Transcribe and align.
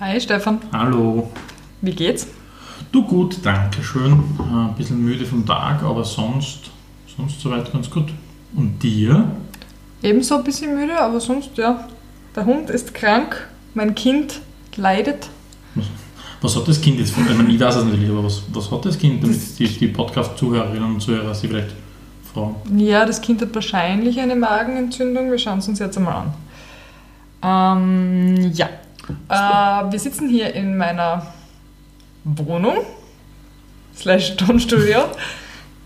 Hi 0.00 0.18
Stefan, 0.18 0.60
Hallo. 0.72 1.28
wie 1.82 1.90
geht's? 1.92 2.26
Du 2.90 3.02
gut, 3.04 3.36
danke 3.42 3.82
schön. 3.82 4.12
Äh, 4.38 4.42
Ein 4.70 4.74
bisschen 4.74 5.04
müde 5.04 5.26
vom 5.26 5.44
Tag, 5.44 5.82
aber 5.82 6.04
sonst, 6.04 6.70
sonst 7.16 7.38
soweit 7.38 7.70
ganz 7.70 7.90
gut. 7.90 8.06
Und 8.56 8.82
dir? 8.82 9.30
Ebenso 10.02 10.38
ein 10.38 10.44
bisschen 10.44 10.74
müde, 10.74 10.98
aber 10.98 11.20
sonst 11.20 11.50
ja. 11.58 11.86
Der 12.34 12.46
Hund 12.46 12.70
ist 12.70 12.94
krank, 12.94 13.46
mein 13.74 13.94
Kind 13.94 14.40
leidet. 14.76 15.28
Was 16.40 16.56
hat 16.56 16.66
das 16.66 16.80
Kind 16.80 16.98
jetzt 16.98 17.10
von, 17.10 17.28
ich 17.28 17.36
meine, 17.36 17.52
ich 17.52 17.60
weiß 17.60 17.76
es 17.76 17.84
natürlich, 17.84 18.08
aber 18.08 18.24
was, 18.24 18.42
was 18.54 18.70
hat 18.70 18.86
das 18.86 18.98
Kind, 18.98 19.22
damit 19.22 19.58
die, 19.58 19.68
die 19.68 19.88
Podcast-Zuhörerinnen 19.88 20.94
und 20.94 21.00
Zuhörer 21.00 21.34
sich 21.34 21.50
vielleicht 21.50 21.74
fragen? 22.32 22.54
Ja, 22.78 23.04
das 23.04 23.20
Kind 23.20 23.42
hat 23.42 23.54
wahrscheinlich 23.54 24.18
eine 24.18 24.34
Magenentzündung. 24.34 25.30
Wir 25.30 25.36
schauen 25.36 25.58
es 25.58 25.68
uns 25.68 25.78
jetzt 25.78 25.98
einmal 25.98 26.32
an. 27.42 27.76
Ähm, 28.38 28.52
ja. 28.54 28.70
Äh, 29.28 29.92
wir 29.92 29.98
sitzen 29.98 30.28
hier 30.28 30.54
in 30.54 30.76
meiner 30.76 31.26
Wohnung, 32.24 32.78
slash 33.96 34.36
Tonstudio, 34.36 35.04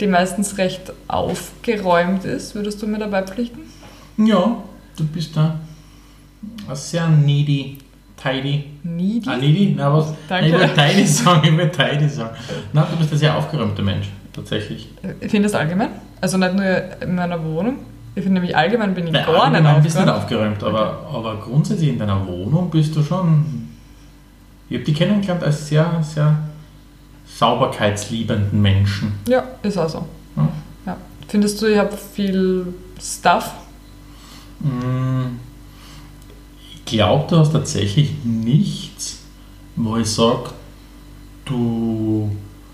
die 0.01 0.07
meistens 0.07 0.59
recht 0.59 0.93
aufgeräumt 1.09 2.25
ist. 2.25 2.55
Würdest 2.55 2.83
du 2.83 2.87
mir 2.87 2.99
dabei 2.99 3.23
pflichten? 3.23 3.61
Ja, 4.17 4.63
du 4.97 5.05
bist 5.07 5.37
da 5.37 5.59
sehr 6.73 7.09
needy, 7.09 7.79
tidy. 8.21 8.65
Needy? 8.83 9.29
Ah, 9.29 9.37
needy? 9.37 9.75
Na 9.77 9.93
was? 9.93 10.15
Danke. 10.29 10.49
Ich 10.49 10.53
wollte 10.53 10.75
tidy 10.75 11.07
sagen, 11.07 11.41
ich 11.45 11.57
wollte 11.57 11.77
tidy 11.77 12.09
sagen. 12.09 12.37
Nein, 12.73 12.85
du 12.91 12.97
bist 12.97 13.13
ein 13.13 13.19
sehr 13.19 13.37
aufgeräumter 13.37 13.83
Mensch, 13.83 14.09
tatsächlich. 14.33 14.89
Ich 15.21 15.31
finde 15.31 15.49
das 15.49 15.55
allgemein. 15.55 15.91
Also 16.21 16.39
nicht 16.39 16.55
nur 16.55 17.03
in 17.03 17.15
meiner 17.15 17.43
Wohnung. 17.45 17.79
Ich 18.17 18.23
finde 18.23 18.41
nämlich 18.41 18.57
allgemein 18.57 18.95
bin 18.95 19.07
ich 19.09 19.13
Nein, 19.13 19.25
gar 19.27 19.33
nicht 19.51 19.57
allgemein 19.57 19.83
bist 19.83 19.97
nicht 19.99 20.09
aufgeräumt. 20.09 20.63
aufgeräumt, 20.63 20.81
aber, 20.81 21.09
aber 21.13 21.37
grundsätzlich 21.41 21.89
in 21.91 21.99
deiner 21.99 22.27
Wohnung 22.27 22.71
bist 22.71 22.95
du 22.95 23.03
schon. 23.03 23.69
Ich 24.69 24.77
habe 24.77 24.85
die 24.85 24.93
kennengelernt 24.95 25.43
als 25.43 25.69
sehr, 25.69 26.01
sehr 26.03 26.37
sauberkeitsliebenden 27.39 28.61
Menschen. 28.61 29.13
Ja, 29.29 29.45
ist 29.63 29.77
auch 29.79 29.89
so. 29.89 30.05
Ja. 30.37 30.49
Ja. 30.87 30.97
Findest 31.29 31.61
du, 31.61 31.67
ich 31.67 31.79
habe 31.79 31.97
viel 31.97 32.67
Stuff? 33.01 33.51
Mm, 34.61 35.37
Ich 36.77 36.85
glaube, 36.85 37.25
du 37.29 37.39
hast 37.39 37.53
tatsächlich 37.53 38.13
nichts, 38.25 39.21
wo 39.77 39.97
ich 39.97 40.07
sage, 40.07 40.51
du 41.45 42.31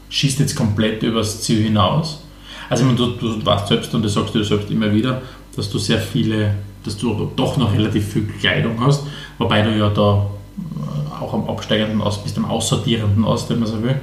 schießt 0.08 0.40
jetzt 0.40 0.56
komplett 0.56 1.02
übers 1.02 1.40
Ziel 1.42 1.62
hinaus. 1.62 2.22
Also 2.68 2.84
meine, 2.84 2.96
du, 2.96 3.06
du 3.12 3.44
weißt 3.44 3.68
selbst 3.68 3.94
und 3.94 4.02
das 4.04 4.14
sagst 4.14 4.34
du 4.34 4.38
dir 4.38 4.44
selbst 4.44 4.70
immer 4.70 4.92
wieder, 4.92 5.22
dass 5.56 5.70
du 5.70 5.78
sehr 5.78 5.98
viele, 5.98 6.54
dass 6.84 6.96
du 6.96 7.30
doch 7.36 7.56
noch 7.56 7.72
relativ 7.72 8.12
viel 8.12 8.26
Kleidung 8.26 8.80
hast, 8.84 9.04
wobei 9.38 9.62
du 9.62 9.76
ja 9.76 9.88
da 9.90 10.26
äh, 10.56 11.22
auch 11.22 11.34
am 11.34 11.48
absteigenden 11.48 12.00
aus 12.00 12.22
bist, 12.22 12.36
am 12.38 12.44
aussortierenden 12.46 13.24
aus, 13.24 13.48
wenn 13.50 13.58
man 13.60 13.68
so 13.68 13.82
will. 13.82 13.96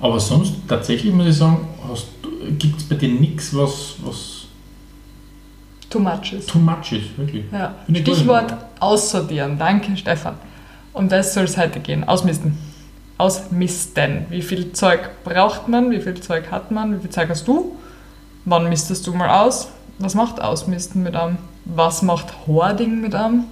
Aber 0.00 0.20
sonst 0.20 0.54
tatsächlich 0.68 1.12
muss 1.12 1.26
ich 1.26 1.36
sagen, 1.36 1.66
gibt 2.58 2.78
es 2.80 2.84
bei 2.88 2.96
dir 2.96 3.08
nichts, 3.08 3.54
was, 3.56 3.94
was 4.04 4.40
Too 5.88 5.98
much 5.98 6.32
ist. 6.32 6.48
too 6.48 6.58
much 6.58 6.92
ist, 6.92 7.18
wirklich. 7.18 7.44
Ja. 7.52 7.74
Stichwort 7.88 8.54
aussortieren. 8.78 9.58
Danke, 9.58 9.96
Stefan. 9.96 10.34
Um 10.92 11.08
das 11.08 11.34
soll 11.34 11.44
es 11.44 11.56
heute 11.56 11.80
gehen. 11.80 12.04
Ausmisten. 12.04 12.56
Ausmisten. 13.18 14.26
Wie 14.30 14.42
viel 14.42 14.72
Zeug 14.72 15.10
braucht 15.24 15.68
man? 15.68 15.90
Wie 15.90 16.00
viel 16.00 16.14
Zeug 16.20 16.50
hat 16.50 16.70
man? 16.70 16.96
Wie 16.96 17.00
viel 17.00 17.10
Zeug 17.10 17.28
hast 17.28 17.46
du? 17.48 17.76
Wann 18.44 18.68
mistest 18.68 19.06
du 19.06 19.12
mal 19.14 19.28
aus? 19.44 19.68
Was 20.02 20.14
macht 20.14 20.40
Ausmisten 20.40 21.02
mit 21.02 21.14
einem? 21.14 21.36
Was 21.66 22.00
macht 22.00 22.46
Hoarding 22.46 23.02
mit 23.02 23.14
einem? 23.14 23.44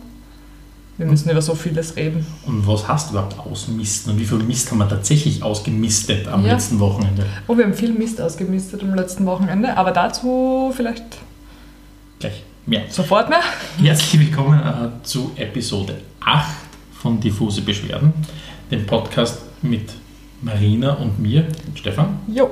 Wir 0.97 1.07
müssen 1.07 1.29
über 1.31 1.43
so 1.43 1.55
vieles 1.55 1.95
reden. 1.95 2.27
Und 2.47 2.67
was 2.67 2.89
hast 2.89 3.09
du 3.09 3.13
überhaupt 3.13 3.39
ausmisten? 3.39 4.13
Und 4.15 4.19
wie 4.19 4.25
viel 4.25 4.39
Mist 4.39 4.71
haben 4.71 4.79
wir 4.79 4.89
tatsächlich 4.89 5.43
ausgemistet 5.43 6.27
am 6.27 6.45
Ja. 6.47 6.55
letzten 6.55 6.81
Wochenende? 6.81 7.27
Oh, 7.47 7.57
wir 7.57 7.65
haben 7.65 7.75
viel 7.75 7.93
Mist 7.93 8.19
ausgemistet 8.21 8.83
am 8.83 8.95
letzten 8.95 9.27
Wochenende, 9.27 9.77
aber 9.77 9.93
dazu 9.93 10.73
vielleicht 10.75 11.05
Gleich 12.19 12.43
mehr. 12.67 12.83
sofort 12.89 13.29
mehr. 13.29 13.43
Herzlich 13.79 14.19
willkommen 14.19 14.59
äh, 14.59 15.05
zu 15.05 15.31
Episode 15.37 15.99
8 16.21 16.47
von 17.01 17.21
Diffuse 17.21 17.61
Beschwerden, 17.61 18.13
dem 18.71 18.87
Podcast 18.87 19.43
mit 19.61 19.91
Marina 20.41 20.95
und 20.95 21.21
mir, 21.21 21.47
Stefan. 21.75 22.19
Jo. 22.27 22.49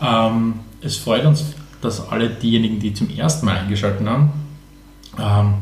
Ähm, 0.00 0.60
es 0.82 0.98
freut 0.98 1.24
uns, 1.24 1.44
dass 1.84 2.08
alle 2.08 2.30
diejenigen, 2.30 2.80
die 2.80 2.94
zum 2.94 3.10
ersten 3.10 3.46
Mal 3.46 3.58
eingeschaltet 3.58 4.06
haben, 4.06 4.32
ähm, 5.18 5.54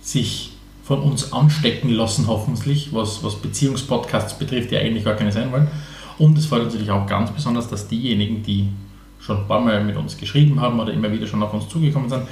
sich 0.00 0.52
von 0.84 1.00
uns 1.00 1.32
anstecken 1.32 1.90
lassen, 1.90 2.26
hoffentlich, 2.26 2.92
was, 2.92 3.22
was 3.22 3.36
Beziehungspodcasts 3.36 4.38
betrifft, 4.38 4.70
die 4.70 4.76
eigentlich 4.76 5.04
gar 5.04 5.14
keine 5.14 5.30
sein 5.30 5.52
wollen. 5.52 5.68
Und 6.18 6.36
es 6.36 6.46
freut 6.46 6.62
uns 6.62 6.72
natürlich 6.72 6.90
auch 6.90 7.06
ganz 7.06 7.30
besonders, 7.30 7.68
dass 7.68 7.88
diejenigen, 7.88 8.42
die 8.42 8.68
schon 9.20 9.38
ein 9.38 9.46
paar 9.46 9.60
Mal 9.60 9.84
mit 9.84 9.96
uns 9.96 10.16
geschrieben 10.16 10.60
haben 10.60 10.80
oder 10.80 10.92
immer 10.92 11.12
wieder 11.12 11.26
schon 11.26 11.42
auf 11.42 11.52
uns 11.52 11.68
zugekommen 11.68 12.08
sind, 12.08 12.22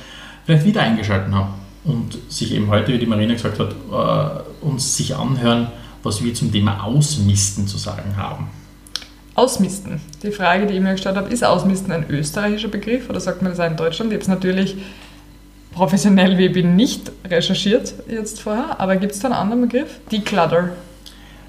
vielleicht 0.44 0.64
wieder 0.64 0.82
eingeschaltet 0.82 1.32
haben 1.32 1.54
und 1.84 2.18
sich 2.28 2.52
eben 2.52 2.68
heute, 2.68 2.92
wie 2.92 2.98
die 2.98 3.06
Marina 3.06 3.34
gesagt 3.34 3.58
hat, 3.58 3.72
äh, 3.72 4.64
uns 4.64 4.96
sich 4.96 5.14
anhören, 5.14 5.68
was 6.02 6.22
wir 6.22 6.34
zum 6.34 6.50
Thema 6.50 6.82
Ausmisten 6.82 7.66
zu 7.66 7.78
sagen 7.78 8.16
haben. 8.16 8.48
Ausmisten. 9.38 10.00
Die 10.22 10.32
Frage, 10.32 10.66
die 10.66 10.74
ich 10.74 10.80
mir 10.80 10.92
gestellt 10.92 11.16
habe, 11.16 11.30
ist 11.30 11.44
Ausmisten 11.44 11.92
ein 11.92 12.10
österreichischer 12.10 12.68
Begriff 12.68 13.08
oder 13.08 13.20
sagt 13.20 13.40
man 13.40 13.52
das 13.52 13.60
auch 13.60 13.70
in 13.70 13.76
Deutschland? 13.76 14.10
Ich 14.10 14.16
habe 14.16 14.22
es 14.22 14.28
natürlich 14.28 14.76
professionell 15.72 16.36
wie 16.38 16.46
ich 16.46 16.52
bin 16.52 16.74
nicht 16.74 17.12
recherchiert 17.24 17.94
jetzt 18.08 18.40
vorher, 18.40 18.80
aber 18.80 18.96
gibt 18.96 19.12
es 19.12 19.20
da 19.20 19.28
einen 19.28 19.36
anderen 19.36 19.62
Begriff? 19.68 20.00
Declutter. 20.10 20.70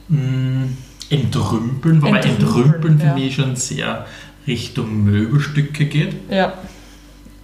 Mm, 0.07 0.65
Entrümpeln, 1.09 2.01
wobei 2.01 2.19
Entrümpeln, 2.19 2.63
Entrümpeln 2.65 2.99
für 2.99 3.05
ja. 3.07 3.13
mich 3.15 3.35
schon 3.35 3.55
sehr 3.55 4.05
Richtung 4.45 5.03
Möbelstücke 5.03 5.85
geht. 5.85 6.13
Ja. 6.29 6.53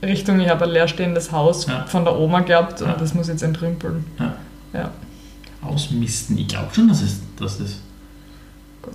Richtung, 0.04 0.40
ich 0.40 0.50
habe 0.50 0.66
ein 0.66 0.72
leerstehendes 0.72 1.32
Haus 1.32 1.66
Ja. 1.66 1.86
von 1.88 2.06
der 2.06 2.16
Oma 2.20 2.42
gehabt 2.42 2.82
und 2.82 2.90
Ja. 2.90 2.96
das 2.96 3.16
muss 3.16 3.28
jetzt 3.28 3.42
entrümpeln. 3.42 4.06
Ja. 4.20 4.36
Ja, 4.74 4.92
Ausmisten, 5.62 6.38
ich 6.38 6.48
glaube 6.50 6.68
schon, 6.74 6.88
dass 6.88 7.02
es, 7.02 7.20
dass 7.40 7.60
es 7.60 7.80
gut. 8.82 8.94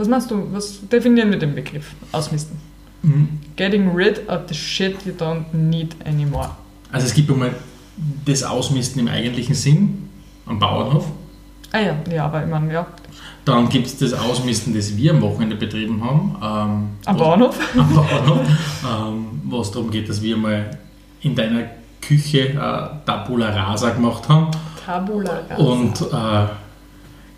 Was 0.00 0.08
meinst 0.08 0.30
du? 0.30 0.46
Was 0.50 0.80
definieren 0.88 1.30
wir 1.30 1.38
den 1.38 1.54
Begriff? 1.54 1.92
Ausmisten. 2.12 2.56
mm, 3.02 3.24
Getting 3.56 3.94
rid 3.94 4.26
of 4.30 4.40
the 4.48 4.54
shit 4.54 4.96
you 5.04 5.12
don't 5.12 5.44
need 5.52 5.94
anymore. 6.06 6.48
also 6.90 7.06
es 7.06 7.12
gibt 7.12 7.30
einmal 7.30 7.50
das 8.24 8.42
Ausmisten 8.42 8.98
im 9.02 9.08
eigentlichen 9.08 9.54
Sinn 9.54 10.08
am 10.46 10.58
Bauernhof. 10.58 11.04
Ah 11.72 11.80
ja, 11.80 11.96
ja, 12.10 12.24
aber 12.24 12.42
ich 12.42 12.48
meine, 12.48 12.72
ja. 12.72 12.86
Dann 13.44 13.68
gibt 13.68 13.88
es 13.88 13.98
das 13.98 14.14
Ausmisten, 14.14 14.74
das 14.74 14.96
wir 14.96 15.10
am 15.12 15.20
Wochenende 15.20 15.56
betrieben 15.56 16.02
haben. 16.02 16.36
Ähm, 16.42 16.88
Am 17.04 17.16
Bahnhof? 17.18 17.58
am 17.78 17.94
Bauernhof, 17.94 18.48
ähm, 18.90 19.26
was 19.50 19.70
darum 19.70 19.90
geht, 19.90 20.08
dass 20.08 20.22
wir 20.22 20.34
mal 20.38 20.78
in 21.20 21.34
deiner 21.34 21.64
Küche 22.00 22.38
äh, 22.54 23.04
Tabula 23.04 23.50
Rasa 23.50 23.90
gemacht 23.90 24.26
haben. 24.30 24.50
Tabula 24.82 25.42
rasa. 25.50 25.62
Und 25.62 26.00
äh, 26.00 26.48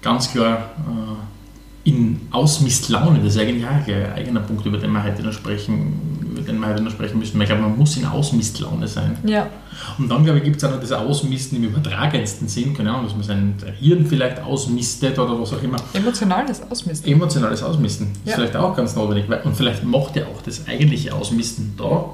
ganz 0.01 0.31
klar 0.31 0.59
äh, 0.87 1.42
in 1.85 2.21
Ausmistlaune, 2.31 3.19
das 3.25 3.35
ist 3.35 3.41
eigentlich 3.41 3.65
auch 3.67 3.71
ein 3.71 4.13
eigener 4.15 4.41
Punkt, 4.41 4.65
über 4.67 4.79
den 4.79 4.93
wir 4.93 5.03
heute 5.03 5.23
noch 5.23 5.33
sprechen, 5.33 6.21
über 6.31 6.41
den 6.43 6.59
wir 6.61 6.69
heute 6.69 6.81
noch 6.83 6.93
sprechen 6.93 7.19
müssen. 7.19 7.41
Ich 7.41 7.47
glaube, 7.49 7.63
man 7.63 7.77
muss 7.77 7.97
in 7.97 8.05
Ausmistlaune 8.07 8.87
sein. 8.87 9.17
Ja, 9.25 9.49
Und 9.99 10.09
dann, 10.09 10.23
glaube 10.23 10.39
ich, 10.39 10.45
gibt 10.45 10.57
es 10.59 10.65
auch 10.65 10.71
noch 10.71 10.81
das 10.81 10.93
Ausmisten 10.93 11.57
im 11.59 11.65
übertragensten 11.71 12.47
Sinn, 12.47 12.73
keine 12.73 12.91
Ahnung, 12.91 13.07
dass 13.07 13.15
man 13.15 13.23
sein 13.25 13.55
Hirn 13.81 14.07
vielleicht 14.07 14.41
ausmistet 14.43 15.19
oder 15.19 15.41
was 15.41 15.53
auch 15.55 15.63
immer. 15.63 15.77
emotionales 15.93 16.63
Ausmisten. 16.71 17.11
Emotionales 17.13 17.63
Ausmisten 17.65 18.07
ist 18.25 18.31
Ja. 18.31 18.35
vielleicht 18.37 18.55
auch 18.57 18.77
ganz 18.77 18.95
notwendig. 18.95 19.25
Und 19.45 19.57
vielleicht 19.57 19.83
macht 19.83 20.15
ja 20.15 20.23
auch 20.27 20.41
das 20.43 20.67
eigentliche 20.69 21.13
Ausmisten 21.13 21.75
da, 21.77 22.05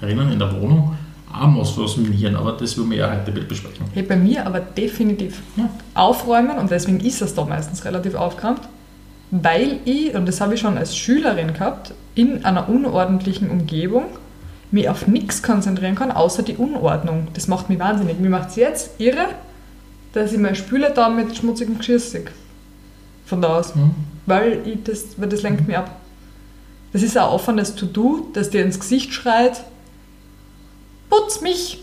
herinnen 0.00 0.30
in 0.32 0.38
der 0.38 0.52
Wohnung, 0.60 0.94
auch 1.32 1.78
was 1.78 1.96
mit 1.96 2.06
dem 2.06 2.12
Hirn, 2.12 2.36
aber 2.36 2.52
das 2.52 2.78
will 2.78 2.88
wir 2.90 2.96
ja 2.98 3.10
heute 3.10 3.32
besprechen. 3.32 3.86
Hey, 3.92 4.04
bei 4.04 4.16
mir 4.16 4.46
aber 4.46 4.60
definitiv 4.60 5.42
Ja. 5.56 5.68
aufräumen 5.94 6.56
und 6.58 6.70
deswegen 6.70 7.00
ist 7.00 7.20
es 7.22 7.34
da 7.34 7.44
meistens 7.44 7.84
relativ 7.84 8.14
aufgeräumt, 8.14 8.60
weil 9.42 9.80
ich, 9.84 10.14
und 10.14 10.26
das 10.26 10.40
habe 10.40 10.54
ich 10.54 10.60
schon 10.60 10.78
als 10.78 10.96
Schülerin 10.96 11.52
gehabt, 11.52 11.94
in 12.14 12.44
einer 12.44 12.68
unordentlichen 12.68 13.50
Umgebung 13.50 14.04
mich 14.70 14.88
auf 14.88 15.06
nichts 15.06 15.42
konzentrieren 15.42 15.94
kann, 15.94 16.10
außer 16.10 16.42
die 16.42 16.56
Unordnung. 16.56 17.28
Das 17.34 17.48
macht 17.48 17.68
mich 17.68 17.78
wahnsinnig. 17.78 18.18
Mir 18.18 18.30
macht 18.30 18.50
es 18.50 18.56
jetzt 18.56 19.00
irre, 19.00 19.28
dass 20.12 20.32
ich 20.32 20.38
meine 20.38 20.56
Spüle 20.56 20.92
da 20.94 21.08
mit 21.08 21.36
schmutzigem 21.36 21.78
Geschirr 21.78 22.00
sehe. 22.00 22.24
Von 23.26 23.42
da 23.42 23.58
aus. 23.58 23.74
Hm? 23.74 23.94
Weil, 24.26 24.60
ich 24.66 24.82
das, 24.84 25.06
weil 25.16 25.28
das 25.28 25.42
lenkt 25.42 25.66
mich 25.66 25.76
ab. 25.76 26.00
Das 26.92 27.02
ist 27.02 27.16
ein 27.16 27.24
offenes 27.24 27.74
To-Do, 27.74 28.28
das 28.32 28.50
dir 28.50 28.62
ins 28.64 28.80
Gesicht 28.80 29.12
schreit, 29.12 29.64
putz 31.10 31.40
mich! 31.40 31.82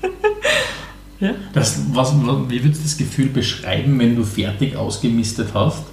ja? 1.20 1.34
Das, 1.52 1.80
was, 1.92 2.12
wie 2.14 2.62
würdest 2.62 2.80
du 2.80 2.84
das 2.84 2.96
Gefühl 2.96 3.28
beschreiben, 3.28 3.98
wenn 3.98 4.16
du 4.16 4.24
fertig 4.24 4.76
ausgemistet 4.76 5.54
hast? 5.54 5.84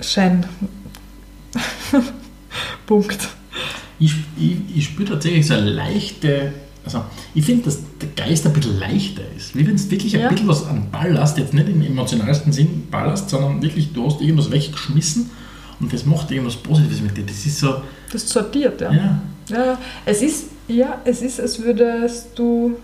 Schein. 0.00 0.44
Punkt. 2.86 3.28
Ich, 3.98 4.12
ich, 4.38 4.56
ich 4.76 4.84
spüre 4.84 5.10
tatsächlich 5.10 5.46
so 5.46 5.54
eine 5.54 5.70
leichte 5.70 6.52
also 6.84 7.02
ich 7.34 7.44
finde, 7.44 7.64
dass 7.64 7.80
der 8.00 8.10
Geist 8.10 8.46
ein 8.46 8.52
bisschen 8.52 8.78
leichter 8.78 9.22
ist. 9.36 9.56
Wie 9.56 9.66
wenn 9.66 9.74
es 9.74 9.90
wirklich 9.90 10.14
ein 10.14 10.22
Ja. 10.22 10.28
bisschen 10.28 10.46
was 10.46 10.64
an 10.68 10.88
Ballast, 10.92 11.36
jetzt 11.36 11.52
nicht 11.52 11.68
im 11.68 11.82
emotionalsten 11.82 12.52
Sinn 12.52 12.86
Ballast, 12.92 13.28
sondern 13.28 13.60
wirklich, 13.60 13.92
du 13.92 14.06
hast 14.06 14.20
irgendwas 14.20 14.52
weggeschmissen 14.52 15.28
und 15.80 15.92
das 15.92 16.06
macht 16.06 16.30
irgendwas 16.30 16.54
Positives 16.54 17.00
mit 17.00 17.16
dir. 17.16 17.24
Das 17.26 17.44
ist 17.44 17.58
so, 17.58 17.82
Das 18.12 18.28
sortiert, 18.28 18.80
ja. 18.80 18.92
ja, 18.92 19.22
Ja, 19.48 19.64
ja. 19.66 19.78
Es 20.04 20.22
ist, 20.22 20.44
ja, 20.68 21.00
es 21.04 21.22
ist, 21.22 21.40
als 21.40 21.60
würdest 21.60 22.28
du. 22.36 22.76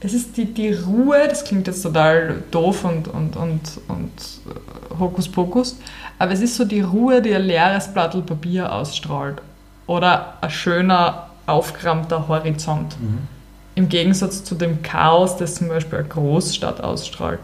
Es 0.00 0.14
ist 0.14 0.36
die, 0.36 0.44
die 0.44 0.72
Ruhe, 0.72 1.26
das 1.28 1.44
klingt 1.44 1.66
jetzt 1.66 1.82
total 1.82 2.42
doof 2.52 2.84
und, 2.84 3.08
und, 3.08 3.36
und, 3.36 3.60
und 3.88 4.12
äh, 4.46 4.98
Hokuspokus, 4.98 5.76
aber 6.18 6.32
es 6.32 6.40
ist 6.40 6.56
so 6.56 6.64
die 6.64 6.82
Ruhe, 6.82 7.20
die 7.20 7.34
ein 7.34 7.42
leeres 7.42 7.88
Blatt 7.88 8.14
Papier 8.26 8.72
ausstrahlt. 8.72 9.42
Oder 9.86 10.34
ein 10.40 10.50
schöner, 10.50 11.30
aufgerammter 11.46 12.28
Horizont. 12.28 12.96
Im 13.74 13.88
Gegensatz 13.88 14.44
zu 14.44 14.54
dem 14.54 14.82
Chaos, 14.82 15.36
das 15.36 15.54
zum 15.54 15.68
Beispiel 15.68 16.00
eine 16.00 16.08
Großstadt 16.08 16.80
ausstrahlt. 16.82 17.40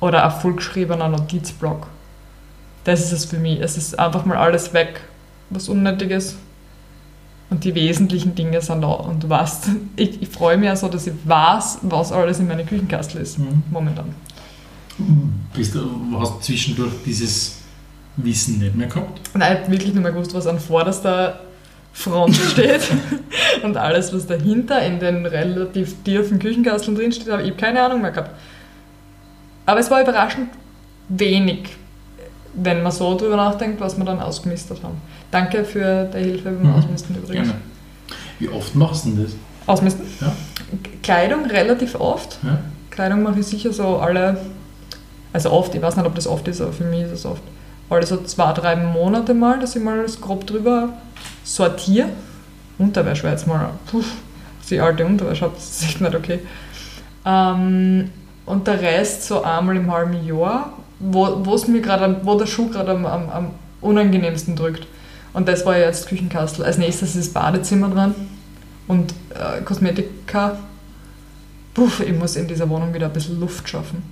Oder 0.00 0.24
ein 0.24 0.30
vollgeschriebener 0.30 1.08
Notizblock. 1.08 1.86
Das 2.84 3.00
ist 3.00 3.12
es 3.12 3.24
für 3.24 3.38
mich. 3.38 3.60
Es 3.60 3.76
ist 3.76 3.98
einfach 3.98 4.24
mal 4.24 4.36
alles 4.36 4.72
weg, 4.74 5.00
was 5.48 5.68
unnötig 5.68 6.10
ist. 6.10 6.36
Und 7.50 7.64
die 7.64 7.74
wesentlichen 7.74 8.34
Dinge 8.36 8.62
sind 8.62 8.82
da. 8.82 8.92
Und 8.92 9.24
du 9.24 9.28
weißt, 9.28 9.70
ich, 9.96 10.22
ich 10.22 10.28
freue 10.28 10.56
mich 10.56 10.66
ja 10.66 10.76
so, 10.76 10.88
dass 10.88 11.06
ich 11.06 11.14
weiß, 11.24 11.78
was 11.82 12.12
alles 12.12 12.38
in 12.38 12.46
meiner 12.46 12.62
Küchenkastel 12.62 13.20
ist. 13.20 13.38
Mhm. 13.38 13.64
Momentan. 13.70 14.14
bist 15.54 15.74
du, 15.74 15.80
hast 16.18 16.44
zwischendurch 16.44 16.92
dieses 17.04 17.58
Wissen 18.16 18.60
nicht 18.60 18.76
mehr 18.76 18.86
gehabt. 18.86 19.20
Und 19.34 19.40
ich 19.40 19.48
habe 19.48 19.70
wirklich 19.70 19.92
nur 19.92 20.02
mal 20.02 20.12
gewusst, 20.12 20.32
was 20.32 20.46
an 20.46 20.60
vorderster 20.60 21.40
Front 21.92 22.36
steht. 22.52 22.82
und 23.64 23.76
alles, 23.76 24.12
was 24.14 24.26
dahinter 24.28 24.80
in 24.84 25.00
den 25.00 25.26
relativ 25.26 25.96
tiefen 26.04 26.38
Küchenkasteln 26.38 26.96
drin 26.96 27.12
steht, 27.12 27.30
habe 27.30 27.42
ich 27.42 27.56
keine 27.56 27.82
Ahnung 27.82 28.00
mehr 28.00 28.12
gehabt. 28.12 28.30
Aber 29.66 29.80
es 29.80 29.90
war 29.90 30.00
überraschend 30.00 30.50
wenig, 31.08 31.68
wenn 32.54 32.82
man 32.82 32.92
so 32.92 33.16
drüber 33.16 33.36
nachdenkt, 33.36 33.80
was 33.80 33.96
wir 33.96 34.04
dann 34.04 34.20
ausgemistet 34.20 34.82
haben. 34.82 35.00
Danke 35.30 35.64
für 35.64 36.04
die 36.06 36.18
Hilfe 36.18 36.50
beim 36.50 36.70
Mhm. 36.70 36.74
Ausmisten 36.74 37.16
übrigens. 37.16 37.48
Gerne. 37.48 37.60
Wie 38.38 38.48
oft 38.48 38.74
machst 38.74 39.04
du 39.04 39.10
denn 39.10 39.24
das? 39.24 39.32
Ausmisten? 39.66 40.04
Ja. 40.20 40.32
Kleidung 41.02 41.44
relativ 41.46 41.94
oft. 41.98 42.38
Ja? 42.42 42.58
Kleidung 42.90 43.22
mache 43.22 43.40
ich 43.40 43.46
sicher 43.46 43.72
so 43.72 43.98
alle, 43.98 44.40
also 45.32 45.50
oft, 45.50 45.74
ich 45.74 45.82
weiß 45.82 45.96
nicht, 45.96 46.06
ob 46.06 46.14
das 46.14 46.26
oft 46.26 46.46
ist, 46.48 46.60
aber 46.60 46.72
für 46.72 46.84
mich 46.84 47.02
ist 47.02 47.12
es 47.12 47.26
oft. 47.26 47.42
Alle 47.88 48.06
so 48.06 48.22
zwei, 48.22 48.52
drei 48.52 48.76
Monate 48.76 49.34
mal, 49.34 49.58
dass 49.60 49.74
ich 49.76 49.82
mal 49.82 50.02
das 50.02 50.20
grob 50.20 50.46
drüber 50.46 50.90
sortiere. 51.44 52.08
Unterwäsche 52.78 53.24
war 53.24 53.30
jetzt 53.32 53.46
mal, 53.46 53.70
puh, 53.90 54.02
ich 54.68 54.80
alte 54.80 55.04
Unterwäsche 55.04 55.42
habe, 55.46 55.54
das 55.54 55.68
ist 55.70 55.82
echt 55.84 56.00
nicht 56.00 56.14
okay. 56.14 56.40
Ähm, 57.24 58.10
und 58.46 58.66
der 58.66 58.80
Rest 58.80 59.24
so 59.26 59.42
einmal 59.42 59.76
im 59.76 59.90
halben 59.92 60.24
Jahr, 60.24 60.72
wo, 61.00 61.40
wo's 61.44 61.66
mir 61.66 61.80
grad 61.80 62.00
am- 62.02 62.16
wo 62.24 62.38
der 62.38 62.46
Schuh 62.46 62.68
gerade 62.68 62.92
am, 62.92 63.04
am, 63.06 63.28
am 63.30 63.46
unangenehmsten 63.80 64.54
drückt. 64.56 64.86
Und 65.32 65.48
das 65.48 65.64
war 65.66 65.76
ja 65.78 65.86
jetzt 65.86 66.08
Küchenkastel. 66.08 66.64
Als 66.64 66.78
nächstes 66.78 67.10
ist 67.16 67.26
das 67.28 67.32
Badezimmer 67.32 67.88
dran 67.88 68.14
und 68.88 69.12
äh, 69.30 69.62
Kosmetika. 69.62 70.58
Puh, 71.74 71.88
ich 72.04 72.16
muss 72.18 72.36
in 72.36 72.48
dieser 72.48 72.68
Wohnung 72.68 72.92
wieder 72.92 73.06
ein 73.06 73.12
bisschen 73.12 73.38
Luft 73.38 73.68
schaffen. 73.68 74.02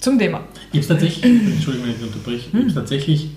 Zum 0.00 0.18
Thema. 0.18 0.38
Habe 0.38 0.78
es 0.78 0.88
tatsächlich, 0.88 1.24
Entschuldigung, 1.24 1.88
wenn 1.88 1.96
ich 1.96 2.02
unterbreche, 2.02 2.48
ich 2.48 2.54
habe 2.54 2.66
es 2.66 2.74
tatsächlich 2.74 3.30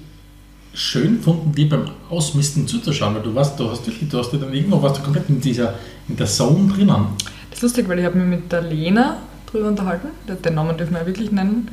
schön 0.73 1.17
gefunden, 1.17 1.51
dir 1.53 1.69
beim 1.69 1.89
Ausmisten 2.09 2.67
zuzuschauen, 2.67 3.15
weil 3.15 3.21
du 3.23 3.33
warst, 3.33 3.59
du 3.59 3.69
hast 3.69 3.85
wirklich, 3.87 4.09
du 4.09 4.17
hast 4.19 4.31
dann 4.33 4.53
irgendwo, 4.53 4.81
warst 4.81 4.97
du 4.99 5.03
komplett 5.03 5.29
in 5.29 5.39
dieser, 5.39 5.75
in 6.07 6.17
der 6.17 6.27
Zone 6.27 6.71
drinnen. 6.73 7.07
Das 7.49 7.59
ist 7.59 7.61
lustig, 7.63 7.87
weil 7.87 7.99
ich 7.99 8.05
habe 8.05 8.17
mich 8.17 8.39
mit 8.39 8.51
der 8.51 8.61
Lena 8.61 9.17
drüber 9.49 9.67
unterhalten. 9.69 10.07
Den- 10.27 10.41
Den 10.41 10.55
Namen 10.55 10.75
dürfen 10.77 10.93
wir 10.93 11.01
ja 11.01 11.05
wirklich 11.07 11.31
nennen. 11.31 11.69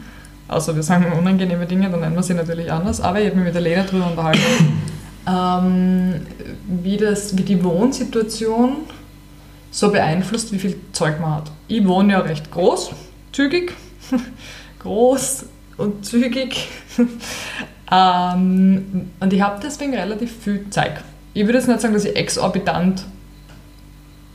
Außer 0.49 0.77
wir 0.77 0.83
sagen 0.83 1.13
unangenehme 1.19 1.67
Dinge, 1.67 1.91
dann 1.91 2.01
nennen 2.01 2.15
wir 2.15 2.23
sie 2.23 2.35
natürlich 2.35 2.71
anders. 2.71 3.01
Aber 3.01 3.21
ich 3.21 3.27
habe 3.27 3.37
mich 3.37 3.47
mit 3.47 3.55
der 3.55 3.63
Lena 3.63 3.83
drüber 3.83 4.11
unterhalten, 4.11 4.41
ähm, 5.29 6.27
wie, 6.83 6.97
das, 6.97 7.37
wie 7.37 7.43
die 7.43 7.63
Wohnsituation 7.63 8.77
so 9.71 9.91
beeinflusst, 9.91 10.53
wie 10.53 10.59
viel 10.59 10.79
Zeug 10.93 11.21
man 11.21 11.37
hat. 11.37 11.51
Ich 11.69 11.87
wohne 11.87 12.13
ja 12.13 12.21
recht 12.21 12.51
groß, 12.51 12.93
zügig, 13.33 13.73
groß 14.79 15.47
und 15.77 16.07
zügig. 16.07 16.69
ähm, 17.93 19.11
und 19.21 19.33
ich 19.33 19.41
habe 19.41 19.61
deswegen 19.63 19.95
relativ 19.95 20.33
viel 20.43 20.71
Zeug. 20.71 20.93
Ich 21.35 21.45
würde 21.45 21.59
jetzt 21.59 21.69
nicht 21.69 21.81
sagen, 21.81 21.93
dass 21.93 22.05
ich 22.05 22.17
exorbitant 22.17 23.05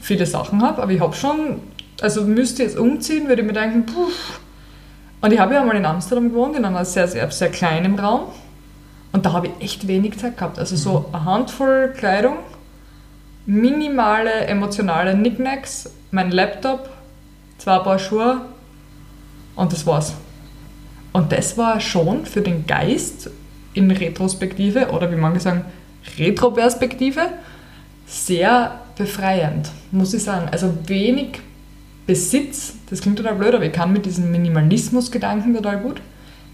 viele 0.01 0.25
Sachen 0.25 0.61
habe, 0.61 0.81
aber 0.83 0.91
ich 0.91 0.99
habe 0.99 1.15
schon, 1.15 1.61
also 2.01 2.23
müsste 2.23 2.63
ich 2.63 2.69
jetzt 2.69 2.77
umziehen, 2.77 3.27
würde 3.27 3.41
ich 3.41 3.47
mir 3.47 3.53
denken, 3.53 3.85
puh. 3.85 4.09
Und 5.21 5.31
ich 5.31 5.39
habe 5.39 5.53
ja 5.53 5.63
mal 5.63 5.75
in 5.75 5.85
Amsterdam 5.85 6.29
gewohnt, 6.29 6.55
in 6.55 6.65
einem 6.65 6.83
sehr, 6.83 7.07
sehr, 7.07 7.29
sehr 7.31 7.49
kleinen 7.49 7.97
Raum. 7.97 8.23
Und 9.11 9.25
da 9.25 9.33
habe 9.33 9.47
ich 9.47 9.63
echt 9.63 9.87
wenig 9.87 10.17
Zeit 10.17 10.37
gehabt. 10.37 10.57
Also 10.57 10.75
so 10.75 11.05
eine 11.11 11.25
Handvoll 11.25 11.93
Kleidung, 11.95 12.37
minimale 13.45 14.31
emotionale 14.47 15.13
Knickknacks, 15.13 15.91
mein 16.11 16.31
Laptop, 16.31 16.89
zwei 17.57 17.79
Paar 17.79 17.99
Schuhe 17.99 18.41
und 19.55 19.71
das 19.71 19.85
war's. 19.85 20.13
Und 21.13 21.31
das 21.31 21.57
war 21.57 21.79
schon 21.79 22.25
für 22.25 22.41
den 22.41 22.65
Geist 22.65 23.29
in 23.73 23.91
Retrospektive 23.91 24.89
oder 24.89 25.11
wie 25.11 25.15
manche 25.15 25.41
sagen, 25.41 25.65
Retroperspektive 26.17 27.21
sehr 28.07 28.79
befreiend, 28.97 29.69
muss 29.91 30.13
ich 30.13 30.23
sagen. 30.23 30.49
Also 30.51 30.73
wenig 30.87 31.39
Besitz, 32.07 32.73
das 32.89 33.01
klingt 33.01 33.17
total 33.17 33.35
blöd, 33.35 33.53
aber 33.53 33.65
ich 33.65 33.71
kann 33.71 33.93
mit 33.93 34.05
diesem 34.05 34.31
Minimalismus-Gedanken 34.31 35.53
total 35.53 35.79
gut. 35.79 36.01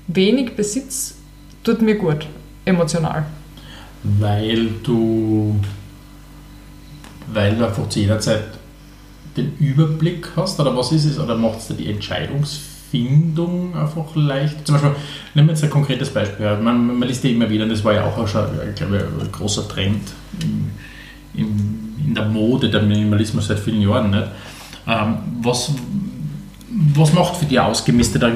Wenig 0.07 0.55
Besitz 0.55 1.15
tut 1.63 1.81
mir 1.81 1.95
gut, 1.95 2.27
emotional. 2.65 3.25
Weil 4.03 4.69
du, 4.83 5.59
weil 7.33 7.55
du 7.55 7.65
einfach 7.65 7.89
zu 7.89 7.99
jeder 7.99 8.19
Zeit 8.19 8.43
den 9.35 9.55
Überblick 9.57 10.29
hast, 10.35 10.59
oder 10.59 10.75
was 10.75 10.91
ist 10.91 11.05
es, 11.05 11.19
oder 11.19 11.35
macht 11.35 11.59
es 11.59 11.67
dir 11.67 11.75
die 11.75 11.91
Entscheidungsfindung 11.91 13.75
einfach 13.75 14.15
leicht? 14.15 14.65
Zum 14.65 14.75
Beispiel, 14.75 14.95
nehmen 15.33 15.47
wir 15.47 15.53
jetzt 15.53 15.63
ein 15.63 15.69
konkretes 15.69 16.09
Beispiel, 16.09 16.57
man, 16.57 16.99
man 16.99 17.07
liest 17.07 17.23
ja 17.23 17.29
immer 17.29 17.49
wieder, 17.49 17.63
und 17.63 17.69
das 17.69 17.83
war 17.83 17.93
ja 17.93 18.05
auch 18.05 18.27
schon, 18.27 18.45
ich 18.67 18.75
glaube, 18.75 18.97
ein 18.97 19.31
großer 19.31 19.67
Trend 19.67 20.01
im, 20.41 20.71
im, 21.35 21.95
in 22.05 22.15
der 22.15 22.25
Mode, 22.25 22.69
der 22.69 22.81
Minimalismus 22.83 23.47
seit 23.47 23.59
vielen 23.59 23.81
Jahren, 23.81 24.11
nicht? 24.11 24.27
Ähm, 24.87 25.17
was, 25.41 25.71
was 26.93 27.13
macht 27.13 27.37
für 27.37 27.45
dich 27.45 27.59
ausgemisteter 27.59 28.31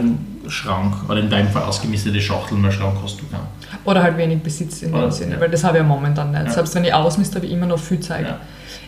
Schrank, 0.48 0.94
oder 1.08 1.20
in 1.20 1.30
deinem 1.30 1.48
Fall 1.50 1.64
ausgemistete 1.64 2.20
Schachteln, 2.20 2.62
weil 2.64 2.72
Schrank 2.72 2.98
hast 3.02 3.22
du 3.22 3.26
keinen? 3.28 3.48
Oder 3.86 4.04
halt 4.04 4.18
wenig 4.18 4.42
Besitz 4.42 4.82
in 4.82 4.92
dem 4.92 4.98
Oder- 4.98 5.12
Sinne, 5.12 5.36
ja. 5.36 5.42
weil 5.42 5.50
das 5.50 5.64
habe 5.64 5.78
ich 5.78 5.84
ja 5.84 5.88
momentan 5.88 6.32
nicht. 6.32 6.46
Ja. 6.46 6.52
Selbst 6.52 6.76
wenn 6.76 6.84
ich 6.84 6.94
ausmiste, 6.94 7.36
habe 7.36 7.46
ich 7.46 7.52
immer 7.54 7.68
noch 7.68 7.80
viel 7.80 8.00
Zeit. 8.00 8.26
Ja. 8.26 8.40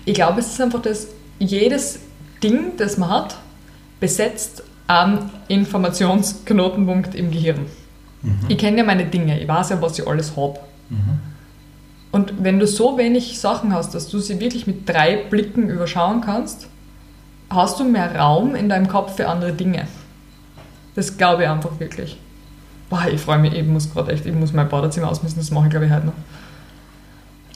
Ich 0.05 0.13
glaube, 0.15 0.41
es 0.41 0.47
ist 0.47 0.61
einfach, 0.61 0.81
dass 0.81 1.07
jedes 1.39 1.99
Ding, 2.43 2.73
das 2.77 2.97
man 2.97 3.09
hat, 3.09 3.37
besetzt 3.99 4.63
einen 4.87 5.29
Informationsknotenpunkt 5.47 7.15
im 7.15 7.31
Gehirn. 7.31 7.65
Ich 8.47 8.57
kenne 8.57 8.77
ja 8.77 8.83
meine 8.83 9.05
Dinge, 9.05 9.39
ich 9.39 9.47
weiß 9.47 9.69
ja, 9.69 9.81
was 9.81 9.99
ich 9.99 10.07
alles 10.07 10.35
habe. 10.35 10.59
Und 12.11 12.33
wenn 12.43 12.59
du 12.59 12.67
so 12.67 12.97
wenig 12.97 13.39
Sachen 13.39 13.73
hast, 13.73 13.95
dass 13.95 14.07
du 14.07 14.19
sie 14.19 14.39
wirklich 14.39 14.67
mit 14.67 14.87
drei 14.87 15.23
Blicken 15.29 15.69
überschauen 15.69 16.21
kannst, 16.21 16.67
hast 17.53 17.79
du 17.79 17.83
mehr 17.83 18.15
Raum 18.15 18.55
in 18.55 18.69
deinem 18.69 18.87
Kopf 18.87 19.15
für 19.15 19.27
andere 19.27 19.53
Dinge. 19.53 19.87
Das 20.95 21.17
glaube 21.17 21.43
ich 21.43 21.49
einfach 21.49 21.79
wirklich. 21.79 22.17
Boah, 22.89 23.07
ich 23.11 23.19
freue 23.19 23.39
mich, 23.39 23.53
ich 23.53 23.65
muss 23.65 23.91
gerade 23.91 24.11
echt, 24.11 24.25
ich 24.25 24.33
muss 24.33 24.53
mein 24.53 24.69
Badezimmer 24.69 25.09
ausmisten, 25.09 25.41
das 25.41 25.51
mache 25.51 25.65
ich 25.65 25.71
glaube 25.71 25.85
ich 25.85 25.91
heute 25.91 26.07
noch. 26.07 26.13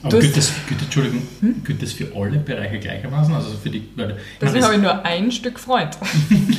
Aber 0.02 0.20
gilt 0.20 0.36
das, 0.36 0.52
gilt, 0.68 0.80
Entschuldigung, 0.80 1.22
gilt 1.64 1.82
das 1.82 1.92
für 1.92 2.06
alle 2.14 2.38
Bereiche 2.38 2.78
gleichermaßen? 2.78 3.34
Also 3.34 3.50
für 3.60 3.68
die, 3.68 3.82
weil, 3.96 4.16
Deswegen 4.40 4.64
habe 4.64 4.74
ich 4.74 4.80
nur 4.80 5.04
ein 5.04 5.32
Stück 5.32 5.58
Freund. 5.58 5.98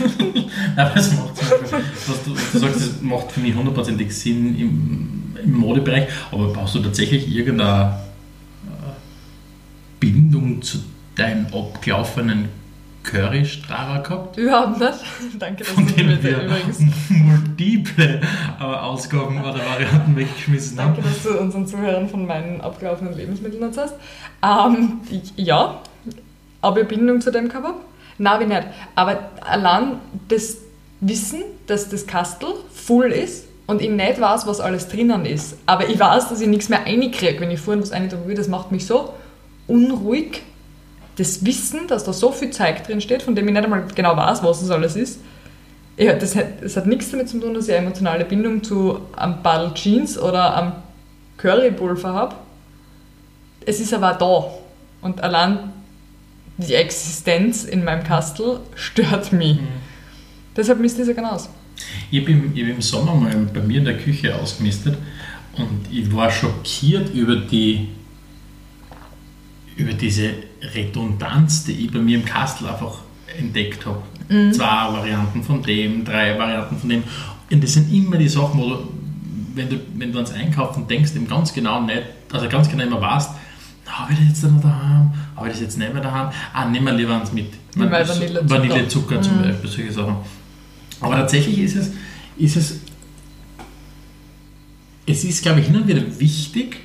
aber 0.75 0.89
das 0.89 1.13
macht 1.13 1.38
zum 1.38 1.48
Beispiel, 1.48 1.79
was 2.08 2.24
du, 2.25 2.31
du 2.31 2.60
sagst, 2.60 2.81
das 2.81 3.01
macht 3.01 3.31
für 3.31 3.39
mich 3.39 3.55
hundertprozentig 3.55 4.13
Sinn 4.13 4.60
im, 4.60 5.36
im 5.41 5.53
Modebereich, 5.53 6.10
aber 6.31 6.51
brauchst 6.51 6.75
du 6.75 6.79
tatsächlich 6.79 7.34
irgendeine 7.34 8.00
äh, 8.65 8.91
Bindung 10.01 10.62
zu 10.62 10.79
deinem 11.15 11.46
abgelaufenen 11.48 12.50
Curry-Strava 13.03 14.00
gehabt? 14.00 14.38
Überhaupt 14.38 14.79
nicht. 14.79 14.94
Danke, 15.39 15.63
dass 15.63 15.74
Von 15.74 15.88
du 15.88 15.94
denen 15.94 16.10
mir 16.18 16.24
wir 16.24 16.41
übrigens. 16.44 16.79
multiple 17.10 18.22
äh, 18.60 18.63
Ausgaben 18.63 19.39
oder 19.41 19.60
Varianten 19.60 20.15
weggeschmissen 20.15 20.79
haben. 20.79 20.96
Danke, 20.96 21.10
dass 21.10 21.24
du 21.24 21.39
unseren 21.39 21.65
Zuhörern 21.68 22.10
von 22.10 22.25
meinen 22.25 22.62
abgelaufenen 22.62 23.15
Lebensmitteln 23.15 23.62
erzählst. 23.63 23.96
Ähm, 24.44 25.00
ich- 25.10 25.34
ja, 25.46 25.79
aber 26.62 26.84
Bindung 26.84 27.22
zu 27.22 27.32
dem 27.32 27.53
habe? 27.53 27.74
Nein, 28.18 28.39
wie 28.41 28.46
nicht. 28.53 28.68
Aber 28.96 29.29
allein 29.41 29.94
das 30.27 30.58
Wissen, 31.00 31.44
dass 31.68 31.88
das 31.89 32.06
Kastel 32.06 32.50
voll 32.74 33.12
ist 33.12 33.46
und 33.65 33.82
ich 33.82 33.89
nicht 33.89 34.20
weiß, 34.20 34.46
was 34.46 34.60
alles 34.60 34.89
drinnen 34.89 35.25
ist, 35.25 35.56
aber 35.65 35.88
ich 35.88 35.98
weiß, 36.00 36.27
dass 36.29 36.41
ich 36.41 36.48
nichts 36.48 36.68
mehr 36.68 36.86
reinkriege, 36.86 37.39
wenn 37.39 37.51
ich 37.51 37.60
vorhin 37.62 37.82
was 37.82 37.94
reintun 37.94 38.27
will, 38.27 38.36
das 38.36 38.50
macht 38.50 38.72
mich 38.74 38.86
so 38.86 39.13
unruhig. 39.68 40.41
Das 41.20 41.46
Wissen, 41.46 41.88
dass 41.88 42.04
da 42.04 42.14
so 42.14 42.32
viel 42.32 42.52
Zeug 42.52 42.84
drin 42.84 43.02
steht, 43.02 43.22
von 43.22 43.36
dem 43.36 43.48
ich 43.48 43.54
nicht 43.54 43.64
einmal 43.64 43.84
genau 43.94 44.16
weiß, 44.16 44.42
was 44.44 44.62
das 44.62 44.72
alles 44.72 44.96
ist, 44.96 45.20
ja, 45.98 46.14
das, 46.14 46.34
hat, 46.36 46.64
das 46.64 46.78
hat 46.78 46.88
nichts 46.88 47.12
damit 47.12 47.28
zu 47.28 47.40
tun, 47.42 47.54
dass 47.54 47.68
ich 47.68 47.76
eine 47.76 47.86
emotionale 47.86 48.24
Bindung 48.24 48.64
zu 48.64 49.02
einem 49.18 49.44
Ball 49.44 49.74
Jeans 49.74 50.18
oder 50.18 50.56
einem 50.56 50.72
Currypulver 51.38 52.14
habe. 52.14 52.36
Es 53.66 53.82
ist 53.82 53.94
aber 53.94 54.14
da. 54.14 54.46
Und 55.02 55.22
allein 55.22 55.74
die 56.58 56.74
Existenz 56.74 57.66
in 57.66 57.84
meinem 57.84 58.06
Kastel 58.06 58.62
stört 58.76 59.34
mich. 59.34 59.60
Mhm. 59.60 59.68
Deshalb 60.56 60.80
misst 60.80 60.98
dieser 60.98 61.14
genau 61.14 61.32
aus. 61.32 61.50
Ich 62.12 62.22
habe 62.22 62.32
im, 62.32 62.52
hab 62.52 62.58
im 62.58 62.82
Sommer 62.82 63.16
mal 63.16 63.36
bei 63.54 63.60
mir 63.60 63.80
in 63.80 63.86
der 63.86 63.98
Küche 63.98 64.34
ausgemistet 64.36 64.98
und 65.58 65.86
ich 65.92 66.14
war 66.16 66.32
schockiert 66.32 67.14
über 67.14 67.36
die 67.36 67.90
über 69.76 69.94
diese 69.94 70.32
Redundanz, 70.62 71.66
die 71.66 71.74
ich 71.74 71.92
bei 71.92 72.00
mir 72.00 72.18
im 72.18 72.25
Kastel 72.25 72.68
einfach 72.68 73.00
entdeckt 73.38 73.86
habe. 73.86 74.01
Mhm. 74.30 74.54
Zwei 74.54 74.94
Varianten 74.94 75.44
von 75.44 75.63
dem, 75.63 76.06
drei 76.06 76.38
Varianten 76.38 76.78
von 76.78 76.89
dem. 76.89 77.04
Und 77.51 77.63
das 77.63 77.74
sind 77.74 77.92
immer 77.92 78.18
die 78.18 78.30
Sachen, 78.30 78.60
wo 78.60 78.70
du, 78.70 78.94
wenn 79.56 79.70
du, 79.70 79.80
wenn 79.96 80.12
du 80.12 80.20
ans 80.20 80.32
Einkaufen 80.34 80.88
denkst, 80.88 81.16
eben 81.16 81.28
ganz 81.28 81.54
genau 81.54 81.82
nicht, 81.82 82.04
also 82.32 82.48
ganz 82.48 82.70
genau 82.70 82.84
immer 82.84 83.01
weißt, 83.01 83.32
habe 83.88 84.13
ich 84.13 84.20
das 84.20 84.28
jetzt 84.28 84.44
noch 84.44 84.62
daheim? 84.62 85.12
Habe 85.36 85.48
ich 85.48 85.54
das 85.54 85.62
jetzt 85.62 85.78
nicht 85.78 85.92
mehr 85.92 86.04
daheim? 86.04 86.30
Ah, 86.54 86.66
nehmen 86.66 86.86
wir 86.86 86.94
lieber 86.94 87.20
eins 87.20 87.32
mit. 87.32 87.48
Man, 87.75 87.89
Vanillezucker. 87.92 88.50
Vanillezucker 88.50 89.22
zum 89.22 89.38
mhm. 89.38 89.44
Beispiel, 89.44 89.70
solche 89.70 89.92
Sachen. 89.92 90.16
Aber 91.01 91.16
tatsächlich 91.16 91.58
ist 91.60 91.75
es, 91.75 91.92
ist 92.38 92.56
es, 92.56 92.80
es 95.06 95.24
ist, 95.24 95.42
glaube 95.42 95.62
ich, 95.62 95.70
und 95.70 95.88
wieder 95.88 96.04
wichtig, 96.20 96.78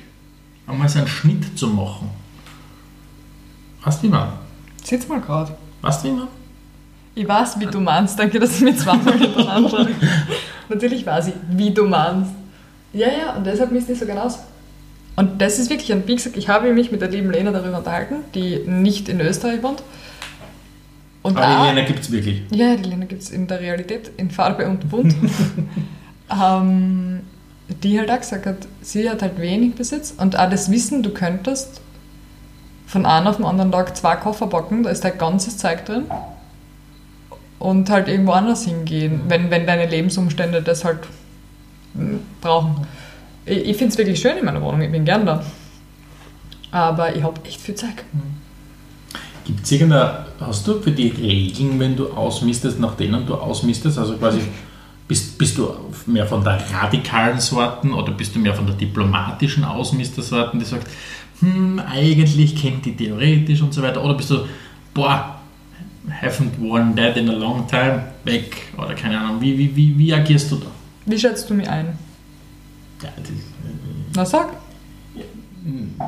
einmal 0.65 0.89
so 0.89 0.99
einen 0.99 1.07
Schnitt 1.07 1.57
zu 1.57 1.67
machen. 1.67 2.09
Wie 4.01 4.07
man? 4.09 4.29
Sitz 4.83 5.07
mal 5.07 5.21
gerade. 5.21 5.51
Weißt 5.81 6.03
du, 6.03 6.09
wie 6.09 6.11
man? 6.13 6.27
Ich 7.15 7.27
weiß, 7.27 7.59
wie 7.59 7.65
du 7.65 7.79
meinst. 7.79 8.19
Danke, 8.19 8.39
dass 8.39 8.59
du 8.59 8.65
mir 8.65 8.75
zweimal 8.75 9.17
hintereinander 9.17 9.87
Natürlich 10.69 11.05
weiß 11.05 11.27
ich, 11.27 11.33
wie 11.51 11.71
du 11.71 11.85
meinst. 11.85 12.31
Ja, 12.93 13.07
ja, 13.07 13.35
und 13.35 13.45
deshalb 13.45 13.71
misst 13.71 13.89
ich 13.89 13.99
so 13.99 14.05
genau 14.05 14.23
aus. 14.23 14.39
Und 15.15 15.41
das 15.41 15.59
ist 15.59 15.69
wirklich, 15.69 15.91
und 15.91 16.07
wie 16.07 16.15
gesagt, 16.15 16.35
ich 16.35 16.49
habe 16.49 16.73
mich 16.73 16.91
mit 16.91 17.01
der 17.01 17.09
lieben 17.09 17.31
Lena 17.31 17.51
darüber 17.51 17.77
unterhalten, 17.77 18.15
die 18.33 18.59
nicht 18.65 19.07
in 19.07 19.21
Österreich 19.21 19.63
wohnt. 19.63 19.81
Und 21.21 21.37
Aber 21.37 21.63
die 21.63 21.69
Lena 21.69 21.87
gibt 21.87 21.99
es 21.99 22.11
wirklich? 22.11 22.41
Ja, 22.51 22.75
die 22.75 22.89
Lena 22.89 23.05
gibt 23.05 23.21
es 23.21 23.31
in 23.31 23.47
der 23.47 23.59
Realität, 23.59 24.11
in 24.17 24.29
Farbe 24.29 24.67
und 24.67 24.89
Bunt. 24.89 25.15
ähm, 26.31 27.21
die 27.83 27.97
halt 27.97 28.11
auch 28.11 28.19
gesagt 28.19 28.45
hat, 28.45 28.57
sie 28.81 29.09
hat 29.09 29.21
halt 29.21 29.39
wenig 29.39 29.75
Besitz 29.75 30.13
und 30.17 30.37
auch 30.37 30.49
das 30.49 30.69
Wissen, 30.69 31.01
du 31.01 31.09
könntest 31.09 31.81
von 32.85 33.05
einem 33.05 33.27
auf 33.27 33.37
den 33.37 33.45
anderen 33.45 33.71
Tag 33.71 33.95
zwei 33.97 34.15
Koffer 34.15 34.47
packen, 34.47 34.83
da 34.83 34.89
ist 34.89 35.03
dein 35.03 35.17
ganzes 35.17 35.57
Zeug 35.57 35.85
drin 35.85 36.05
und 37.59 37.89
halt 37.89 38.07
irgendwo 38.07 38.33
anders 38.33 38.65
hingehen, 38.65 39.21
wenn, 39.27 39.49
wenn 39.49 39.65
deine 39.65 39.87
Lebensumstände 39.87 40.61
das 40.61 40.85
halt 40.85 40.99
hm, 41.93 42.19
brauchen. 42.41 42.87
Ich, 43.45 43.69
ich 43.69 43.77
finde 43.77 43.91
es 43.91 43.97
wirklich 43.97 44.19
schön 44.19 44.37
in 44.37 44.45
meiner 44.45 44.61
Wohnung, 44.61 44.81
ich 44.81 44.91
bin 44.91 45.05
gern 45.05 45.25
da. 45.25 45.43
Aber 46.71 47.15
ich 47.15 47.23
habe 47.23 47.39
echt 47.45 47.61
viel 47.61 47.75
Zeug. 47.75 48.03
Gibt 49.45 49.63
es 49.63 49.71
irgendeine, 49.71 50.25
hast 50.39 50.67
du 50.67 50.81
für 50.81 50.91
die 50.91 51.07
Regeln, 51.07 51.79
wenn 51.79 51.95
du 51.95 52.11
ausmistest, 52.11 52.79
nach 52.79 52.95
denen 52.95 53.25
du 53.25 53.35
ausmistest? 53.35 53.97
Also 53.97 54.17
quasi, 54.17 54.41
bist, 55.07 55.37
bist 55.37 55.57
du 55.57 55.71
mehr 56.07 56.25
von 56.25 56.43
der 56.43 56.59
radikalen 56.73 57.39
Sorten 57.39 57.93
oder 57.93 58.11
bist 58.11 58.35
du 58.35 58.39
mehr 58.39 58.55
von 58.55 58.65
der 58.65 58.75
diplomatischen 58.75 59.63
Ausmistersorten, 59.63 60.59
die 60.59 60.65
sagt, 60.65 60.87
hm, 61.39 61.79
eigentlich 61.79 62.55
kennt 62.55 62.85
die 62.85 62.95
theoretisch 62.95 63.61
und 63.61 63.73
so 63.73 63.81
weiter? 63.81 64.03
Oder 64.03 64.13
bist 64.15 64.31
du, 64.31 64.45
boah, 64.93 65.39
haven't 66.21 66.59
worn 66.59 66.95
that 66.95 67.17
in 67.17 67.29
a 67.29 67.33
long 67.33 67.67
time, 67.67 68.03
weg? 68.23 68.73
Oder 68.77 68.93
keine 68.93 69.19
Ahnung, 69.19 69.41
wie, 69.41 69.57
wie, 69.57 69.75
wie, 69.75 69.97
wie 69.97 70.13
agierst 70.13 70.51
du 70.51 70.57
da? 70.57 70.67
Wie 71.05 71.19
schätzt 71.19 71.49
du 71.49 71.53
mich 71.53 71.69
ein? 71.69 71.97
Ja, 73.01 73.09
das, 73.17 73.31
Na 74.15 74.25
sag. 74.25 74.53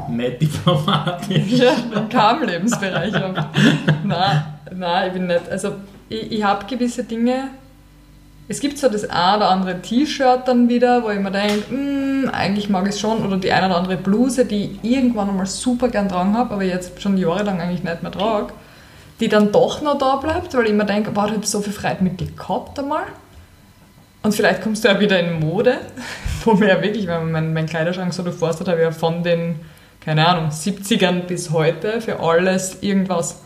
Nicht 0.09 0.41
diplomatisch. 0.41 1.51
Ja, 1.51 1.73
in 1.73 2.09
keinem 2.09 2.43
Lebensbereich. 2.43 3.11
nein, 4.03 4.43
nein, 4.75 5.07
ich 5.07 5.13
bin 5.13 5.27
nicht. 5.27 5.49
Also, 5.49 5.73
ich, 6.09 6.31
ich 6.31 6.43
habe 6.43 6.65
gewisse 6.65 7.03
Dinge. 7.03 7.49
Es 8.49 8.61
gibt 8.61 8.77
so 8.77 8.87
das 8.87 9.09
ein 9.09 9.37
oder 9.37 9.49
andere 9.49 9.81
T-Shirt 9.81 10.47
dann 10.47 10.69
wieder, 10.69 11.03
wo 11.03 11.09
ich 11.09 11.19
mir 11.19 11.31
denke, 11.31 11.69
hm, 11.69 12.29
eigentlich 12.31 12.69
mag 12.69 12.85
ich 12.85 12.95
es 12.95 12.99
schon. 12.99 13.25
Oder 13.25 13.37
die 13.37 13.51
eine 13.51 13.67
oder 13.67 13.77
andere 13.77 13.97
Bluse, 13.97 14.45
die 14.45 14.79
ich 14.81 14.91
irgendwann 14.91 15.29
einmal 15.29 15.45
super 15.45 15.89
gern 15.89 16.07
tragen 16.07 16.37
habe, 16.37 16.53
aber 16.53 16.63
jetzt 16.63 17.01
schon 17.01 17.17
jahrelang 17.17 17.59
eigentlich 17.59 17.83
nicht 17.83 18.01
mehr 18.01 18.11
trage. 18.11 18.53
Die 19.19 19.27
dann 19.27 19.51
doch 19.51 19.81
noch 19.81 19.97
da 19.97 20.15
bleibt, 20.15 20.53
weil 20.55 20.67
ich 20.67 20.73
mir 20.73 20.85
denke, 20.85 21.11
wow, 21.13 21.25
ich 21.27 21.33
habe 21.33 21.45
so 21.45 21.59
viel 21.59 21.73
Freude 21.73 22.03
mit 22.03 22.37
gehabt 22.37 22.79
einmal. 22.79 23.03
Und 24.23 24.33
vielleicht 24.33 24.61
kommst 24.61 24.83
du 24.83 24.87
ja 24.87 24.99
wieder 24.99 25.19
in 25.19 25.39
Mode, 25.39 25.79
wo 26.45 26.53
mir 26.53 26.69
ja 26.69 26.81
wirklich, 26.81 27.05
wenn 27.07 27.23
man 27.23 27.31
meinen 27.31 27.53
mein 27.53 27.65
Kleiderschrank 27.65 28.13
so 28.13 28.23
durchforstet, 28.23 28.69
habe 28.69 28.77
ich 28.77 28.83
ja 28.83 28.91
von 28.91 29.23
den, 29.23 29.59
keine 29.99 30.25
Ahnung, 30.25 30.51
70ern 30.51 31.21
bis 31.21 31.51
heute 31.51 31.99
für 31.99 32.19
alles 32.21 32.77
irgendwas. 32.81 33.41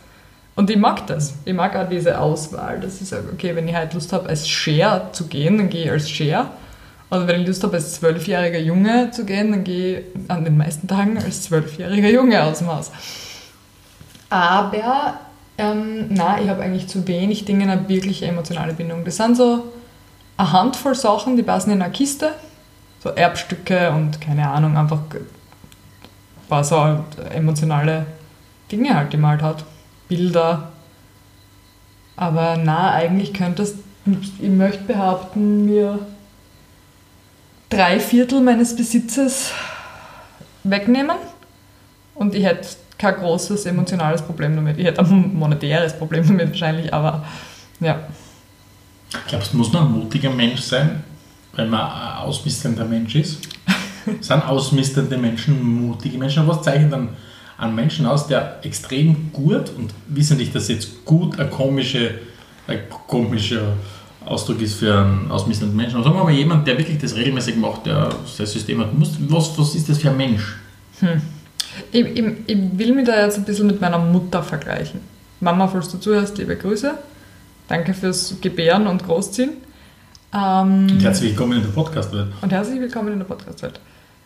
Und 0.55 0.69
ich 0.69 0.77
mag 0.77 1.07
das. 1.07 1.33
Ich 1.45 1.53
mag 1.53 1.75
auch 1.75 1.87
diese 1.87 2.19
Auswahl. 2.19 2.79
Das 2.79 3.01
ist 3.01 3.13
okay, 3.13 3.55
wenn 3.55 3.67
ich 3.67 3.75
halt 3.75 3.93
Lust 3.93 4.11
habe, 4.11 4.27
als 4.27 4.47
Share 4.49 5.09
zu 5.11 5.27
gehen, 5.27 5.57
dann 5.57 5.69
gehe 5.69 5.85
ich 5.85 5.91
als 5.91 6.09
Share. 6.09 6.47
Oder 7.09 7.27
wenn 7.27 7.41
ich 7.41 7.47
Lust 7.47 7.63
habe, 7.63 7.75
als 7.75 7.93
zwölfjähriger 7.93 8.59
Junge 8.59 9.11
zu 9.11 9.25
gehen, 9.25 9.51
dann 9.51 9.63
gehe 9.63 9.99
ich 9.99 10.05
an 10.29 10.45
den 10.45 10.57
meisten 10.57 10.87
Tagen 10.87 11.17
als 11.17 11.43
zwölfjähriger 11.43 12.09
Junge 12.09 12.41
aus 12.43 12.59
dem 12.59 12.67
Haus. 12.67 12.91
Aber, 14.29 15.19
ähm, 15.57 16.05
na, 16.09 16.41
ich 16.41 16.47
habe 16.47 16.61
eigentlich 16.61 16.87
zu 16.87 17.05
wenig 17.07 17.43
Dinge 17.43 17.69
eine 17.69 17.89
wirkliche 17.89 18.27
emotionale 18.27 18.73
Bindung. 18.73 19.03
Das 19.03 19.17
sind 19.17 19.35
so 19.35 19.65
eine 20.37 20.51
Handvoll 20.53 20.95
Sachen, 20.95 21.35
die 21.35 21.43
passen 21.43 21.71
in 21.71 21.81
eine 21.81 21.91
Kiste. 21.91 22.31
So 23.03 23.09
Erbstücke 23.09 23.91
und 23.91 24.21
keine 24.21 24.49
Ahnung, 24.49 24.77
einfach 24.77 24.99
ein 25.13 25.27
paar 26.47 26.63
so 26.63 27.03
emotionale 27.33 28.05
Dinge 28.71 28.95
halt, 28.95 29.11
die 29.11 29.17
man 29.17 29.31
halt 29.31 29.41
hat. 29.41 29.65
Bilder. 30.11 30.73
Aber 32.17 32.57
na, 32.57 32.91
eigentlich 32.91 33.33
könntest 33.33 33.77
ich 34.05 34.49
möchte 34.49 34.83
behaupten, 34.83 35.65
mir 35.65 35.99
drei 37.69 37.99
Viertel 37.99 38.41
meines 38.41 38.75
Besitzes 38.75 39.51
wegnehmen 40.63 41.15
und 42.15 42.35
ich 42.35 42.43
hätte 42.43 42.67
kein 42.97 43.15
großes 43.15 43.65
emotionales 43.67 44.21
Problem 44.21 44.55
damit. 44.55 44.77
Ich 44.79 44.85
hätte 44.85 45.01
ein 45.01 45.33
monetäres 45.33 45.97
Problem 45.97 46.27
damit 46.27 46.49
wahrscheinlich, 46.49 46.93
aber 46.93 47.23
ja. 47.79 47.99
Glaubst 49.27 49.53
du, 49.53 49.57
muss 49.57 49.71
man 49.71 49.85
ein 49.85 49.91
mutiger 49.93 50.29
Mensch 50.29 50.61
sein, 50.61 51.03
wenn 51.53 51.69
man 51.69 51.81
ein 51.81 52.17
ausmistender 52.17 52.85
Mensch 52.85 53.15
ist? 53.15 53.39
Sind 54.19 54.45
ausmisternde 54.45 55.17
Menschen 55.17 55.63
mutige 55.63 56.17
Menschen? 56.17 56.47
Was 56.47 56.63
zeichnet 56.63 56.91
dann 56.91 57.09
einen 57.61 57.75
Menschen 57.75 58.05
aus, 58.07 58.27
der 58.27 58.57
extrem 58.63 59.31
gut 59.31 59.71
und 59.77 59.93
wissen 60.07 60.37
nicht, 60.37 60.53
dass 60.55 60.67
jetzt 60.67 61.05
gut 61.05 61.39
ein, 61.39 61.49
komische, 61.51 62.15
ein 62.67 62.79
komischer 63.07 63.73
Ausdruck 64.25 64.61
ist 64.61 64.75
für 64.75 64.97
einen 64.97 65.29
ausmisternden 65.29 65.77
Menschen. 65.77 65.95
Aber 65.97 66.05
sagen 66.05 66.15
wir 66.15 66.23
mal 66.23 66.33
jemand, 66.33 66.67
der 66.67 66.77
wirklich 66.77 66.97
das 66.97 67.15
regelmäßig 67.15 67.55
macht, 67.57 67.85
der 67.85 68.09
das 68.37 68.51
System 68.51 68.81
hat. 68.81 68.89
Was, 68.93 69.57
was 69.57 69.75
ist 69.75 69.87
das 69.87 69.99
für 69.99 70.09
ein 70.09 70.17
Mensch? 70.17 70.55
Hm. 70.99 71.21
Ich, 71.91 72.05
ich, 72.05 72.25
ich, 72.47 72.57
will 72.73 72.93
mich 72.93 73.05
da 73.05 73.23
jetzt 73.23 73.37
ein 73.37 73.45
bisschen 73.45 73.67
mit 73.67 73.79
meiner 73.79 73.99
Mutter 73.99 74.41
vergleichen. 74.41 74.99
Mama, 75.39 75.67
falls 75.67 75.89
du 75.89 75.99
zuhörst, 75.99 76.37
liebe 76.39 76.55
Grüße. 76.55 76.95
Danke 77.67 77.93
fürs 77.93 78.35
Gebären 78.41 78.87
und 78.87 79.05
Großziehen. 79.05 79.51
Ähm, 80.33 80.87
und 80.89 81.03
herzlich 81.03 81.31
willkommen 81.31 81.57
in 81.57 81.61
der 81.61 81.69
Podcast-Welt. 81.69 82.27
Und 82.41 82.51
herzlich 82.51 82.81
willkommen 82.81 83.13
in 83.13 83.19
der 83.19 83.25
Podcast-Welt. 83.25 83.79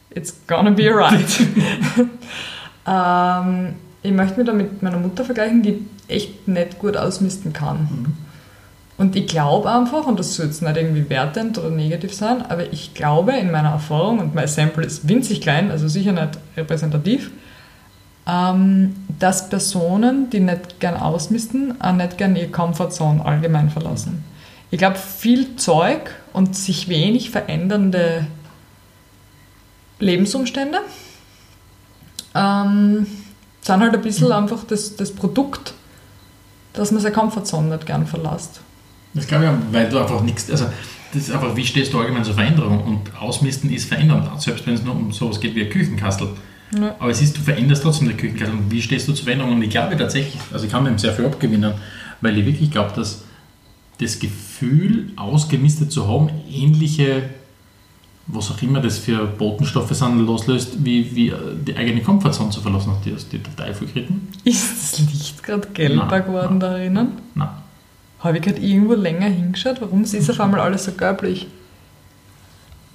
It's 0.09 0.33
gonna 0.47 0.71
be 0.71 0.89
alright. 0.89 1.27
ähm, 2.87 3.75
ich 4.03 4.11
möchte 4.11 4.37
mich 4.37 4.45
da 4.45 4.53
mit 4.53 4.81
meiner 4.83 4.97
Mutter 4.97 5.25
vergleichen, 5.25 5.63
die 5.63 5.85
echt 6.07 6.47
nicht 6.47 6.79
gut 6.79 6.95
ausmisten 6.95 7.53
kann. 7.53 7.87
Mhm. 7.89 8.17
Und 8.97 9.15
ich 9.15 9.27
glaube 9.27 9.69
einfach, 9.71 10.05
und 10.05 10.19
das 10.19 10.35
soll 10.35 10.45
jetzt 10.45 10.61
nicht 10.61 10.77
irgendwie 10.77 11.09
wertend 11.09 11.57
oder 11.57 11.69
negativ 11.69 12.13
sein, 12.13 12.43
aber 12.47 12.71
ich 12.71 12.93
glaube 12.93 13.33
in 13.33 13.51
meiner 13.51 13.71
Erfahrung, 13.71 14.19
und 14.19 14.35
mein 14.35 14.47
Sample 14.47 14.85
ist 14.85 15.07
winzig 15.09 15.41
klein, 15.41 15.69
also 15.69 15.87
sicher 15.89 16.13
nicht 16.13 16.39
repräsentativ, 16.55 17.31
ähm, 18.25 18.95
dass 19.19 19.49
Personen, 19.49 20.29
die 20.29 20.39
nicht 20.39 20.79
gern 20.79 20.95
ausmisten, 20.95 21.79
auch 21.81 21.91
nicht 21.91 22.17
gern 22.17 22.35
ihre 22.37 22.47
Comfortzone 22.47 23.25
allgemein 23.25 23.69
verlassen. 23.69 24.23
Ich 24.71 24.77
glaube, 24.77 24.95
viel 24.95 25.57
Zeug 25.57 26.11
und 26.31 26.55
sich 26.55 26.87
wenig 26.87 27.31
verändernde 27.31 28.27
Lebensumstände 29.99 30.79
ähm, 32.35 33.07
sind 33.61 33.79
halt 33.79 33.93
ein 33.93 34.01
bisschen 34.01 34.31
einfach 34.31 34.63
das, 34.65 34.95
das 34.95 35.11
Produkt, 35.11 35.73
dass 36.73 36.91
man 36.91 37.01
seine 37.01 37.15
Comfortzone 37.15 37.69
nicht 37.69 37.85
gern 37.85 38.05
verlässt. 38.05 38.61
Das 39.13 39.27
glaube 39.27 39.45
ich, 39.45 39.73
weil 39.73 39.89
du 39.89 39.97
einfach 39.97 40.21
nichts, 40.21 40.51
also 40.51 40.65
das 41.13 41.23
ist 41.23 41.31
einfach, 41.31 41.55
wie 41.55 41.65
stehst 41.65 41.93
du 41.93 41.99
allgemein 41.99 42.25
zur 42.25 42.33
Veränderung 42.33 42.83
und 42.83 43.21
Ausmisten 43.21 43.71
ist 43.71 43.87
verändern, 43.87 44.29
selbst 44.37 44.67
wenn 44.67 44.73
es 44.73 44.83
nur 44.83 44.93
um 44.93 45.13
sowas 45.13 45.39
geht 45.39 45.55
wie 45.55 45.63
ein 45.63 45.69
Küchenkastel 45.69 46.27
Ja. 46.77 46.95
Aber 46.99 47.09
es 47.09 47.21
ist, 47.21 47.37
du 47.37 47.41
veränderst 47.41 47.83
trotzdem 47.83 48.09
die 48.09 48.15
Küchenkleidung. 48.15 48.65
Wie 48.69 48.81
stehst 48.81 49.07
du 49.07 49.13
zur 49.13 49.23
Veränderung? 49.23 49.53
Und 49.53 49.61
ich 49.61 49.69
glaube 49.69 49.95
tatsächlich, 49.95 50.37
also 50.51 50.65
ich 50.65 50.71
kann 50.71 50.83
dem 50.83 50.97
sehr 50.97 51.13
viel 51.13 51.25
abgewinnen, 51.25 51.73
weil 52.19 52.37
ich 52.37 52.45
wirklich 52.45 52.69
glaube, 52.69 52.91
dass 52.95 53.23
das 54.01 54.19
Gefühl, 54.19 55.11
ausgemistet 55.15 55.91
zu 55.91 56.07
haben, 56.07 56.29
ähnliche, 56.51 57.29
was 58.27 58.49
auch 58.51 58.61
immer 58.61 58.79
das 58.81 58.97
für 58.97 59.25
Botenstoffe 59.25 59.91
sind, 59.91 60.19
loslöst, 60.25 60.83
wie, 60.83 61.15
wie 61.15 61.33
die 61.65 61.75
eigene 61.75 62.01
Komfortzone 62.01 62.49
zu 62.49 62.61
verlassen, 62.61 62.91
hat 62.91 63.05
die, 63.05 63.11
die 63.13 63.37
der 63.37 63.55
Teufel 63.55 63.87
geritten. 63.87 64.27
Ist 64.43 64.93
das 64.93 64.99
Licht 64.99 65.43
gerade 65.43 65.67
gelber 65.69 66.05
Nein, 66.09 66.25
geworden 66.25 66.57
nein. 66.57 66.59
da 66.59 66.73
drinnen? 66.73 67.07
Nein. 67.35 67.49
Habe 68.19 68.37
ich 68.37 68.43
gerade 68.43 68.59
irgendwo 68.59 68.93
länger 68.95 69.27
hingeschaut? 69.27 69.79
Warum 69.81 70.03
ist 70.03 70.29
auf 70.29 70.39
einmal 70.39 70.59
alles 70.61 70.85
so 70.85 70.91
gelblich? 70.93 71.45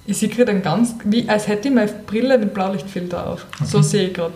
Ich 0.05 0.17
sehe 0.17 0.27
gerade 0.29 0.51
ein 0.51 0.61
ganz, 0.61 0.95
wie 1.05 1.29
als 1.29 1.47
hätte 1.47 1.69
ich 1.69 1.73
meine 1.73 1.91
Brille 1.91 2.37
den 2.37 2.49
Blaulichtfilter 2.49 3.27
auf. 3.27 3.45
So 3.63 3.77
Okay. 3.77 3.87
sehe 3.87 4.07
ich 4.07 4.13
gerade. 4.13 4.33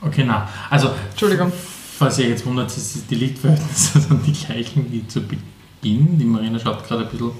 Okay, 0.00 0.22
nein. 0.24 0.42
Also, 0.70 0.90
Entschuldigung. 1.10 1.50
falls 1.98 2.18
ihr 2.18 2.28
jetzt 2.28 2.46
wundert, 2.46 2.70
es 2.70 2.94
ist 2.94 3.10
die 3.10 3.16
Lichtverhältnisse 3.16 4.00
sind 4.08 4.24
die 4.26 4.32
gleichen 4.32 4.92
wie 4.92 5.06
zu 5.08 5.20
Beginn. 5.22 6.18
Die 6.18 6.24
Marina 6.24 6.58
schaut 6.60 6.86
gerade 6.86 7.04
ein 7.04 7.10
bisschen 7.10 7.32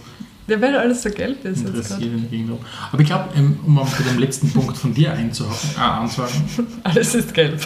Ja, 0.49 0.61
weil 0.61 0.77
alles 0.77 1.03
so 1.03 1.11
gelb 1.11 1.45
ist 1.45 1.61
jetzt 1.61 1.65
gerade. 1.65 1.79
interessiert 1.79 2.13
in 2.13 2.21
der 2.23 2.31
Gegend. 2.31 2.53
Aber 2.91 3.01
ich 3.01 3.07
glaube, 3.07 3.29
ähm, 3.37 3.61
um 3.65 3.75
mal 3.75 3.85
bei 3.85 4.05
dem 4.05 4.19
letzten 4.19 4.51
Punkt 4.51 4.77
von 4.77 4.95
dir 4.95 5.13
einzuhaken, 5.13 5.71
äh, 5.77 5.81
anzuhaken, 5.81 6.43
Alles 6.85 7.15
ist 7.15 7.35
gelb. 7.35 7.61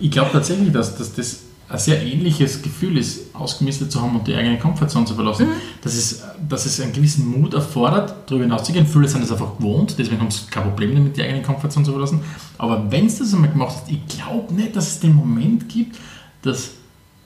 ich 0.00 0.10
glaube 0.10 0.30
tatsächlich, 0.32 0.72
dass, 0.72 0.96
dass 0.96 1.12
das 1.12 1.40
ein 1.68 1.78
sehr 1.78 2.02
ähnliches 2.02 2.62
Gefühl 2.62 2.96
ist, 2.96 3.34
ausgemistet 3.34 3.92
zu 3.92 4.00
haben 4.00 4.16
und 4.16 4.26
die 4.26 4.34
eigene 4.34 4.58
Komfortzone 4.58 5.04
zu 5.04 5.14
verlassen. 5.14 5.48
Dass, 5.82 5.94
es, 5.94 6.22
dass 6.48 6.64
es 6.64 6.80
einen 6.80 6.94
gewissen 6.94 7.26
Mut 7.26 7.52
erfordert, 7.52 8.14
darüber 8.26 8.44
hinauszugehen. 8.44 8.86
Viele 8.86 9.06
sind 9.06 9.22
es 9.22 9.30
einfach 9.30 9.58
gewohnt, 9.58 9.94
deswegen 9.98 10.20
haben 10.20 10.30
sie 10.30 10.46
kein 10.50 10.62
Problem 10.62 10.94
damit, 10.94 11.16
die 11.18 11.22
eigene 11.22 11.42
Komfortzone 11.42 11.84
zu 11.84 11.92
verlassen. 11.92 12.20
Aber 12.56 12.90
wenn 12.90 13.06
es 13.06 13.18
das 13.18 13.34
einmal 13.34 13.50
gemacht 13.50 13.76
hast, 13.76 13.90
ich 13.90 14.00
glaube 14.06 14.54
nicht, 14.54 14.74
dass 14.74 14.88
es 14.88 15.00
den 15.00 15.14
Moment 15.14 15.68
gibt, 15.68 15.98
dass 16.40 16.70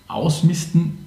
Ausmisten 0.09 0.99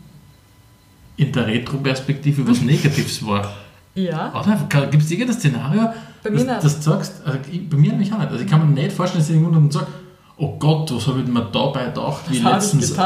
in 1.18 1.32
der 1.32 1.48
Retro-Perspektive 1.48 2.48
was 2.48 2.62
Negatives 2.62 3.26
war. 3.26 3.54
Ja, 3.96 4.34
Oder? 4.34 4.88
Gibt 4.88 5.04
es 5.04 5.12
irgendein 5.12 5.38
Szenario, 5.38 5.90
Bei 6.22 6.30
mir 6.30 6.44
dass 6.46 6.76
du 6.78 6.82
sagst, 6.82 7.22
also 7.26 7.40
bei 7.70 7.78
mir 7.78 7.92
nämlich 7.92 8.12
auch 8.12 8.18
nicht. 8.18 8.30
Also 8.30 8.44
ich 8.44 8.50
kann 8.50 8.68
mir 8.68 8.82
nicht 8.82 8.92
vorstellen, 8.92 9.22
dass 9.22 9.30
ich 9.30 9.36
irgendwo 9.36 9.58
und 9.58 9.72
sage, 9.72 9.88
oh 10.38 10.58
Gott, 10.60 10.94
was 10.94 11.08
habe 11.08 11.22
ich 11.22 11.28
mir 11.28 11.48
dabei 11.52 11.86
gedacht, 11.86 12.24
wie, 12.30 12.40
letztens, 12.40 12.98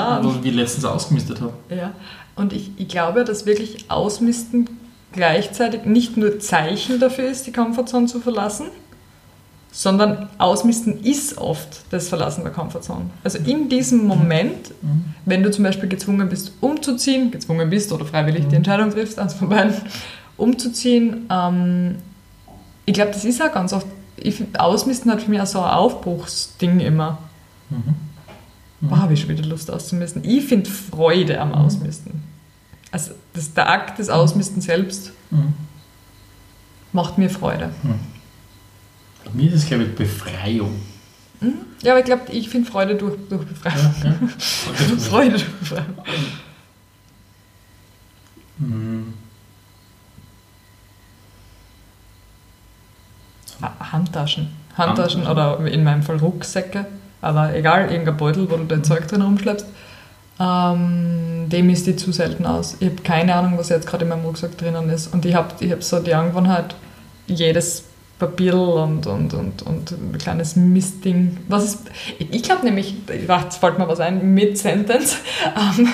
wie 0.41 0.49
letztens 0.49 0.85
ausgemistet 0.85 1.41
habe. 1.41 1.53
ja. 1.69 1.91
Und 2.35 2.53
ich, 2.53 2.71
ich 2.77 2.87
glaube, 2.87 3.25
dass 3.25 3.45
wirklich 3.45 3.91
Ausmisten 3.91 4.69
gleichzeitig 5.11 5.83
nicht 5.85 6.15
nur 6.15 6.39
Zeichen 6.39 6.99
dafür 6.99 7.29
ist, 7.29 7.45
die 7.47 7.51
Komfortzone 7.51 8.05
zu 8.05 8.21
verlassen, 8.21 8.67
sondern 9.71 10.29
Ausmisten 10.39 11.03
ist 11.03 11.37
oft 11.37 11.81
das 11.91 12.09
Verlassen 12.09 12.43
der 12.43 12.51
Komfortzone. 12.51 13.05
Also 13.23 13.37
in 13.37 13.69
diesem 13.69 14.05
Moment, 14.05 14.71
wenn 15.25 15.43
du 15.43 15.51
zum 15.51 15.63
Beispiel 15.63 15.87
gezwungen 15.87 16.27
bist, 16.29 16.53
umzuziehen, 16.59 17.31
gezwungen 17.31 17.69
bist 17.69 17.91
oder 17.91 18.05
freiwillig 18.05 18.47
die 18.47 18.55
Entscheidung 18.55 18.89
triffst, 18.89 19.19
eins 19.19 19.35
von 19.35 19.49
beiden, 19.49 19.75
umzuziehen, 20.37 21.27
ähm, 21.29 21.95
ich 22.85 22.93
glaube, 22.93 23.11
das 23.11 23.25
ist 23.25 23.41
auch 23.41 23.51
ganz 23.53 23.71
oft, 23.73 23.85
ich, 24.17 24.43
Ausmisten 24.57 25.11
hat 25.11 25.21
für 25.21 25.29
mich 25.29 25.39
auch 25.39 25.45
so 25.45 25.61
ein 25.61 25.69
Aufbruchsding 25.71 26.79
immer. 26.79 27.19
Boah, 28.81 28.99
habe 28.99 29.13
ich 29.13 29.21
schon 29.21 29.29
wieder 29.29 29.45
Lust 29.45 29.69
auszumisten. 29.69 30.23
Ich 30.25 30.45
finde 30.45 30.69
Freude 30.69 31.39
am 31.39 31.53
Ausmisten. 31.53 32.23
Also 32.91 33.11
das, 33.33 33.53
der 33.53 33.69
Akt 33.69 33.99
des 33.99 34.09
Ausmisten 34.09 34.61
selbst 34.61 35.11
Mhm. 35.29 35.53
macht 36.91 37.19
mir 37.19 37.29
Freude. 37.29 37.69
Bei 39.29 39.41
mir 39.41 39.49
ist 39.49 39.63
es, 39.63 39.67
glaube 39.67 39.83
ich, 39.83 39.95
Befreiung. 39.95 40.75
Ja, 41.81 41.93
aber 41.93 41.99
ich 41.99 42.05
glaube, 42.05 42.31
ich 42.31 42.49
finde 42.49 42.69
Freude 42.69 42.95
durch, 42.95 43.15
durch 43.29 43.45
Befreiung. 43.45 43.95
Ja, 44.03 44.09
ja. 44.09 44.17
Freude 44.99 45.31
durch 45.31 45.45
Befreiung. 45.59 45.97
Mhm. 48.57 49.13
Handtaschen. 53.61 54.49
Handtaschen 54.77 55.27
oder 55.27 55.59
in 55.65 55.83
meinem 55.83 56.03
Fall 56.03 56.17
Rucksäcke. 56.17 56.85
Aber 57.21 57.53
egal, 57.55 57.91
irgendein 57.91 58.17
Beutel, 58.17 58.49
wo 58.49 58.55
du 58.55 58.63
dein 58.63 58.83
Zeug 58.83 59.07
drin 59.07 59.21
rumschleppst. 59.21 59.65
Ähm, 60.39 61.49
dem 61.49 61.69
ist 61.69 61.85
die 61.85 61.97
zu 61.97 62.13
selten 62.13 62.45
aus. 62.45 62.77
Ich 62.79 62.89
habe 62.89 63.01
keine 63.01 63.35
Ahnung, 63.35 63.57
was 63.57 63.69
jetzt 63.69 63.87
gerade 63.87 64.05
in 64.05 64.09
meinem 64.09 64.23
Rucksack 64.23 64.57
drinnen 64.57 64.89
ist. 64.89 65.13
Und 65.13 65.25
ich 65.25 65.35
habe 65.35 65.53
ich 65.59 65.71
hab 65.71 65.83
so 65.83 65.99
die 65.99 66.13
Angewohnheit, 66.13 66.75
jedes 67.27 67.83
Papier 68.19 68.55
und, 68.55 69.07
und, 69.07 69.33
und, 69.33 69.61
und 69.63 69.91
ein 69.91 70.17
kleines 70.19 70.57
Mistding. 70.57 71.37
Was 71.47 71.63
ist, 71.63 71.79
ich 72.19 72.43
glaube 72.43 72.65
nämlich, 72.65 72.93
jetzt 73.07 73.57
fällt 73.57 73.79
mir 73.79 73.87
was 73.87 74.01
ein, 74.01 74.33
mit 74.33 74.57
Sentence. 74.57 75.17
Ähm, 75.55 75.87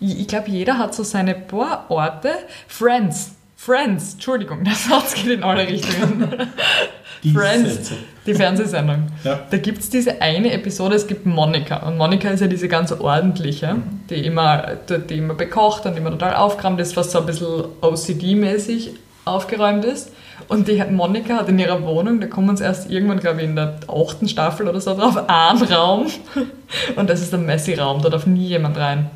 ich 0.00 0.26
glaube, 0.26 0.50
jeder 0.50 0.76
hat 0.78 0.94
so 0.94 1.02
seine 1.02 1.34
Bohrorte. 1.34 2.30
Friends. 2.66 3.32
Friends, 3.56 4.14
Entschuldigung, 4.14 4.64
der 4.64 4.74
Satz 4.74 5.14
geht 5.22 5.26
in 5.26 5.42
alle 5.42 5.66
Richtungen. 5.66 6.28
Friends, 7.32 7.74
Sätze. 7.74 7.94
die 8.26 8.34
Fernsehsendung. 8.34 9.06
Ja. 9.22 9.40
Da 9.48 9.56
gibt 9.56 9.78
es 9.78 9.88
diese 9.88 10.20
eine 10.20 10.52
Episode, 10.52 10.96
es 10.96 11.06
gibt 11.06 11.24
Monika. 11.24 11.76
Und 11.86 11.96
Monika 11.96 12.28
ist 12.28 12.40
ja 12.40 12.46
diese 12.46 12.68
ganz 12.68 12.92
ordentliche, 12.92 13.76
die 14.10 14.26
immer, 14.26 14.76
die, 14.88 14.98
die 14.98 15.18
immer 15.18 15.32
bekocht 15.32 15.86
und 15.86 15.96
immer 15.96 16.10
total 16.10 16.34
aufgeräumt 16.34 16.80
ist, 16.80 16.96
was 16.96 17.12
so 17.12 17.20
ein 17.20 17.26
bisschen 17.26 17.64
OCD-mäßig 17.80 18.90
aufgeräumt 19.24 19.86
ist. 19.86 20.10
Und 20.48 20.68
die 20.68 20.82
Monika 20.90 21.36
hat 21.36 21.48
in 21.48 21.58
ihrer 21.58 21.82
Wohnung, 21.84 22.20
da 22.20 22.26
kommen 22.26 22.50
uns 22.50 22.60
erst 22.60 22.90
irgendwann, 22.90 23.20
glaube 23.20 23.40
ich, 23.40 23.46
in 23.46 23.56
der 23.56 23.78
achten 23.88 24.28
Staffel 24.28 24.68
oder 24.68 24.80
so 24.80 24.94
drauf, 24.94 25.16
einen 25.28 25.62
Raum. 25.62 26.06
Und 26.96 27.08
das 27.08 27.22
ist 27.22 27.32
der 27.32 27.38
Messi-Raum, 27.38 28.02
da 28.02 28.10
darf 28.10 28.26
nie 28.26 28.46
jemand 28.46 28.76
rein. 28.76 29.10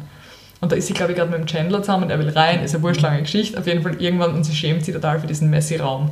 Und 0.61 0.72
da 0.72 0.76
ist 0.76 0.87
sie, 0.87 0.94
glaube 0.94 1.12
ich, 1.12 1.18
gerade 1.18 1.31
mit 1.31 1.40
dem 1.40 1.46
Chandler 1.46 1.83
zusammen 1.83 2.04
und 2.04 2.11
er 2.11 2.18
will 2.18 2.31
rein, 2.31 2.62
ist 2.64 2.74
eine 2.74 2.83
wurscht 2.83 3.02
lange 3.02 3.22
Geschichte. 3.22 3.59
Auf 3.59 3.66
jeden 3.66 3.83
Fall 3.83 4.00
irgendwann 4.00 4.35
und 4.35 4.44
sie 4.44 4.54
schämt 4.54 4.85
sich 4.85 4.94
total 4.94 5.20
für 5.20 5.26
diesen 5.26 5.50
Messi-Raum. 5.50 6.11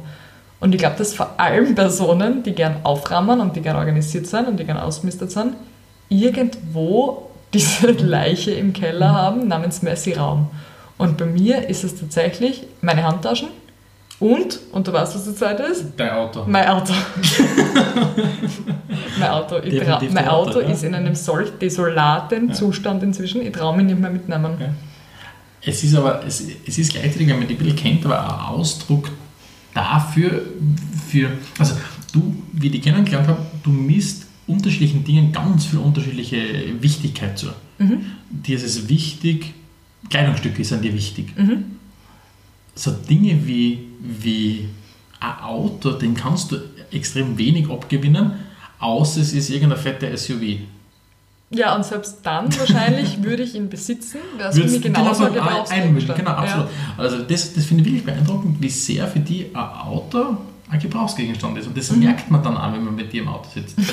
Und 0.60 0.74
ich 0.74 0.78
glaube, 0.78 0.96
dass 0.96 1.14
vor 1.14 1.38
allem 1.38 1.74
Personen, 1.74 2.42
die 2.42 2.52
gern 2.52 2.76
aufrahmen 2.84 3.40
und 3.40 3.56
die 3.56 3.60
gern 3.60 3.76
organisiert 3.76 4.26
sind 4.26 4.48
und 4.48 4.58
die 4.58 4.64
gern 4.64 4.78
ausgemistet 4.78 5.30
sind, 5.30 5.54
irgendwo 6.08 7.30
diese 7.52 7.90
Leiche 7.98 8.52
im 8.52 8.72
Keller 8.72 9.12
haben 9.12 9.48
namens 9.48 9.82
Messi-Raum. 9.82 10.48
Und 10.98 11.18
bei 11.18 11.26
mir 11.26 11.68
ist 11.68 11.84
es 11.84 11.98
tatsächlich 11.98 12.66
meine 12.80 13.04
Handtaschen 13.04 13.48
und, 14.18 14.58
und 14.72 14.86
du 14.86 14.92
weißt, 14.92 15.14
was 15.14 15.24
die 15.24 15.34
Zeit 15.34 15.60
ist? 15.60 15.84
Dein 15.96 16.10
Auto. 16.10 16.44
Mein 16.46 16.66
Auto. 16.68 16.92
mein 19.18 19.30
Auto, 19.30 19.56
ich 19.62 19.82
trau, 19.82 20.00
mein 20.10 20.28
Auto, 20.28 20.50
Auto 20.50 20.60
ja. 20.60 20.68
ist 20.68 20.84
in 20.84 20.94
einem 20.94 21.14
solch 21.14 21.50
desolaten 21.60 22.48
Ja. 22.48 22.54
Zustand 22.54 23.02
inzwischen. 23.02 23.42
Ich 23.42 23.52
traue 23.52 23.76
mich 23.76 23.86
nicht 23.86 24.00
mehr 24.00 24.10
mitnehmen. 24.10 24.56
Ja. 24.58 24.68
Es 25.62 25.84
ist 25.84 25.94
aber, 25.94 26.24
es, 26.26 26.42
es 26.66 26.78
ist 26.78 26.92
gleichzeitig, 26.92 27.28
wenn 27.28 27.38
man 27.38 27.48
die 27.48 27.54
ein 27.54 27.58
bisschen 27.58 27.76
kennt, 27.76 28.04
aber 28.06 28.22
ein 28.22 28.54
Ausdruck 28.54 29.10
dafür, 29.74 30.42
für, 31.08 31.30
also 31.58 31.74
du, 32.12 32.34
wie 32.52 32.66
ich 32.66 32.72
die 32.72 32.80
kennengelernt 32.80 33.28
habe, 33.28 33.42
du 33.62 33.70
misst 33.70 34.26
unterschiedlichen 34.46 35.04
Dingen 35.04 35.32
ganz 35.32 35.66
viel 35.66 35.80
unterschiedliche 35.80 36.38
Wichtigkeit 36.80 37.38
zu. 37.38 37.48
Dir 38.30 38.56
ist 38.56 38.62
es 38.62 38.88
wichtig, 38.88 39.52
Kleidungsstücke 40.08 40.64
sind 40.64 40.84
dir 40.84 40.94
wichtig. 40.94 41.26
So 42.74 42.92
Dinge 42.92 43.46
wie, 43.46 43.80
wie 44.00 44.68
ein 45.20 45.38
Auto, 45.44 45.92
den 45.92 46.14
kannst 46.14 46.52
du 46.52 46.56
extrem 46.90 47.36
wenig 47.38 47.68
abgewinnen, 47.70 48.32
außer 48.78 49.20
es 49.20 49.32
ist 49.32 49.50
irgendein 49.50 49.78
fetter 49.78 50.16
SUV. 50.16 50.60
Ja, 51.50 51.76
und 51.76 51.84
selbst 51.84 52.18
dann 52.24 52.46
wahrscheinlich 52.58 53.22
würde 53.22 53.42
ich 53.44 53.54
ihn 53.54 53.68
besitzen, 53.68 54.18
wäre 54.36 54.48
es 54.50 54.56
für 54.56 54.62
mich 54.64 54.72
Würdest- 54.72 54.82
genauso 54.82 55.24
ein 55.24 55.32
genau. 55.94 56.14
Genau, 56.14 56.30
absolut. 56.30 56.68
Also 56.98 57.18
das, 57.22 57.54
das 57.54 57.64
finde 57.64 57.82
ich 57.82 57.86
wirklich 57.88 58.04
beeindruckend, 58.04 58.60
wie 58.60 58.68
sehr 58.68 59.06
für 59.06 59.20
die 59.20 59.46
ein 59.54 59.56
Auto 59.56 60.36
ein 60.68 60.80
Gebrauchsgegenstand 60.80 61.56
ist. 61.58 61.68
Und 61.68 61.76
das 61.76 61.90
merkt 61.92 62.30
man 62.30 62.42
dann 62.42 62.56
auch, 62.56 62.72
wenn 62.72 62.84
man 62.84 62.94
mit 62.96 63.12
dir 63.12 63.22
im 63.22 63.28
Auto 63.28 63.48
sitzt. 63.54 63.76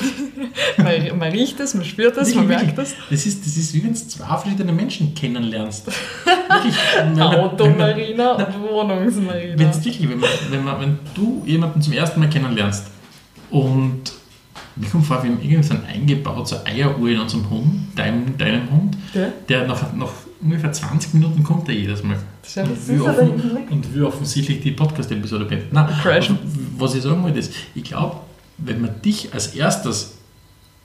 Man, 0.76 1.18
man 1.18 1.30
riecht 1.30 1.58
es, 1.60 1.74
man 1.74 1.84
spürt 1.84 2.16
es, 2.16 2.34
man 2.34 2.46
merkt 2.48 2.76
es. 2.78 2.94
Das 3.10 3.26
ist, 3.26 3.46
das 3.46 3.56
ist 3.56 3.72
wie 3.74 3.82
wenn 3.84 3.92
du 3.94 3.98
zwei 4.08 4.24
verschiedene 4.36 4.72
Menschen 4.72 5.14
kennenlernst. 5.14 5.86
Wirklich, 5.86 6.74
wenn 6.96 7.06
man- 7.14 7.16
wenn 7.16 7.16
man- 7.16 7.38
Automarina 7.40 8.32
und 8.32 8.60
Wohnungsmarina. 8.60 9.58
Wenn's 9.58 9.84
wirklich, 9.84 10.08
wenn, 10.08 10.18
man, 10.18 10.28
wenn, 10.50 10.64
man, 10.64 10.80
wenn 10.80 10.98
du 11.14 11.42
jemanden 11.46 11.80
zum 11.80 11.92
ersten 11.92 12.20
Mal 12.20 12.28
kennenlernst 12.28 12.86
und 13.50 14.02
mir 14.76 14.88
kommt 14.88 15.06
vor, 15.06 15.22
wir 15.22 15.30
haben 15.30 15.40
irgendwie 15.40 15.62
so 15.62 15.74
ein 15.74 15.84
eingebaut, 15.86 16.48
so 16.48 16.56
Eieruhr 16.64 17.08
in 17.08 17.20
unserem 17.20 17.48
Hund, 17.50 17.86
deinem, 17.96 18.36
deinem 18.36 18.70
Hund, 18.70 18.96
Ja. 19.14 19.28
der 19.48 19.66
nach, 19.66 19.92
nach 19.92 20.10
ungefähr 20.44 20.70
20 20.72 21.14
Minuten 21.14 21.42
kommt 21.42 21.68
er 21.68 21.74
jedes 21.74 22.02
Mal. 22.02 22.16
Das 22.42 22.50
ist 22.50 22.56
ja- 22.56 22.62
Und 22.64 23.04
ja 23.04 23.10
offen, 23.10 23.30
und 23.70 23.94
wie 23.94 24.00
offensichtlich 24.02 24.60
die 24.60 24.70
Podcast-Episode 24.72 25.46
Crashen. 25.46 26.38
also, 26.38 26.58
was 26.78 26.94
ich 26.94 27.02
sagen 27.02 27.22
wollte 27.22 27.38
ist, 27.38 27.52
ich 27.74 27.84
glaube, 27.84 28.16
wenn 28.58 28.80
man 28.80 28.90
dich 29.02 29.32
als 29.32 29.54
erstes 29.54 30.18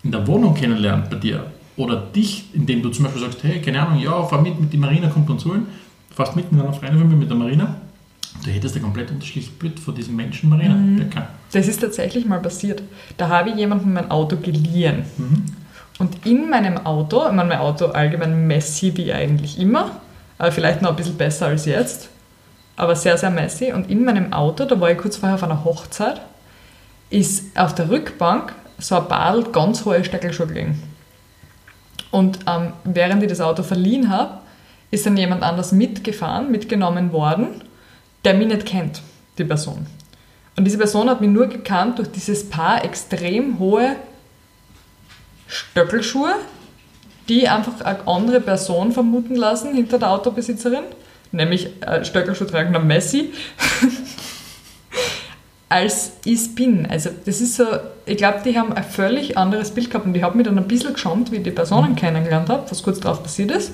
in 0.03 0.11
der 0.11 0.25
Wohnung 0.25 0.53
kennenlernt 0.53 1.09
bei 1.09 1.17
dir 1.17 1.45
oder 1.77 1.97
dich, 1.97 2.45
indem 2.53 2.81
du 2.81 2.89
zum 2.89 3.03
Beispiel 3.05 3.21
sagst, 3.21 3.43
hey, 3.43 3.61
keine 3.61 3.85
Ahnung, 3.85 4.01
ja, 4.01 4.23
fahr 4.23 4.41
mit, 4.41 4.59
mit 4.59 4.71
die 4.73 4.77
Marina 4.77 5.07
kommt 5.09 5.29
uns 5.29 5.45
holen, 5.45 5.67
fährst 6.15 6.35
mit 6.35 6.51
mit 6.51 6.61
einer 6.61 6.73
Freundin 6.73 7.19
mit 7.19 7.29
der 7.29 7.37
Marina, 7.37 7.75
Du 8.43 8.51
hättest 8.51 8.75
ein 8.75 8.83
komplett 8.83 9.09
unterschiedliches 9.11 9.51
Bild 9.51 9.79
von 9.79 9.93
diesem 9.95 10.15
Menschen, 10.15 10.49
Marina. 10.49 10.75
Mhm. 10.75 11.01
Das 11.51 11.67
ist 11.67 11.81
tatsächlich 11.81 12.25
mal 12.25 12.39
passiert. 12.39 12.81
Da 13.17 13.27
habe 13.27 13.49
ich 13.49 13.55
jemandem 13.55 13.93
mein 13.93 14.09
Auto 14.11 14.37
geliehen. 14.37 15.03
Mhm. 15.17 15.43
Und 15.99 16.25
in 16.25 16.49
meinem 16.49 16.77
Auto, 16.85 17.27
ich 17.27 17.33
meine, 17.33 17.49
mein 17.49 17.59
Auto 17.59 17.88
allgemein 17.88 18.47
messy 18.47 18.95
wie 18.95 19.13
eigentlich 19.13 19.59
immer, 19.59 19.91
aber 20.38 20.51
vielleicht 20.51 20.81
noch 20.81 20.91
ein 20.91 20.95
bisschen 20.95 21.17
besser 21.17 21.47
als 21.47 21.65
jetzt, 21.65 22.09
aber 22.77 22.95
sehr, 22.95 23.17
sehr 23.17 23.29
messy. 23.29 23.73
Und 23.73 23.89
in 23.89 24.05
meinem 24.05 24.31
Auto, 24.31 24.63
da 24.65 24.79
war 24.79 24.89
ich 24.89 24.97
kurz 24.97 25.17
vorher 25.17 25.35
auf 25.35 25.43
einer 25.43 25.65
Hochzeit, 25.65 26.21
ist 27.09 27.57
auf 27.57 27.75
der 27.75 27.89
Rückbank 27.89 28.53
so 28.77 28.95
ein 28.95 29.07
Badel 29.09 29.43
ganz 29.51 29.83
hohe 29.83 30.03
Steckelschuhe 30.05 30.47
gelegen. 30.47 30.81
Und 32.12 32.39
ähm, 32.47 32.73
während 32.85 33.21
ich 33.21 33.29
das 33.29 33.41
Auto 33.41 33.62
verliehen 33.62 34.09
habe, 34.09 34.39
ist 34.91 35.05
dann 35.05 35.17
jemand 35.17 35.43
anders 35.43 35.73
mitgefahren, 35.73 36.49
mitgenommen 36.49 37.12
worden, 37.12 37.62
der 38.23 38.35
mich 38.35 38.47
nicht 38.47 38.65
kennt, 38.65 39.01
die 39.38 39.43
Person. 39.43 39.85
Und 40.55 40.63
diese 40.63 40.77
Person 40.77 41.09
hat 41.09 41.21
mich 41.21 41.29
nur 41.29 41.47
gekannt 41.47 41.99
durch 41.99 42.09
dieses 42.12 42.49
Paar 42.49 42.83
extrem 42.83 43.59
hohe 43.59 43.97
Stöckelschuhe, 45.49 46.35
die 47.27 47.49
einfach 47.49 47.81
eine 47.81 48.07
andere 48.07 48.39
Person 48.39 48.91
vermuten 48.91 49.35
lassen 49.35 49.73
hinter 49.73 49.97
der 49.97 50.12
Autobesitzerin, 50.12 50.83
nämlich 51.31 51.69
äh, 51.81 52.05
Stöckelschuh 52.05 52.45
tragender 52.45 52.79
Messi, 52.79 53.33
als 55.69 56.13
ich 56.23 56.55
bin. 56.55 56.85
Also 56.85 57.09
das 57.25 57.41
ist 57.41 57.55
so, 57.55 57.65
ich 58.05 58.17
glaube, 58.17 58.39
die 58.45 58.57
haben 58.57 58.73
ein 58.73 58.83
völlig 58.83 59.38
anderes 59.38 59.71
Bild 59.71 59.89
gehabt 59.89 60.05
und 60.05 60.15
ich 60.15 60.23
habe 60.23 60.38
mich 60.38 60.45
dann 60.45 60.57
ein 60.57 60.67
bisschen 60.67 60.93
geschämt, 60.93 61.31
wie 61.31 61.38
ich 61.38 61.43
die 61.43 61.51
Personen 61.51 61.95
kennengelernt 61.95 62.49
habe, 62.49 62.69
was 62.69 62.83
kurz 62.83 62.99
darauf 62.99 63.23
passiert 63.23 63.51
ist. 63.51 63.71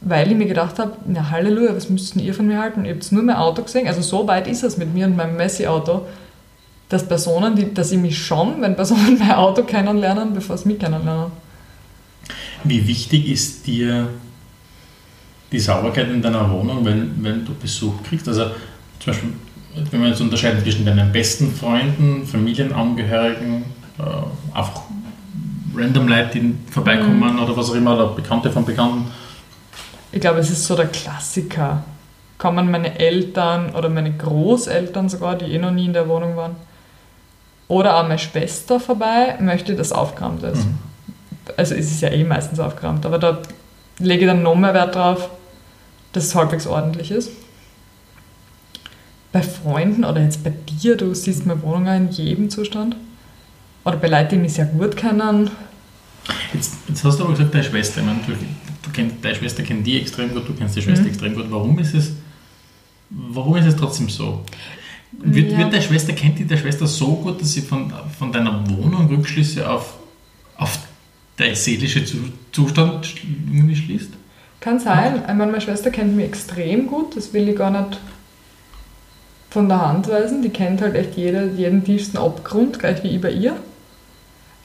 Weil 0.00 0.32
ich 0.32 0.36
mir 0.36 0.46
gedacht 0.46 0.78
habe, 0.78 0.96
na 1.06 1.30
Halleluja, 1.30 1.76
was 1.76 1.88
müsst 1.88 2.16
ihr 2.16 2.34
von 2.34 2.46
mir 2.46 2.58
halten? 2.58 2.84
Ihr 2.84 2.94
habt 2.94 3.12
nur 3.12 3.22
mein 3.22 3.36
Auto 3.36 3.62
gesehen. 3.62 3.86
Also 3.86 4.00
so 4.00 4.26
weit 4.26 4.48
ist 4.48 4.64
es 4.64 4.76
mit 4.76 4.92
mir 4.92 5.06
und 5.06 5.16
meinem 5.16 5.36
Messi-Auto, 5.36 6.06
dass 6.92 7.08
Personen, 7.08 7.56
die, 7.56 7.72
dass 7.72 7.90
ich 7.90 7.98
mich 7.98 8.18
schon, 8.18 8.60
wenn 8.60 8.76
Personen 8.76 9.18
mein 9.18 9.32
Auto 9.32 9.62
kennenlernen, 9.62 10.34
bevor 10.34 10.58
sie 10.58 10.68
mich 10.68 10.78
kennenlernen. 10.78 11.32
Wie 12.64 12.86
wichtig 12.86 13.28
ist 13.28 13.66
dir 13.66 14.08
die 15.50 15.58
Sauberkeit 15.58 16.08
in 16.10 16.22
deiner 16.22 16.50
Wohnung, 16.50 16.84
wenn, 16.84 17.12
wenn 17.22 17.44
du 17.44 17.54
Besuch 17.54 17.94
kriegst? 18.02 18.28
Also 18.28 18.44
zum 19.00 19.12
Beispiel, 19.12 19.30
wenn 19.90 20.02
wir 20.02 20.08
jetzt 20.10 20.20
unterscheiden 20.20 20.62
zwischen 20.62 20.84
deinen 20.84 21.10
besten 21.10 21.52
Freunden, 21.52 22.26
Familienangehörigen, 22.26 23.64
äh, 23.98 24.56
einfach 24.56 24.82
random 25.74 26.08
Leute, 26.08 26.38
die 26.38 26.54
vorbeikommen 26.70 27.38
oder 27.38 27.56
was 27.56 27.70
auch 27.70 27.74
immer, 27.74 27.94
oder 27.94 28.08
Bekannte 28.08 28.50
von 28.50 28.64
Bekannten. 28.64 29.06
Ich 30.12 30.20
glaube, 30.20 30.40
es 30.40 30.50
ist 30.50 30.66
so 30.66 30.76
der 30.76 30.86
Klassiker. 30.86 31.84
Kommen 32.36 32.70
meine 32.70 32.98
Eltern 32.98 33.74
oder 33.74 33.88
meine 33.88 34.12
Großeltern 34.12 35.08
sogar, 35.08 35.36
die 35.36 35.46
eh 35.46 35.58
noch 35.58 35.70
nie 35.70 35.86
in 35.86 35.92
der 35.92 36.08
Wohnung 36.08 36.36
waren, 36.36 36.56
oder 37.72 37.96
auch 37.96 38.02
meine 38.02 38.18
Schwester 38.18 38.78
vorbei, 38.78 39.38
möchte, 39.40 39.74
dass 39.74 39.92
aufgeräumt 39.92 40.42
ist. 40.42 40.66
Mhm. 40.66 40.74
Also 41.56 41.74
es 41.74 41.90
ist 41.90 42.02
ja 42.02 42.10
eh 42.10 42.22
meistens 42.22 42.60
aufgeräumt, 42.60 43.06
aber 43.06 43.18
da 43.18 43.38
lege 43.98 44.22
ich 44.22 44.26
dann 44.26 44.42
noch 44.42 44.54
mehr 44.54 44.74
Wert 44.74 44.94
drauf, 44.94 45.30
dass 46.12 46.24
es 46.24 46.34
halbwegs 46.34 46.66
ordentlich 46.66 47.10
ist. 47.10 47.30
Bei 49.32 49.40
Freunden 49.40 50.04
oder 50.04 50.20
jetzt 50.20 50.44
bei 50.44 50.52
dir, 50.82 50.98
du 50.98 51.14
siehst 51.14 51.46
meine 51.46 51.62
Wohnung 51.62 51.86
in 51.86 52.10
jedem 52.10 52.50
Zustand. 52.50 52.94
Oder 53.86 53.96
bei 53.96 54.08
Leuten, 54.08 54.28
die 54.28 54.36
mich 54.36 54.52
sehr 54.52 54.66
gut 54.66 54.94
kennen. 54.94 55.50
Jetzt, 56.52 56.74
jetzt 56.88 57.02
hast 57.02 57.18
du 57.18 57.24
aber 57.24 57.32
gesagt, 57.32 57.54
deine 57.54 57.64
Schwester, 57.64 58.00
ich 58.02 58.06
meine, 58.06 58.18
du, 58.26 58.32
du 58.34 58.90
kennst, 58.92 59.16
deine 59.22 59.34
Schwester 59.34 59.62
kennt 59.62 59.86
die 59.86 59.98
extrem 59.98 60.34
gut, 60.34 60.46
du 60.46 60.52
kennst 60.52 60.76
die 60.76 60.82
Schwester 60.82 61.04
Mhm. 61.04 61.08
extrem 61.08 61.34
gut. 61.34 61.46
Warum 61.48 61.78
ist 61.78 61.94
es, 61.94 62.12
warum 63.08 63.56
ist 63.56 63.64
es 63.66 63.76
trotzdem 63.76 64.10
so? 64.10 64.44
Wird, 65.12 65.52
Ja. 65.52 65.58
wird 65.58 65.72
deine 65.72 65.82
Schwester, 65.82 66.12
kennt 66.14 66.38
die 66.38 66.46
deine 66.46 66.60
Schwester 66.60 66.86
so 66.86 67.14
gut, 67.16 67.40
dass 67.40 67.52
sie 67.52 67.60
von, 67.60 67.92
von 68.18 68.32
deiner 68.32 68.64
Wohnung 68.70 69.06
Rückschlüsse 69.08 69.68
auf, 69.70 69.94
auf 70.56 70.78
dein 71.36 71.54
seelische 71.54 72.04
Zu- 72.04 72.32
Zustand 72.50 73.06
schließt? 73.06 74.10
Kann 74.60 74.78
sein. 74.80 75.16
Ich 75.16 75.26
meine, 75.34 75.50
meine 75.52 75.60
Schwester 75.60 75.90
kennt 75.90 76.16
mich 76.16 76.26
extrem 76.26 76.86
gut, 76.86 77.16
das 77.16 77.32
will 77.32 77.48
ich 77.48 77.56
gar 77.56 77.70
nicht 77.70 77.98
von 79.50 79.68
der 79.68 79.86
Hand 79.86 80.08
weisen. 80.08 80.40
Die 80.42 80.48
kennt 80.50 80.80
halt 80.80 80.94
echt 80.94 81.16
jede, 81.16 81.50
jeden 81.56 81.84
tiefsten 81.84 82.16
Abgrund, 82.16 82.78
gleich 82.78 83.02
wie 83.02 83.08
ich 83.08 83.20
bei 83.20 83.32
ihr. 83.32 83.54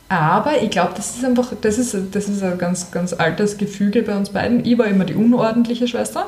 Aber 0.09 0.61
ich 0.61 0.69
glaube, 0.69 0.91
das 0.95 1.17
ist 1.17 1.25
einfach, 1.25 1.51
das 1.59 1.77
ist, 1.77 1.93
das 2.13 2.29
ist 2.29 2.41
ein 2.41 2.57
ganz, 2.57 2.91
ganz 2.91 3.11
altes 3.11 3.57
Gefüge 3.57 4.03
bei 4.03 4.15
uns 4.15 4.29
beiden. 4.29 4.63
Ich 4.65 4.77
war 4.77 4.85
immer 4.87 5.03
die 5.03 5.15
unordentliche 5.15 5.87
Schwester 5.87 6.27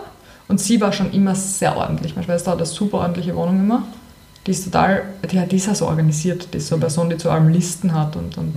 und 0.49 0.59
sie 0.59 0.81
war 0.81 0.91
schon 0.91 1.13
immer 1.13 1.33
sehr 1.35 1.77
ordentlich. 1.77 2.15
Meine 2.15 2.25
Schwester 2.25 2.51
hat 2.51 2.57
eine 2.57 2.65
super 2.65 2.97
ordentliche 2.97 3.33
Wohnung 3.35 3.59
immer. 3.59 3.87
Die 4.45 4.51
ist 4.51 4.65
total, 4.65 5.03
die, 5.29 5.39
die 5.47 5.55
ist 5.57 5.69
auch 5.69 5.75
so 5.75 5.87
organisiert. 5.87 6.53
Die 6.53 6.57
ist 6.57 6.67
so 6.67 6.75
eine 6.75 6.81
Person, 6.81 7.09
die 7.09 7.17
zu 7.17 7.29
allem 7.29 7.49
Listen 7.49 7.93
hat 7.93 8.15
und, 8.15 8.37
und 8.37 8.53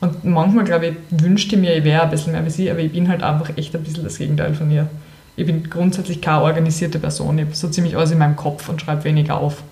und 0.00 0.24
manchmal, 0.24 0.64
glaube 0.64 0.86
ich, 0.86 0.94
wünschte 1.10 1.56
ich 1.56 1.60
mir, 1.60 1.76
ich 1.76 1.84
wäre 1.84 2.02
ein 2.02 2.10
bisschen 2.10 2.32
mehr 2.32 2.44
wie 2.44 2.50
sie, 2.50 2.70
aber 2.70 2.80
ich 2.80 2.92
bin 2.92 3.08
halt 3.08 3.22
einfach 3.22 3.56
echt 3.56 3.74
ein 3.74 3.82
bisschen 3.82 4.04
das 4.04 4.18
Gegenteil 4.18 4.54
von 4.54 4.70
ihr. 4.70 4.88
Ich 5.34 5.46
bin 5.46 5.68
grundsätzlich 5.68 6.20
keine 6.20 6.42
organisierte 6.42 6.98
Person. 6.98 7.38
Ich 7.38 7.46
habe 7.46 7.56
so 7.56 7.68
ziemlich 7.68 7.96
alles 7.96 8.10
in 8.12 8.18
meinem 8.18 8.36
Kopf 8.36 8.68
und 8.68 8.80
schreibe 8.80 9.04
wenig 9.04 9.30
auf. 9.30 9.62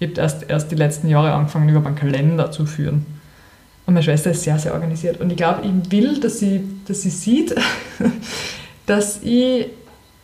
Ich 0.00 0.08
habe 0.10 0.20
erst, 0.20 0.50
erst 0.50 0.70
die 0.70 0.76
letzten 0.76 1.08
Jahre 1.08 1.32
angefangen, 1.32 1.68
über 1.68 1.80
meinen 1.80 1.96
Kalender 1.96 2.50
zu 2.50 2.66
führen. 2.66 3.06
Und 3.86 3.94
meine 3.94 4.02
Schwester 4.02 4.30
ist 4.30 4.42
sehr, 4.42 4.58
sehr 4.58 4.74
organisiert. 4.74 5.20
Und 5.20 5.30
ich 5.30 5.36
glaube, 5.36 5.60
ich 5.62 5.90
will, 5.92 6.20
dass 6.20 6.38
sie, 6.38 6.62
dass 6.86 7.02
sie 7.02 7.10
sieht, 7.10 7.54
dass 8.86 9.22
ich 9.22 9.66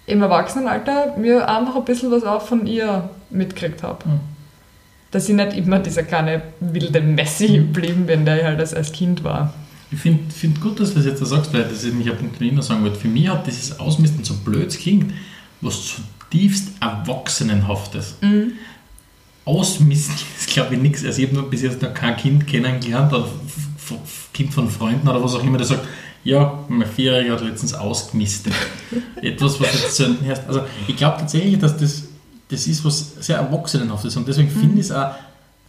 im 0.06 0.22
Erwachsenenalter 0.22 1.16
mir 1.16 1.48
einfach 1.48 1.76
ein 1.76 1.84
bisschen 1.84 2.10
was 2.10 2.24
auch 2.24 2.42
von 2.42 2.66
ihr 2.66 3.08
mitgekriegt 3.30 3.82
habe 3.82 4.06
Mhm. 4.06 4.39
Dass 5.10 5.28
ich 5.28 5.34
nicht 5.34 5.54
immer 5.54 5.78
dieser 5.78 6.02
kleine 6.02 6.42
wilde 6.60 7.00
Messi 7.00 7.48
geblieben 7.48 8.06
bin, 8.06 8.24
der 8.24 8.38
ich 8.38 8.44
halt 8.44 8.60
als, 8.60 8.74
als 8.74 8.92
Kind 8.92 9.24
war. 9.24 9.52
Ich 9.92 9.98
finde 9.98 10.32
find 10.32 10.60
gut, 10.60 10.78
dass 10.78 10.90
du 10.90 10.96
das 10.96 11.06
jetzt 11.06 11.24
sagst, 11.24 11.52
weil 11.52 11.64
das 11.64 11.82
ist 11.82 11.86
nämlich 11.86 12.10
ein 12.10 12.16
Punkt, 12.16 12.40
den 12.40 12.48
ich 12.48 12.52
noch 12.52 12.62
sagen 12.62 12.84
wollte. 12.84 12.98
Für 12.98 13.08
mich 13.08 13.28
hat 13.28 13.46
dieses 13.46 13.78
Ausmisten 13.80 14.22
so 14.22 14.34
blöd 14.34 14.70
klingt, 14.70 15.12
was 15.60 15.96
zutiefst 16.30 16.68
Erwachsenenhaftes. 16.80 18.16
Ausmisten 19.44 20.14
ist, 20.38 20.48
glaube 20.48 20.76
ich, 20.76 20.80
nichts. 20.80 21.04
Also 21.04 21.20
ich 21.20 21.26
habe 21.26 21.36
nur 21.36 21.50
bis 21.50 21.62
jetzt 21.62 21.82
noch 21.82 21.92
kein 21.92 22.16
Kind 22.16 22.46
kennengelernt, 22.46 23.12
oder 23.12 23.28
Kind 24.32 24.54
von 24.54 24.70
Freunden 24.70 25.08
oder 25.08 25.22
was 25.22 25.34
auch 25.34 25.42
immer, 25.42 25.58
der 25.58 25.66
sagt, 25.66 25.84
ja, 26.22 26.64
mein 26.68 26.86
Vierjähriger 26.86 27.32
hat 27.32 27.42
letztens 27.42 27.74
ausgemistet. 27.74 28.52
Etwas, 29.22 29.60
was 29.60 29.72
jetzt 29.72 29.96
so 29.96 30.04
heißt. 30.24 30.46
Also 30.46 30.62
ich 30.86 30.96
glaube 30.96 31.18
tatsächlich, 31.18 31.58
dass 31.58 31.76
das, 31.76 32.04
das 32.50 32.66
ist 32.66 32.84
was 32.84 33.14
sehr 33.20 33.36
Erwachsenenhaftes 33.38 34.16
und 34.16 34.26
deswegen 34.26 34.50
finde 34.50 34.80
ich 34.80 34.86
es 34.86 34.92
auch, 34.92 35.10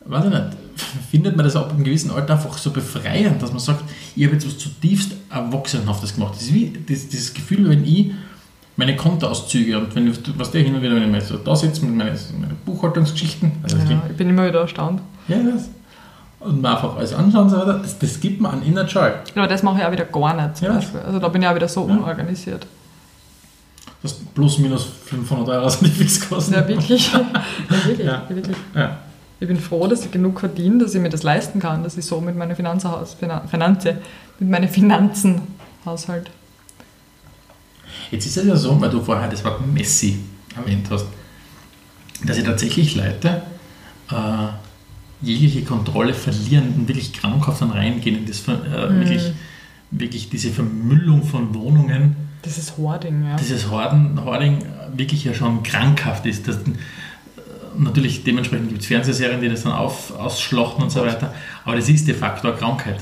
weiß 0.06 0.26
ich 0.26 0.30
nicht, 0.32 0.44
findet 1.12 1.36
man 1.36 1.46
das 1.46 1.56
ab 1.56 1.70
einem 1.72 1.84
gewissen 1.84 2.12
Alter 2.12 2.34
einfach 2.34 2.58
so 2.58 2.72
befreiend, 2.72 3.42
dass 3.42 3.52
man 3.52 3.60
sagt, 3.60 3.84
ich 4.16 4.24
habe 4.26 4.34
jetzt 4.36 4.48
was 4.48 4.58
zutiefst 4.58 5.12
Erwachsenenhaftes 5.30 6.16
gemacht. 6.16 6.34
Das 6.36 6.44
ist 6.44 6.54
wie 6.54 6.74
das, 6.88 7.08
dieses 7.08 7.34
Gefühl, 7.34 7.70
wenn 7.70 7.84
ich 7.86 8.12
meine 8.78 8.96
Kontoauszüge 8.96 9.78
und 9.78 9.94
wenn 9.96 10.08
ich, 10.10 10.18
was 10.38 10.50
der 10.52 10.62
hin 10.64 10.74
und 10.74 10.82
wieder, 10.82 10.96
wenn 10.96 11.04
ich 11.04 11.10
mal 11.12 11.22
so 11.22 11.38
da 11.38 11.56
sitze 11.56 11.86
mit 11.86 11.96
meinen 11.96 12.18
meine 12.40 12.54
Buchhaltungsgeschichten, 12.66 13.52
also 13.64 13.78
Ja, 13.78 14.02
ich 14.10 14.16
bin 14.18 14.30
immer 14.30 14.48
wieder 14.48 14.62
erstaunt. 14.62 15.02
ja, 15.28 15.38
das. 15.38 15.70
Und 16.40 16.60
man 16.64 16.74
einfach 16.74 16.96
alles 16.98 17.14
anschauen 17.14 17.44
und 17.44 17.50
so 17.52 17.58
weiter, 17.58 17.78
das, 17.84 18.00
das 18.00 18.20
gibt 18.20 18.42
mir 18.42 18.50
einen 18.52 18.64
Inner 18.64 18.86
Joy. 18.88 19.12
Aber 19.36 19.46
das 19.46 19.62
mache 19.62 19.78
ich 19.80 19.86
auch 19.86 19.92
wieder 19.92 20.06
gar 20.06 20.34
nicht 20.34 20.58
zum 20.58 20.68
Ja. 20.70 20.74
Beispiel. 20.74 21.00
Also 21.02 21.20
da 21.20 21.28
bin 21.28 21.44
ich 21.44 21.48
auch 21.48 21.54
wieder 21.54 21.68
so 21.68 21.88
Ja. 21.88 21.94
unorganisiert. 21.94 22.66
Das 24.04 24.14
plus 24.14 24.58
minus 24.58 24.86
500 25.06 25.50
Euro 25.50 25.70
sind 25.70 25.86
die 25.88 25.92
Fixkosten. 25.92 26.56
Ja, 26.56 26.68
wirklich. 26.68 27.12
ja, 27.14 27.24
wirklich, 27.86 28.08
Ja. 28.08 28.26
wirklich. 28.30 28.58
Ja. 28.76 28.98
Ich 29.40 29.48
bin 29.48 29.60
froh, 29.60 29.88
dass 29.88 30.06
ich 30.06 30.12
genug 30.12 30.40
verdiene, 30.40 30.80
dass 30.84 30.94
ich 30.94 31.02
mir 31.02 31.10
das 31.10 31.24
leisten 31.24 31.60
kann, 31.60 31.84
dass 31.84 31.98
ich 31.98 32.06
so 32.06 32.22
mit 32.22 32.36
meinen 32.36 32.56
Finanzhaus, 32.56 33.16
Finan 33.16 33.48
Finanze, 33.48 33.98
mit 34.40 34.50
meinen 34.50 34.70
Finanzen 34.70 35.42
haushalt. 35.86 36.30
Jetzt 38.12 38.26
ist 38.26 38.38
es 38.38 38.46
ja 38.46 38.56
so, 38.56 38.80
weil 38.80 38.90
du 38.90 39.02
vorher 39.02 39.30
das 39.30 39.44
Wort 39.44 39.66
Messi 39.66 40.20
erwähnt 40.56 40.88
hast, 40.90 41.06
dass 42.26 42.38
ich 42.38 42.44
tatsächlich 42.44 42.96
Leute 42.96 43.42
äh, 44.12 44.48
jegliche 45.22 45.64
Kontrolle 45.64 46.14
verlieren 46.14 46.74
und 46.78 46.88
wirklich 46.88 47.14
krankhaft 47.14 47.62
dann 47.62 47.72
reingehen 47.72 48.18
in 48.20 48.26
das, 48.26 48.48
äh, 48.48 48.52
Mhm. 48.90 49.00
wirklich, 49.00 49.24
wirklich 49.92 50.30
diese 50.30 50.50
Vermüllung 50.52 51.24
von 51.24 51.54
Wohnungen, 51.56 52.16
Das 52.44 52.58
ist 52.58 52.78
Hoarding, 52.78 53.26
ja. 53.30 53.36
dieses 53.36 53.70
Horden, 53.70 54.24
Hoarding 54.26 54.66
wirklich 54.96 55.24
ja 55.24 55.34
schon 55.34 55.64
krankhaft 55.64 56.26
ist. 56.26 56.48
Das, 56.48 56.58
äh, 56.58 56.62
natürlich 57.78 58.24
dementsprechend 58.24 58.70
gibt 58.70 58.82
es 58.82 58.88
Fernsehserien, 58.88 59.42
die 59.42 59.50
das 59.50 59.64
dann 59.64 59.74
auf, 59.74 60.18
ausschlachten 60.18 60.84
und 60.84 60.90
so 60.90 61.02
weiter, 61.02 61.34
aber 61.66 61.76
das 61.76 61.88
ist 61.88 62.08
de 62.08 62.16
facto 62.16 62.48
eine 62.48 62.58
Krankheit. 62.58 62.98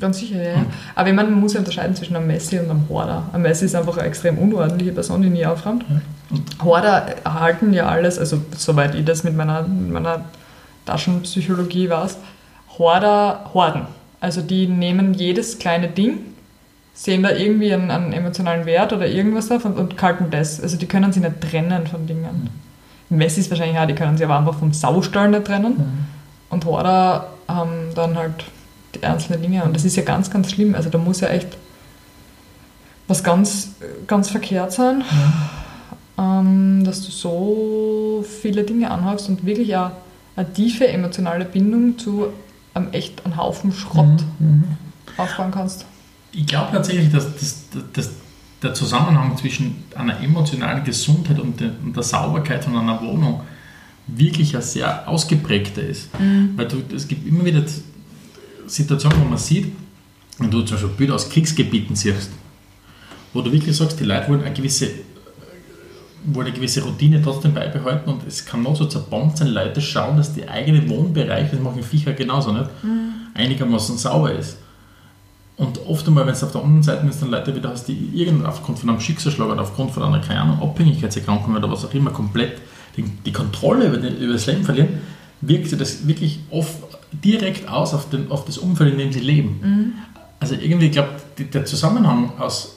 Ganz 0.00 0.18
sicher, 0.18 0.42
ja. 0.42 0.50
ja. 0.50 0.56
Mhm. 0.58 0.66
Aber 0.94 1.08
ich 1.08 1.14
meine, 1.14 1.30
man 1.30 1.40
muss 1.40 1.52
ja 1.52 1.60
unterscheiden 1.60 1.94
zwischen 1.94 2.16
einem 2.16 2.26
Messi 2.26 2.58
und 2.58 2.70
einem 2.70 2.88
Hoarder. 2.88 3.30
Ein 3.32 3.42
Messi 3.42 3.64
ist 3.64 3.74
einfach 3.74 3.96
eine 3.96 4.06
extrem 4.06 4.38
unordentliche 4.38 4.92
Person, 4.92 5.22
die 5.22 5.28
nie 5.28 5.46
aufräumt. 5.46 5.84
Und 6.30 6.64
Hoarder 6.64 7.16
erhalten 7.24 7.72
ja 7.72 7.86
alles, 7.86 8.18
also 8.18 8.40
soweit 8.56 8.94
ich 8.94 9.04
das 9.04 9.24
mit 9.24 9.36
meiner, 9.36 9.62
mit 9.62 9.92
meiner 9.92 10.24
Taschenpsychologie 10.84 11.88
weiß, 11.90 12.18
Hoarder 12.78 13.50
horden. 13.54 13.82
Also 14.20 14.42
die 14.42 14.66
nehmen 14.66 15.14
jedes 15.14 15.58
kleine 15.58 15.88
Ding, 15.88 16.18
sehen 16.96 17.22
da 17.22 17.30
irgendwie 17.30 17.72
einen, 17.74 17.90
einen 17.90 18.12
emotionalen 18.14 18.64
Wert 18.64 18.92
oder 18.94 19.06
irgendwas 19.06 19.48
davon 19.48 19.74
und 19.74 19.98
kalten 19.98 20.30
das. 20.30 20.60
Also 20.60 20.78
die 20.78 20.86
können 20.86 21.12
sich 21.12 21.22
nicht 21.22 21.42
trennen 21.42 21.86
von 21.86 22.06
Dingen. 22.06 22.50
Mhm. 23.10 23.18
Messi 23.18 23.40
ist 23.40 23.50
wahrscheinlich 23.50 23.78
auch, 23.78 23.86
die 23.86 23.94
können 23.94 24.16
sich 24.16 24.24
aber 24.24 24.38
einfach 24.38 24.58
vom 24.58 24.72
Saustall 24.72 25.30
nicht 25.30 25.44
trennen. 25.44 25.74
Mhm. 25.76 26.04
Und 26.48 26.64
Horder 26.64 27.28
haben 27.46 27.90
dann 27.94 28.16
halt 28.16 28.46
die 28.94 29.04
einzelnen 29.04 29.42
Dinge. 29.42 29.62
Und 29.62 29.76
das 29.76 29.84
ist 29.84 29.94
ja 29.94 30.04
ganz, 30.04 30.30
ganz 30.30 30.50
schlimm. 30.50 30.74
Also 30.74 30.88
da 30.88 30.96
muss 30.96 31.20
ja 31.20 31.28
echt 31.28 31.48
was 33.08 33.22
ganz, 33.22 33.72
ganz 34.06 34.30
verkehrt 34.30 34.72
sein, 34.72 35.04
ja. 36.18 36.40
ähm, 36.40 36.82
dass 36.82 37.04
du 37.04 37.10
so 37.10 38.24
viele 38.40 38.64
Dinge 38.64 38.90
anhäufst 38.90 39.28
und 39.28 39.44
wirklich 39.44 39.76
auch 39.76 39.90
eine 40.34 40.50
tiefe 40.50 40.88
emotionale 40.88 41.44
Bindung 41.44 41.98
zu 41.98 42.28
einem 42.72 42.88
echt 42.92 43.24
einen 43.24 43.36
Haufen 43.36 43.70
Schrott 43.70 44.24
mhm. 44.38 44.46
mhm. 44.46 44.64
aufbauen 45.18 45.50
kannst. 45.50 45.84
Ich 46.36 46.46
glaube 46.46 46.70
tatsächlich, 46.70 47.10
dass, 47.10 47.34
dass, 47.34 47.64
dass, 47.92 48.10
der 48.62 48.72
Zusammenhang 48.72 49.36
zwischen 49.36 49.84
einer 49.94 50.18
emotionalen 50.20 50.82
Gesundheit 50.82 51.38
und 51.38 51.60
der, 51.60 51.72
und 51.84 51.94
der 51.94 52.02
Sauberkeit 52.02 52.64
von 52.64 52.76
einer 52.76 53.00
Wohnung 53.02 53.42
wirklich 54.06 54.56
ein 54.56 54.62
sehr 54.62 55.06
ausgeprägter 55.08 55.82
ist. 55.82 56.08
Mhm. 56.18 56.52
Weil 56.56 56.66
du, 56.68 56.82
es 56.94 57.06
gibt 57.06 57.26
immer 57.26 57.44
wieder 57.44 57.62
Situationen, 58.66 59.20
wo 59.20 59.24
man 59.28 59.38
sieht, 59.38 59.72
wenn 60.38 60.50
du 60.50 60.62
zum 60.62 60.76
Beispiel 60.76 60.90
Bilder 60.96 61.14
aus 61.14 61.28
Kriegsgebieten 61.28 61.96
siehst, 61.96 62.30
wo 63.32 63.42
du 63.42 63.52
wirklich 63.52 63.76
sagst, 63.76 64.00
die 64.00 64.04
Leute 64.04 64.28
wollen 64.28 64.42
eine 64.42 64.54
gewisse, 64.54 64.88
wollen 66.24 66.46
eine 66.46 66.56
gewisse 66.56 66.82
Routine 66.82 67.20
trotzdem 67.22 67.52
beibehalten 67.52 68.08
und 68.08 68.26
es 68.26 68.44
kann 68.44 68.62
noch 68.62 68.76
so 68.76 68.86
zerbombt 68.86 69.38
sein, 69.38 69.48
Leute 69.48 69.80
schauen, 69.80 70.16
dass 70.16 70.34
die 70.34 70.48
eigene 70.48 70.88
Wohnbereiche, 70.88 71.52
das 71.52 71.60
machen 71.60 71.82
Viecher 71.82 72.12
genauso 72.14 72.52
nicht, 72.52 72.70
mhm. 72.82 73.12
einigermaßen 73.34 73.98
sauber 73.98 74.32
ist. 74.32 74.58
Und 75.56 75.80
oft 75.86 76.06
einmal, 76.06 76.26
wenn 76.26 76.34
es 76.34 76.44
auf 76.44 76.52
der 76.52 76.62
anderen 76.62 76.82
Seite 76.82 77.06
ist, 77.06 77.22
dann 77.22 77.30
Leute 77.30 77.54
wieder 77.54 77.70
hast, 77.70 77.86
die 77.86 78.10
irgend 78.14 78.44
aufgrund 78.44 78.78
von 78.78 78.90
einem 78.90 79.00
Schicksalsschlag 79.00 79.48
oder 79.48 79.62
aufgrund 79.62 79.90
von 79.90 80.02
einer, 80.02 80.20
keine 80.20 80.40
Ahnung, 80.40 80.62
Abhängigkeitserkrankung 80.62 81.56
oder 81.56 81.70
was 81.70 81.84
auch 81.84 81.94
immer 81.94 82.10
komplett 82.10 82.58
die, 82.96 83.04
die 83.04 83.32
Kontrolle 83.32 83.86
über, 83.86 83.96
den, 83.96 84.18
über, 84.18 84.34
das 84.34 84.46
Leben 84.46 84.64
verlieren, 84.64 84.88
wirkt 85.40 85.68
sich 85.68 85.78
das 85.78 86.06
wirklich 86.06 86.40
oft 86.50 86.74
direkt 87.12 87.68
aus 87.68 87.94
auf, 87.94 88.10
den, 88.10 88.30
auf 88.30 88.44
das 88.44 88.58
Umfeld, 88.58 88.92
in 88.92 88.98
dem 88.98 89.12
sie 89.12 89.20
leben. 89.20 89.60
Mhm. 89.62 89.92
Also 90.40 90.54
irgendwie, 90.54 90.86
ich 90.86 90.92
glaube, 90.92 91.10
der 91.38 91.64
Zusammenhang 91.64 92.32
aus 92.38 92.76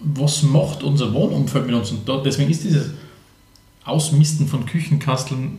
was 0.00 0.42
macht 0.42 0.82
unser 0.82 1.12
Wohnumfeld 1.14 1.66
mit 1.66 1.74
uns 1.74 1.90
und 1.90 2.08
da, 2.08 2.20
deswegen 2.22 2.50
ist 2.50 2.64
dieses 2.64 2.90
Ausmisten 3.84 4.48
von 4.48 4.66
Küchenkasteln 4.66 5.58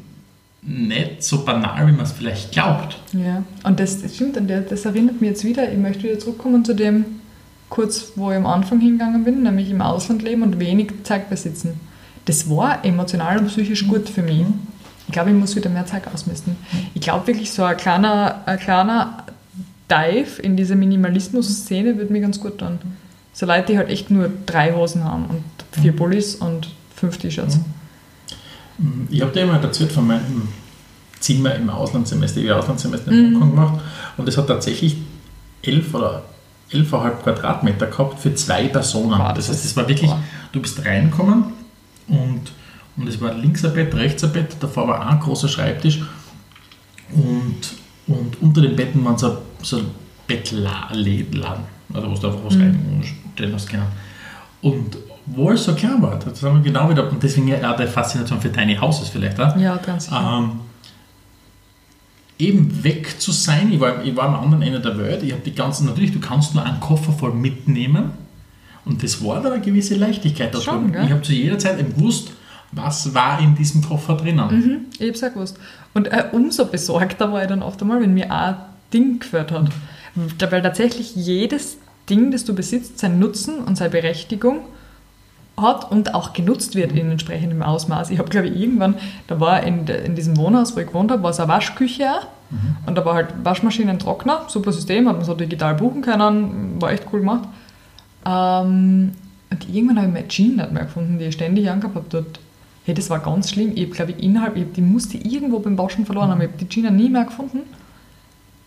nicht 0.65 1.23
so 1.23 1.45
banal, 1.45 1.88
wie 1.88 1.91
man 1.91 2.06
es 2.06 2.12
vielleicht 2.12 2.51
glaubt. 2.51 2.97
Ja, 3.13 3.43
und 3.63 3.80
das, 3.80 4.01
das 4.01 4.15
stimmt, 4.15 4.36
und 4.38 4.49
das 4.49 4.86
erinnert 4.86 5.21
mich 5.21 5.30
jetzt 5.30 5.43
wieder, 5.43 5.71
ich 5.71 5.78
möchte 5.78 6.04
wieder 6.04 6.19
zurückkommen 6.19 6.65
zu 6.65 6.73
dem, 6.73 7.06
kurz 7.69 8.13
wo 8.15 8.32
ich 8.32 8.38
am 8.38 8.45
Anfang 8.45 8.80
hingegangen 8.80 9.23
bin, 9.23 9.43
nämlich 9.43 9.69
im 9.69 9.82
Ausland 9.82 10.23
leben 10.23 10.41
und 10.41 10.60
wenig 10.60 10.91
Zeit 11.04 11.30
besitzen. 11.30 11.80
Das 12.25 12.49
war 12.49 12.84
emotional 12.84 13.38
und 13.38 13.47
psychisch 13.47 13.88
gut 13.88 14.10
für 14.10 14.23
mich. 14.23 14.43
Ich 15.08 15.13
glaube, 15.13 15.30
ich 15.30 15.36
muss 15.36 15.56
wieder 15.56 15.69
mehr 15.69 15.86
Zeit 15.86 16.04
ausmisten. 16.12 16.56
Ich 16.95 17.01
glaube 17.01 17.28
wirklich, 17.28 17.51
so 17.51 17.63
ein 17.63 17.78
kleiner, 17.78 18.41
ein 18.47 18.58
kleiner 18.58 19.23
Dive 19.89 20.41
in 20.41 20.58
diese 20.58 20.75
Minimalismus-Szene 20.75 21.97
würde 21.97 22.12
mir 22.12 22.21
ganz 22.21 22.39
gut 22.39 22.58
tun. 22.58 22.80
So 23.34 23.45
Leute, 23.45 23.73
die 23.73 23.78
halt 23.78 23.89
echt 23.89 24.10
nur 24.10 24.32
drei 24.47 24.73
Hosen 24.73 25.04
haben 25.04 25.25
und 25.25 25.43
vier 25.80 25.91
mhm. 25.91 25.97
Pullis 25.97 26.36
und 26.36 26.69
fünf 26.95 27.17
T-Shirts. 27.17 27.58
Mhm. 27.58 27.65
Ich 29.09 29.21
habe 29.21 29.31
dir 29.31 29.43
immer 29.43 29.61
erzählt 29.61 29.91
von 29.91 30.07
meinem 30.07 30.49
Zimmer 31.19 31.55
im 31.55 31.69
Auslandssemester, 31.69 32.41
ich 32.41 32.49
habe 32.49 32.59
Auslandssemester 32.59 33.11
in 33.11 33.33
Hongkong 33.33 33.49
mhm. 33.49 33.55
gemacht 33.55 33.81
und 34.17 34.27
es 34.27 34.38
hat 34.38 34.47
tatsächlich 34.47 34.97
elf 35.61 35.93
oder 35.93 36.23
11,5 36.71 37.11
Quadratmeter 37.23 37.88
gehabt 37.88 38.19
für 38.19 38.33
zwei 38.35 38.67
Personen. 38.67 39.19
Wow, 39.19 39.33
das, 39.33 39.47
das 39.47 39.49
heißt, 39.49 39.65
es 39.65 39.77
war 39.77 39.88
wirklich, 39.88 40.09
wow. 40.09 40.19
du 40.51 40.61
bist 40.61 40.83
reingekommen 40.83 41.45
und, 42.07 42.41
und 42.97 43.07
es 43.07 43.19
war 43.21 43.33
links 43.33 43.63
ein 43.63 43.73
Bett, 43.73 43.93
rechts 43.95 44.23
ein 44.23 44.33
Bett, 44.33 44.57
davor 44.59 44.88
war 44.88 45.07
ein 45.07 45.19
großer 45.19 45.47
Schreibtisch 45.47 46.01
und, 47.11 47.61
und 48.07 48.41
unter 48.41 48.61
den 48.61 48.75
Betten 48.75 49.03
waren 49.05 49.17
so, 49.17 49.38
so 49.61 49.81
Bettladen, 50.27 51.63
also 51.93 52.09
wo 52.09 52.15
du 52.15 52.27
einfach 52.27 52.45
was 52.45 52.55
mhm. 52.55 52.61
reinstellen 52.61 53.53
hast 53.53 53.69
können. 53.69 53.88
Und 54.61 54.97
wo 55.25 55.51
es 55.51 55.63
so 55.63 55.73
klar 55.73 56.01
war, 56.01 56.19
das 56.19 56.41
haben 56.43 56.63
wir 56.63 56.71
genau 56.71 56.89
wieder, 56.89 57.09
und 57.09 57.21
deswegen 57.21 57.53
auch 57.65 57.75
die 57.75 57.88
Faszination 57.88 58.39
für 58.39 58.51
Tiny 58.51 58.75
Houses 58.75 59.09
vielleicht 59.09 59.39
auch. 59.39 59.55
Ja, 59.57 59.77
ganz 59.77 60.05
sicher. 60.05 60.39
Ähm, 60.43 60.59
eben 62.38 62.83
weg 62.83 63.19
zu 63.19 63.31
sein, 63.31 63.71
ich 63.71 63.79
war, 63.79 64.03
ich 64.03 64.15
war 64.15 64.25
am 64.25 64.35
anderen 64.35 64.61
Ende 64.61 64.79
der 64.79 64.97
Welt, 64.97 65.23
ich 65.23 65.31
habe 65.31 65.41
die 65.41 65.55
ganzen, 65.55 65.88
natürlich, 65.88 66.11
du 66.11 66.19
kannst 66.19 66.53
nur 66.53 66.63
einen 66.63 66.79
Koffer 66.79 67.11
voll 67.11 67.33
mitnehmen 67.33 68.11
und 68.85 69.01
das 69.03 69.23
war 69.23 69.41
da 69.41 69.51
eine 69.51 69.61
gewisse 69.61 69.95
Leichtigkeit 69.95 70.53
da 70.53 70.61
Schon, 70.61 70.91
drin. 70.91 71.05
Ich 71.05 71.11
habe 71.11 71.21
zu 71.21 71.33
jeder 71.33 71.57
Zeit 71.57 71.77
gewusst, 71.77 72.31
was 72.71 73.13
war 73.13 73.39
in 73.39 73.55
diesem 73.55 73.81
Koffer 73.81 74.15
drinnen. 74.15 74.47
Mhm, 74.51 74.85
ich 74.93 75.07
habe 75.07 75.11
es 75.11 75.23
auch 75.23 75.33
gewusst. 75.33 75.57
Und 75.93 76.07
äh, 76.07 76.25
umso 76.31 76.65
besorgter 76.65 77.31
war 77.31 77.41
ich 77.41 77.47
dann 77.47 77.63
oft 77.63 77.81
einmal, 77.81 78.01
wenn 78.01 78.13
mir 78.13 78.31
ein 78.31 78.55
Ding 78.93 79.19
geführt 79.19 79.51
hat. 79.51 79.69
Weil 80.51 80.61
tatsächlich 80.61 81.15
jedes 81.15 81.77
Ding, 82.09 82.31
das 82.31 82.45
du 82.45 82.53
besitzt, 82.53 82.99
seinen 82.99 83.19
Nutzen 83.19 83.59
und 83.59 83.77
seine 83.77 83.89
Berechtigung 83.89 84.59
hat 85.57 85.91
und 85.91 86.13
auch 86.13 86.33
genutzt 86.33 86.75
wird 86.75 86.91
in 86.91 87.11
entsprechendem 87.11 87.61
Ausmaß. 87.61 88.09
Ich 88.09 88.19
habe, 88.19 88.29
glaube 88.29 88.47
ich, 88.47 88.59
irgendwann, 88.59 88.95
da 89.27 89.39
war 89.39 89.63
in, 89.63 89.87
in 89.87 90.15
diesem 90.15 90.37
Wohnhaus, 90.37 90.75
wo 90.75 90.79
ich 90.79 90.87
gewohnt 90.87 91.11
habe, 91.11 91.23
war 91.23 91.31
es 91.31 91.39
eine 91.39 91.47
Waschküche. 91.47 92.07
Mhm. 92.49 92.77
Und 92.85 92.97
da 92.97 93.05
war 93.05 93.15
halt 93.15 93.29
Waschmaschinen, 93.43 93.97
Trockner, 93.99 94.41
super 94.47 94.71
System, 94.71 95.07
hat 95.07 95.15
man 95.15 95.25
so 95.25 95.33
digital 95.33 95.75
buchen 95.75 96.01
können, 96.01 96.81
war 96.81 96.91
echt 96.91 97.05
cool 97.11 97.21
gemacht. 97.21 97.47
Ähm, 98.25 99.13
und 99.49 99.69
irgendwann 99.69 99.97
habe 99.97 100.07
ich 100.07 100.13
meine 100.13 100.27
Jeans 100.27 100.57
nicht 100.57 100.71
mehr 100.71 100.83
gefunden, 100.83 101.19
die 101.19 101.25
ich 101.25 101.35
ständig 101.35 101.69
angehabt 101.69 101.95
habe 101.95 102.05
dort. 102.09 102.39
Hey, 102.83 102.93
das 102.93 103.09
war 103.09 103.19
ganz 103.19 103.49
schlimm. 103.49 103.71
Ich 103.75 103.85
habe, 103.85 103.95
glaube 103.95 104.11
ich, 104.11 104.23
innerhalb, 104.23 104.57
ich, 104.57 104.71
die 104.73 104.81
musste 104.81 105.17
irgendwo 105.17 105.59
beim 105.59 105.77
Waschen 105.77 106.05
verloren 106.05 106.29
haben. 106.29 106.41
Ich 106.41 106.47
habe 106.49 106.57
die 106.57 106.69
Jeans 106.69 106.91
nie 106.91 107.09
mehr 107.09 107.23
gefunden. 107.23 107.61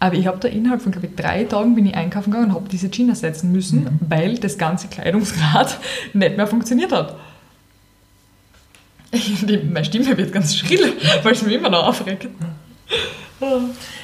Aber 0.01 0.15
ich 0.15 0.27
habe 0.27 0.39
da 0.39 0.49
innerhalb 0.49 0.81
von, 0.81 0.93
glaube 0.93 1.09
ich, 1.09 1.17
drei 1.17 1.45
Tagen 1.45 1.75
bin 1.75 1.87
ich 1.87 1.95
einkaufen 1.95 2.31
gegangen 2.31 2.51
und 2.51 2.57
habe 2.57 2.69
diese 2.69 2.91
Jeans 2.91 3.11
ersetzen 3.11 3.51
müssen, 3.51 3.85
mhm. 3.85 3.99
weil 4.09 4.39
das 4.39 4.57
ganze 4.57 4.89
Kleidungsrad 4.89 5.79
nicht 6.13 6.37
mehr 6.37 6.47
funktioniert 6.47 6.93
hat. 6.93 7.17
Die, 9.13 9.57
meine 9.59 9.85
Stimme 9.85 10.17
wird 10.17 10.33
ganz 10.33 10.55
schrill, 10.55 10.93
weil 11.23 11.33
es 11.33 11.43
mich 11.43 11.55
immer 11.55 11.71
noch 11.71 11.89
aufregt. 11.89 12.29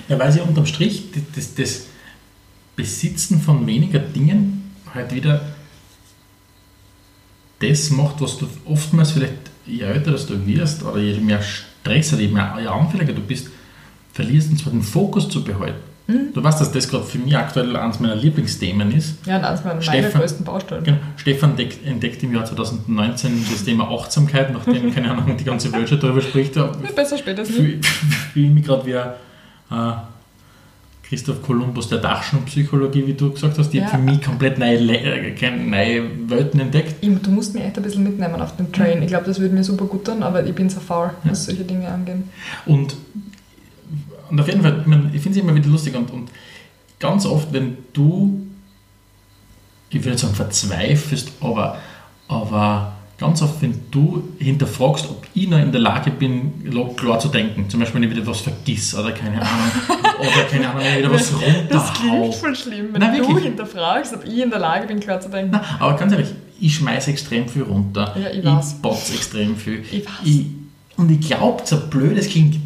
Ja, 0.08 0.18
weil 0.18 0.32
sie 0.32 0.40
unterm 0.40 0.66
Strich 0.66 1.04
das, 1.34 1.54
das 1.54 1.86
Besitzen 2.74 3.40
von 3.40 3.66
weniger 3.66 3.98
Dingen 3.98 4.72
halt 4.92 5.14
wieder 5.14 5.40
das 7.60 7.90
macht, 7.90 8.20
was 8.20 8.38
du 8.38 8.48
oftmals 8.64 9.12
vielleicht, 9.12 9.34
je 9.66 9.82
älter 9.82 10.12
du 10.12 10.46
wirst 10.46 10.82
oder 10.82 10.98
je 10.98 11.18
mehr 11.20 11.42
Stress 11.42 12.12
oder 12.12 12.22
je 12.22 12.28
mehr 12.28 12.72
anfälliger 12.72 13.12
du 13.12 13.22
bist, 13.22 13.48
verlierst, 14.14 14.50
und 14.50 14.58
zwar 14.58 14.72
den 14.72 14.82
Fokus 14.82 15.28
zu 15.28 15.44
behalten. 15.44 15.80
Mhm. 16.06 16.32
Du 16.34 16.44
weißt, 16.44 16.60
dass 16.60 16.70
das 16.70 16.88
gerade 16.88 17.04
für 17.04 17.18
mich 17.18 17.36
aktuell 17.36 17.74
eines 17.76 17.98
meiner 17.98 18.14
Lieblingsthemen 18.14 18.92
ist. 18.92 19.26
Ja, 19.26 19.38
und 19.38 19.44
eines 19.44 19.64
meiner 19.64 19.82
Stefan, 19.82 20.20
größten 20.20 20.44
Baustellen. 20.44 20.84
Genau, 20.84 20.98
Stefan 21.16 21.50
entdeckt, 21.50 21.86
entdeckt 21.86 22.22
im 22.22 22.34
Jahr 22.34 22.44
2019 22.44 23.44
das 23.50 23.64
Thema 23.64 23.90
Achtsamkeit, 23.90 24.52
nachdem, 24.52 24.94
keine 24.94 25.10
Ahnung, 25.10 25.36
die 25.36 25.44
ganze 25.44 25.72
Welt 25.72 25.88
schon 25.88 26.00
darüber 26.00 26.20
spricht. 26.20 26.54
Besser 26.96 27.18
spätestens. 27.18 27.56
Fühle 27.56 27.80
fühl 28.32 28.50
mich 28.50 28.64
gerade 28.64 28.86
wie 28.86 28.92
äh, 28.92 29.94
Christoph 31.08 31.42
Kolumbus 31.42 31.88
der 31.88 31.98
Dachschenpsychologie, 31.98 33.06
wie 33.06 33.14
du 33.14 33.32
gesagt 33.32 33.58
hast, 33.58 33.70
die 33.70 33.78
ja. 33.78 33.86
für 33.86 33.98
mich 33.98 34.20
komplett 34.20 34.58
neue, 34.58 34.82
neue 34.82 36.02
Welten 36.28 36.60
entdeckt. 36.60 36.96
Du 37.02 37.30
musst 37.30 37.54
mich 37.54 37.64
echt 37.64 37.78
ein 37.78 37.82
bisschen 37.82 38.02
mitnehmen 38.02 38.40
auf 38.42 38.56
den 38.56 38.70
Train. 38.72 39.02
Ich 39.02 39.08
glaube, 39.08 39.24
das 39.24 39.40
würde 39.40 39.54
mir 39.54 39.64
super 39.64 39.86
gut 39.86 40.04
tun, 40.04 40.22
aber 40.22 40.44
ich 40.44 40.54
bin 40.54 40.68
so 40.68 40.80
faul, 40.80 41.10
was 41.24 41.46
solche 41.46 41.64
Dinge 41.64 41.88
angehen. 41.88 42.24
Und 42.66 42.94
und 44.34 44.40
auf 44.40 44.48
jeden 44.48 44.62
Fall, 44.62 44.78
ich, 44.80 44.86
mein, 44.86 45.10
ich 45.14 45.22
finde 45.22 45.38
es 45.38 45.44
immer 45.44 45.54
wieder 45.54 45.68
lustig 45.68 45.94
und, 45.94 46.10
und 46.10 46.28
ganz 46.98 47.24
oft, 47.24 47.52
wenn 47.52 47.78
du, 47.92 48.44
ich 49.90 50.04
würde 50.04 50.18
sagen, 50.18 50.34
verzweifelst, 50.34 51.30
aber, 51.40 51.78
aber 52.26 52.96
ganz 53.16 53.42
oft, 53.42 53.62
wenn 53.62 53.80
du 53.92 54.24
hinterfragst, 54.40 55.08
ob 55.08 55.24
ich 55.34 55.48
noch 55.48 55.60
in 55.60 55.70
der 55.70 55.80
Lage 55.80 56.10
bin, 56.10 56.68
klar 56.96 57.20
zu 57.20 57.28
denken, 57.28 57.70
zum 57.70 57.78
Beispiel, 57.78 58.00
wenn 58.00 58.10
ich 58.10 58.16
wieder 58.16 58.26
was 58.26 58.40
vergiss 58.40 58.92
oder 58.96 59.12
keine 59.12 59.40
Ahnung, 59.40 59.70
oder 60.18 60.44
keine 60.50 60.68
Ahnung, 60.68 60.82
wenn 60.82 60.92
ich 60.94 60.98
wieder 60.98 61.12
was 61.12 61.32
runterhau. 61.32 61.68
Das 61.70 61.94
klingt 61.94 62.34
voll 62.34 62.56
schlimm, 62.56 62.88
wenn 62.90 63.00
Nein, 63.00 63.22
du 63.22 63.38
hinterfragst, 63.38 64.14
ob 64.14 64.24
ich 64.24 64.42
in 64.42 64.50
der 64.50 64.58
Lage 64.58 64.88
bin, 64.88 64.98
klar 64.98 65.20
zu 65.20 65.28
denken. 65.28 65.52
Nein, 65.52 65.64
aber 65.78 65.94
ganz 65.94 66.10
ehrlich, 66.10 66.34
ich 66.58 66.74
schmeiße 66.74 67.12
extrem 67.12 67.48
viel 67.48 67.62
runter. 67.62 68.16
Ja, 68.20 68.30
ich 68.36 68.44
weiß. 68.44 68.78
Ich 69.10 69.14
extrem 69.14 69.56
viel. 69.56 69.84
Ich 69.92 70.04
weiß. 70.04 70.12
Ich, 70.24 70.46
und 70.96 71.08
ich 71.08 71.20
glaube, 71.20 71.62
so 71.64 71.76
blöd 71.88 72.18
es 72.18 72.28
klingt, 72.28 72.56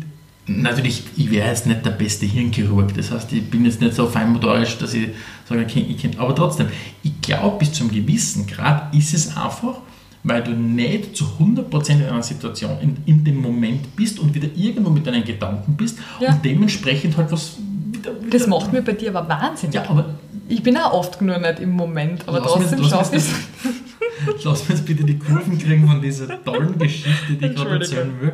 natürlich, 0.48 1.04
ich 1.16 1.30
wäre 1.30 1.48
jetzt 1.48 1.66
nicht 1.66 1.84
der 1.84 1.90
beste 1.90 2.26
Hirnchirurg. 2.26 2.94
Das 2.94 3.10
heißt, 3.10 3.32
ich 3.32 3.48
bin 3.48 3.64
jetzt 3.64 3.80
nicht 3.80 3.94
so 3.94 4.06
feinmotorisch, 4.06 4.78
dass 4.78 4.94
ich 4.94 5.10
sage, 5.48 5.62
okay, 5.62 5.84
ich 5.88 5.98
kenne. 5.98 6.14
Aber 6.18 6.34
trotzdem, 6.34 6.68
ich 7.02 7.20
glaube, 7.20 7.58
bis 7.58 7.72
zum 7.72 7.90
gewissen 7.90 8.46
Grad 8.46 8.94
ist 8.94 9.14
es 9.14 9.36
einfach, 9.36 9.80
weil 10.24 10.42
du 10.42 10.52
nicht 10.52 11.16
zu 11.16 11.24
100% 11.38 11.90
in 11.90 12.04
einer 12.04 12.22
Situation 12.22 12.72
in, 12.80 12.96
in 13.06 13.24
dem 13.24 13.40
Moment 13.40 13.94
bist 13.94 14.18
und 14.18 14.34
wieder 14.34 14.48
irgendwo 14.56 14.90
mit 14.90 15.06
deinen 15.06 15.24
Gedanken 15.24 15.76
bist 15.76 15.98
ja. 16.20 16.32
und 16.32 16.44
dementsprechend 16.44 17.16
halt 17.16 17.30
was 17.30 17.56
wieder, 17.92 18.20
wieder 18.20 18.38
Das 18.38 18.46
macht 18.46 18.72
mir 18.72 18.82
bei 18.82 18.92
dir 18.92 19.14
aber 19.14 19.28
wahnsinnig. 19.28 19.74
Ja, 19.74 19.88
aber 19.88 20.14
Ich 20.48 20.62
bin 20.62 20.76
auch 20.76 20.92
oft 20.92 21.22
nur 21.22 21.38
nicht 21.38 21.60
im 21.60 21.70
Moment, 21.70 22.26
aber 22.26 22.42
trotzdem 22.42 22.82
schaffe 22.84 23.16
ich 23.16 23.22
es. 23.22 24.44
Lass 24.44 24.68
mir 24.68 24.74
jetzt 24.74 24.86
bitte 24.86 25.04
die 25.04 25.18
Kurven 25.18 25.58
kriegen 25.58 25.86
von 25.86 26.02
dieser 26.02 26.42
tollen 26.44 26.76
Geschichte, 26.78 27.34
die 27.40 27.46
ich 27.46 27.54
gerade 27.54 27.78
erzählen 27.78 28.12
will. 28.20 28.32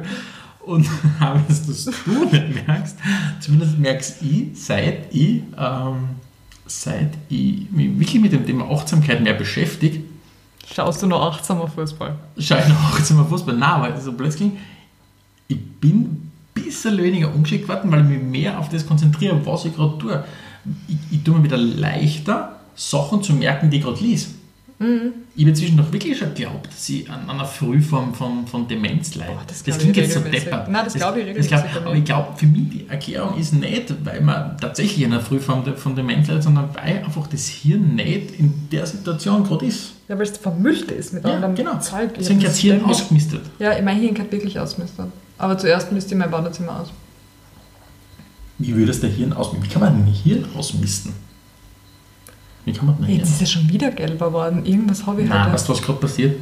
Und 0.66 0.88
habe 1.20 1.40
es, 1.48 1.66
dass 1.66 1.85
du 2.05 2.24
nicht 2.24 2.66
merkst, 2.66 2.96
zumindest 3.40 3.79
merkst 3.79 4.22
ich, 4.22 4.48
seit 4.55 5.14
ich, 5.14 5.42
ähm, 5.59 6.09
seit 6.66 7.12
ich 7.29 7.70
mich 7.70 7.98
wirklich 7.98 8.20
mit 8.20 8.33
dem 8.33 8.46
Thema 8.46 8.70
Achtsamkeit 8.70 9.22
mehr 9.22 9.35
beschäftige, 9.35 10.00
Schaust 10.72 11.03
du 11.03 11.07
noch 11.07 11.20
achtsamer 11.20 11.68
Fußball? 11.68 12.16
schaue 12.38 12.61
ich 12.61 12.68
noch 12.68 12.94
achtsamer 12.94 13.27
Fußball. 13.27 13.57
Nein, 13.57 13.83
weil 13.83 14.00
so 14.00 14.12
plötzlich, 14.12 14.53
ich 15.48 15.59
bin 15.81 15.96
ein 15.96 16.33
bisschen 16.55 16.96
weniger 16.98 17.35
ungeschickt 17.35 17.68
geworden, 17.68 17.92
weil 17.92 18.00
ich 18.00 18.07
mich 18.07 18.22
mehr 18.22 18.59
auf 18.59 18.68
das 18.68 18.87
konzentriere, 18.87 19.44
was 19.44 19.66
ich 19.66 19.74
gerade 19.74 19.98
tue. 19.98 20.24
Ich, 20.88 20.96
ich 21.11 21.22
tue 21.22 21.37
mir 21.37 21.44
wieder 21.44 21.59
leichter, 21.59 22.61
Sachen 22.74 23.22
zu 23.22 23.35
merken, 23.35 23.70
die 23.70 23.79
ich 23.79 23.83
gerade 23.83 24.00
lese. 24.00 24.29
Ich 24.81 24.87
habe 24.87 25.51
inzwischen 25.51 25.77
doch 25.77 25.91
wirklich 25.93 26.19
schon 26.19 26.35
geglaubt, 26.35 26.67
dass 26.67 26.89
ich 26.89 27.09
an 27.09 27.31
einer 27.31 27.45
Frühform 27.45 28.13
von, 28.13 28.47
von 28.47 28.67
Demenz 28.67 29.15
leide. 29.15 29.33
Boah, 29.33 29.43
das 29.47 29.63
das 29.63 29.79
klingt 29.79 29.97
jetzt 29.97 30.13
so 30.15 30.19
regelmäßig. 30.19 30.45
deppert. 30.51 30.69
Nein, 30.69 30.85
das 30.85 30.95
glaub 30.95 31.17
ich 31.17 31.37
das 31.37 31.47
glaub- 31.47 31.61
regelmäßig 31.63 31.87
Aber 31.87 31.95
ich 31.97 32.05
glaube, 32.05 32.29
für 32.37 32.47
mich 32.47 32.69
die 32.71 32.89
Erklärung 32.89 33.39
ist 33.39 33.53
nicht, 33.55 33.95
weil 34.05 34.21
man 34.21 34.59
tatsächlich 34.59 35.03
in 35.05 35.13
einer 35.13 35.23
Frühform 35.23 35.65
von 35.77 35.95
Demenz 35.95 36.27
leidet, 36.29 36.43
sondern 36.43 36.69
weil 36.75 37.05
einfach 37.05 37.27
das 37.29 37.47
Hirn 37.47 37.95
nicht 37.95 38.33
in 38.39 38.69
der 38.73 38.85
Situation 38.85 39.45
gerade 39.45 39.65
ist. 39.67 39.93
Ja, 40.09 40.17
weil 40.17 40.27
es 40.27 40.37
vermüllt 40.37 40.91
ist 40.91 41.13
mit 41.15 41.25
Ja, 41.25 41.35
anderem 41.35 41.55
genau. 41.55 41.79
Zeug. 41.79 42.11
Deswegen 42.19 42.41
hat 42.41 42.47
das 42.47 42.53
das 42.55 42.61
Hirn 42.61 42.77
ständig- 42.81 42.97
ausgemistet. 42.97 43.43
Ja, 43.61 43.81
mein 43.81 43.99
Hirn 44.01 44.15
kann 44.15 44.31
wirklich 44.33 44.59
ausmisten. 44.59 45.07
Aber 45.39 45.57
zuerst 45.57 45.93
müsste 45.93 46.15
ich 46.15 46.19
mein 46.19 46.31
Badezimmer 46.31 46.81
aus. 46.81 46.93
Wie 48.59 48.75
würde 48.75 48.91
es 48.91 49.01
der 49.01 49.11
Hirn 49.11 49.33
ausmisten? 49.33 49.65
Wie 49.69 49.73
kann 49.73 49.83
man 49.83 49.95
ein 50.05 50.07
Hirn 50.07 50.45
ausmisten? 50.57 51.13
Wie 52.64 52.72
kann 52.72 52.87
man 52.87 52.96
Hirn 53.05 53.18
Jetzt 53.18 53.31
ist 53.31 53.40
er 53.40 53.46
schon 53.46 53.68
wieder 53.68 53.90
gelber 53.90 54.27
geworden. 54.29 54.64
Irgendwas 54.64 55.05
habe 55.07 55.22
ich 55.22 55.29
Nein, 55.29 55.44
heute. 55.44 55.53
weißt 55.55 55.68
du, 55.68 55.72
was 55.72 55.83
gerade 55.83 55.98
passiert? 55.98 56.37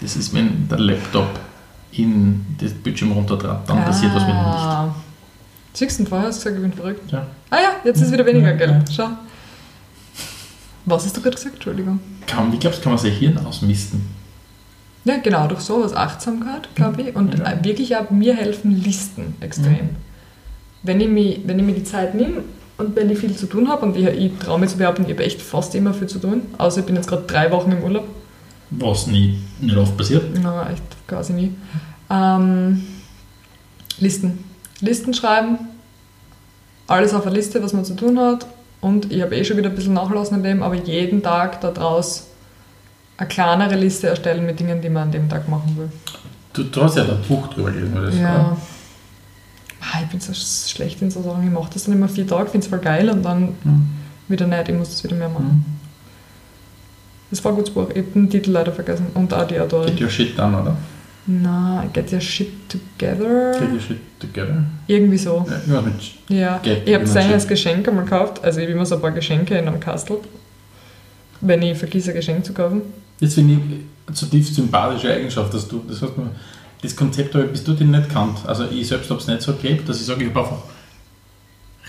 Das 0.00 0.16
ist, 0.16 0.32
wenn 0.34 0.68
der 0.68 0.78
Laptop 0.78 1.38
in 1.92 2.44
das 2.60 2.72
Bildschirm 2.72 3.12
runtertrat, 3.12 3.68
dann 3.68 3.84
passiert 3.84 4.14
was 4.14 4.22
mit 4.22 4.30
dem 4.30 4.36
Licht. 4.36 4.46
Ah. 4.46 4.94
Siehst 5.72 6.00
du, 6.00 6.04
vorher 6.06 6.28
hast 6.28 6.44
du 6.44 6.50
gesagt, 6.50 6.56
ich 6.56 6.62
bin 6.70 6.72
verrückt. 6.72 7.12
Ja. 7.12 7.26
Ah 7.50 7.56
ja, 7.56 7.70
jetzt 7.84 8.00
ist 8.00 8.12
wieder 8.12 8.26
weniger 8.26 8.50
Ja, 8.50 8.56
gelb. 8.56 8.70
ja. 8.88 8.94
Schau. 8.94 9.08
Was 10.86 11.04
hast 11.04 11.16
du 11.16 11.20
gerade 11.20 11.36
gesagt? 11.36 11.54
Entschuldigung. 11.56 12.00
Kann, 12.26 12.52
wie 12.52 12.58
glaubst 12.58 12.80
du, 12.80 12.82
kann 12.84 12.92
man 12.92 12.98
sein 13.02 13.12
Hirn 13.12 13.38
ausmisten? 13.38 14.02
Ja, 15.04 15.16
genau, 15.18 15.46
durch 15.46 15.60
sowas 15.60 15.94
Achtsamkeit, 15.94 16.68
glaube 16.74 17.02
ich. 17.02 17.14
Und 17.16 17.38
Ja. 17.38 17.62
wirklich 17.64 17.96
auch 17.96 18.10
mir 18.10 18.34
helfen 18.34 18.82
Listen 18.82 19.34
extrem. 19.40 19.72
Mhm. 19.72 19.88
Wenn, 20.82 21.00
ich 21.00 21.08
mich, 21.08 21.40
wenn 21.46 21.58
ich 21.58 21.64
mir 21.64 21.74
die 21.74 21.84
Zeit 21.84 22.14
nehme 22.14 22.42
und 22.78 22.96
wenn 22.96 23.10
ich 23.10 23.18
viel 23.18 23.36
zu 23.36 23.46
tun 23.46 23.68
habe, 23.68 23.84
und 23.84 23.96
ich, 23.96 24.06
ich 24.06 24.38
traue 24.38 24.58
mir 24.58 24.66
zu 24.66 24.78
behaupten, 24.78 25.04
ich 25.04 25.10
habe 25.10 25.24
echt 25.24 25.42
fast 25.42 25.74
immer 25.74 25.92
viel 25.92 26.08
zu 26.08 26.18
tun, 26.18 26.42
außer 26.56 26.80
ich 26.80 26.86
bin 26.86 26.96
jetzt 26.96 27.08
gerade 27.08 27.24
drei 27.26 27.50
Wochen 27.50 27.72
im 27.72 27.82
Urlaub. 27.82 28.04
Was 28.70 29.06
nie, 29.06 29.38
nicht 29.60 29.76
oft 29.76 29.96
passiert. 29.96 30.24
Na, 30.42 30.70
echt 30.70 30.82
quasi 31.06 31.32
nie. 31.32 31.54
Ähm, 32.10 32.82
Listen. 34.00 34.44
Listen 34.80 35.12
schreiben, 35.12 35.58
alles 36.86 37.12
auf 37.12 37.26
eine 37.26 37.34
Liste, 37.34 37.62
was 37.62 37.72
man 37.72 37.84
zu 37.84 37.94
tun 37.94 38.18
hat. 38.18 38.46
Und 38.80 39.10
ich 39.10 39.22
habe 39.22 39.34
eh 39.34 39.44
schon 39.44 39.56
wieder 39.56 39.70
ein 39.70 39.74
bisschen 39.74 39.94
nachlassen 39.94 40.36
in 40.36 40.42
dem, 40.44 40.62
aber 40.62 40.76
jeden 40.76 41.22
Tag 41.22 41.60
daraus 41.60 42.28
eine 43.16 43.26
kleinere 43.26 43.74
Liste 43.74 44.06
erstellen 44.06 44.46
mit 44.46 44.60
Dingen, 44.60 44.80
die 44.80 44.88
man 44.88 45.04
an 45.04 45.10
dem 45.10 45.28
Tag 45.28 45.48
machen 45.48 45.76
will. 45.76 45.90
Du, 46.52 46.62
du 46.62 46.82
hast 46.82 46.96
ja 46.96 47.04
da 47.04 47.14
ein 47.14 47.22
Buch 47.26 47.48
drüber 47.48 47.72
gelesen, 47.72 47.98
oder? 47.98 48.10
Ja. 48.10 48.56
Ah, 49.80 50.00
ich 50.02 50.08
bin 50.08 50.20
so 50.20 50.32
sch- 50.32 50.70
schlecht 50.70 51.00
in 51.02 51.10
so 51.10 51.22
Sachen. 51.22 51.44
Ich 51.44 51.50
mache 51.52 51.70
das 51.72 51.84
dann 51.84 51.94
immer 51.94 52.08
vier 52.08 52.26
Tage, 52.26 52.50
finde 52.50 52.64
es 52.64 52.68
voll 52.70 52.80
geil 52.80 53.08
und 53.10 53.22
dann 53.22 53.54
Hm. 53.62 53.86
wieder 54.28 54.46
nicht. 54.46 54.68
Ich 54.68 54.74
muss 54.74 54.90
das 54.90 55.04
wieder 55.04 55.14
mehr 55.16 55.28
machen. 55.28 55.50
Hm. 55.50 55.64
Das 57.30 57.44
war 57.44 57.52
ein 57.52 57.56
gutes 57.56 57.72
Buch. 57.72 57.88
Ich 57.90 57.98
habe 57.98 58.08
den 58.14 58.30
Titel 58.30 58.50
leider 58.50 58.72
vergessen. 58.72 59.06
Und 59.14 59.32
auch 59.34 59.46
die 59.46 59.60
Autorin. 59.60 59.90
Get 59.94 60.00
your 60.02 60.08
shit 60.10 60.38
done, 60.38 60.60
oder? 60.62 60.76
Na, 61.30 61.84
Get 61.92 62.10
Your 62.10 62.20
Shit 62.22 62.48
Together. 62.70 63.52
Get 63.60 63.70
your 63.70 63.80
shit 63.80 63.98
together. 64.18 64.64
Irgendwie 64.86 65.18
so. 65.18 65.46
Ja, 65.68 65.82
mit 65.82 65.94
Ja, 66.30 66.56
Get 66.58 66.88
ich 66.88 66.94
habe 66.94 67.04
es 67.04 67.12
shit. 67.12 67.30
als 67.30 67.46
Geschenk 67.46 67.86
einmal 67.86 68.04
gekauft. 68.04 68.42
Also 68.42 68.60
ich 68.60 68.64
habe 68.64 68.72
immer 68.72 68.86
so 68.86 68.94
ein 68.94 69.02
paar 69.02 69.10
Geschenke 69.10 69.58
in 69.58 69.68
einem 69.68 69.78
Kastel, 69.78 70.16
wenn 71.42 71.60
ich 71.60 71.76
vergesse, 71.76 72.10
ein 72.12 72.16
Geschenk 72.16 72.46
zu 72.46 72.54
kaufen. 72.54 72.80
Das 73.20 73.34
finde 73.34 73.54
ich 73.54 73.60
eine 74.06 74.14
zutiefst 74.16 74.54
sympathische 74.54 75.12
Eigenschaft, 75.12 75.52
dass 75.52 75.68
du, 75.68 75.82
das 75.86 76.00
heißt, 76.00 76.16
man- 76.16 76.30
das 76.82 76.94
Konzept 76.96 77.34
habe 77.34 77.44
ich 77.46 77.50
bis 77.52 77.64
dorthin 77.64 77.90
nicht 77.90 78.08
kannt. 78.10 78.38
Also 78.46 78.64
ich 78.70 78.86
selbst 78.88 79.10
habe 79.10 79.20
es 79.20 79.26
nicht 79.26 79.42
so 79.42 79.52
gelebt, 79.54 79.88
dass 79.88 79.98
ich 80.00 80.06
sage, 80.06 80.24
ich 80.24 80.30
habe 80.30 80.40
einfach 80.40 80.58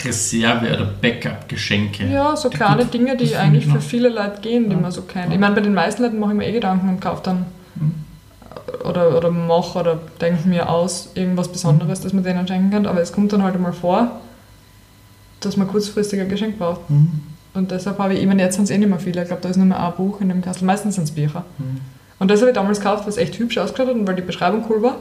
Reserve- 0.04 0.73
oder 0.73 0.86
Backup-Geschenke. 0.86 2.06
Ja, 2.08 2.36
so 2.36 2.49
kleine 2.49 2.84
gut- 2.84 2.93
Dinge, 2.93 3.17
die 3.17 3.36
eigentlich 3.36 3.65
ich 3.67 3.71
für 3.73 3.82
viele 3.82 4.10
Leute 4.10 4.39
gehen, 4.41 4.69
die 4.69 4.75
Ja. 4.75 4.82
man 4.82 4.91
so 4.91 5.02
kennt. 5.02 5.28
Ja. 5.28 5.34
Ich 5.34 5.39
meine, 5.39 5.56
bei 5.56 5.62
den 5.62 5.73
meisten 5.73 6.04
Leuten 6.04 6.19
mache 6.19 6.32
ich 6.32 6.38
mir 6.38 6.47
eh 6.47 6.54
Gedanken 6.54 6.88
und 6.89 7.02
kaufe 7.02 7.21
dann 7.23 7.45
Mhm. 7.75 7.91
oder, 8.86 9.15
oder 9.17 9.30
mache 9.30 9.78
oder 9.80 9.99
denke 10.21 10.47
mir 10.47 10.69
aus 10.69 11.10
irgendwas 11.15 11.49
Besonderes, 11.49 11.99
das 12.02 12.13
man 12.13 12.23
denen 12.23 12.47
schenken 12.47 12.71
kann. 12.71 12.86
Aber 12.86 13.02
es 13.02 13.12
kommt 13.12 13.34
dann 13.34 13.43
halt 13.43 13.56
einmal 13.56 13.73
vor, 13.73 14.21
dass 15.41 15.58
man 15.58 15.67
kurzfristig 15.67 16.19
ein 16.21 16.30
Geschenk 16.30 16.58
braucht. 16.58 16.89
Mhm. 16.89 17.21
Und 17.54 17.71
deshalb 17.71 17.99
habe 17.99 18.13
ich, 18.13 18.21
ich 18.21 18.28
meine, 18.28 18.41
jetzt 18.43 18.56
sind 18.56 18.65
es 18.65 18.69
eh 18.69 18.78
nicht 18.78 18.89
mehr 18.89 18.99
viele. 18.99 19.21
Ich 19.21 19.28
glaube, 19.28 19.41
da 19.41 19.49
ist 19.49 19.58
nur 19.58 19.65
mehr 19.65 19.86
ein 19.86 19.93
Buch 19.95 20.21
in 20.21 20.30
dem 20.30 20.41
Kastel. 20.41 20.65
Meistens 20.65 20.95
sind 20.95 21.06
es 21.06 21.12
Bücher. 21.12 21.43
Mhm. 21.58 21.82
Und 22.20 22.30
das 22.30 22.42
habe 22.42 22.52
ich 22.52 22.56
damals 22.56 22.80
gekauft, 22.80 23.08
was 23.08 23.18
echt 23.18 23.40
hübsch 23.40 23.58
ausgeschaut 23.58 23.88
hat 23.88 23.96
und 23.96 24.08
weil 24.08 24.16
die 24.16 24.22
Beschreibung 24.22 24.66
cool 24.70 24.82
war. 24.82 24.98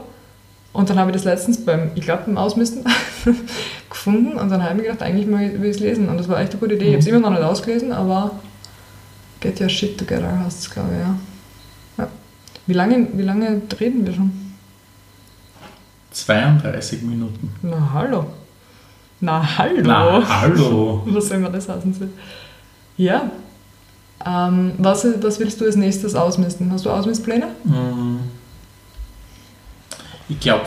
Und 0.71 0.89
dann 0.89 0.99
habe 0.99 1.11
ich 1.11 1.15
das 1.15 1.25
letztens 1.25 1.65
beim, 1.65 1.91
ich 1.95 2.03
glaube, 2.03 2.23
beim 2.25 2.37
Ausmisten 2.37 2.85
gefunden 3.89 4.37
und 4.37 4.49
dann 4.49 4.61
habe 4.61 4.71
ich 4.71 4.77
mir 4.77 4.83
gedacht, 4.83 5.01
eigentlich 5.01 5.27
will 5.27 5.65
ich 5.65 5.75
es 5.75 5.79
lesen. 5.79 6.09
Und 6.09 6.17
das 6.17 6.29
war 6.29 6.39
echt 6.39 6.51
eine 6.51 6.59
gute 6.59 6.75
Idee. 6.75 6.85
Ich 6.85 6.91
habe 6.91 6.99
es 6.99 7.07
immer 7.07 7.19
noch 7.19 7.31
nicht 7.31 7.41
ausgelesen, 7.41 7.91
aber 7.91 8.31
Get 9.39 9.59
Your 9.59 9.69
Shit 9.69 9.97
Together 9.97 10.39
heißt 10.39 10.59
es, 10.59 10.69
glaube 10.69 10.89
ich, 10.93 10.99
ja. 10.99 11.15
ja. 11.97 12.07
Wie, 12.67 12.73
lange, 12.73 13.07
wie 13.13 13.23
lange 13.23 13.61
reden 13.79 14.05
wir 14.05 14.13
schon? 14.13 14.31
32 16.11 17.01
Minuten. 17.03 17.53
Na, 17.61 17.91
hallo. 17.93 18.25
Na, 19.21 19.57
hallo. 19.57 19.81
Na, 19.83 20.41
hallo. 20.41 21.03
Was 21.07 21.27
soll 21.27 21.39
man 21.39 21.51
das 21.51 21.67
heißen? 21.67 22.13
Ja. 22.97 23.29
Ähm, 24.25 24.73
was, 24.77 25.05
was 25.21 25.39
willst 25.39 25.61
du 25.61 25.65
als 25.65 25.75
nächstes 25.75 26.13
ausmisten? 26.15 26.71
Hast 26.71 26.85
du 26.85 26.89
Ausmistpläne? 26.89 27.47
Mm. 27.63 28.17
Ich 30.27 30.39
glaube, 30.39 30.65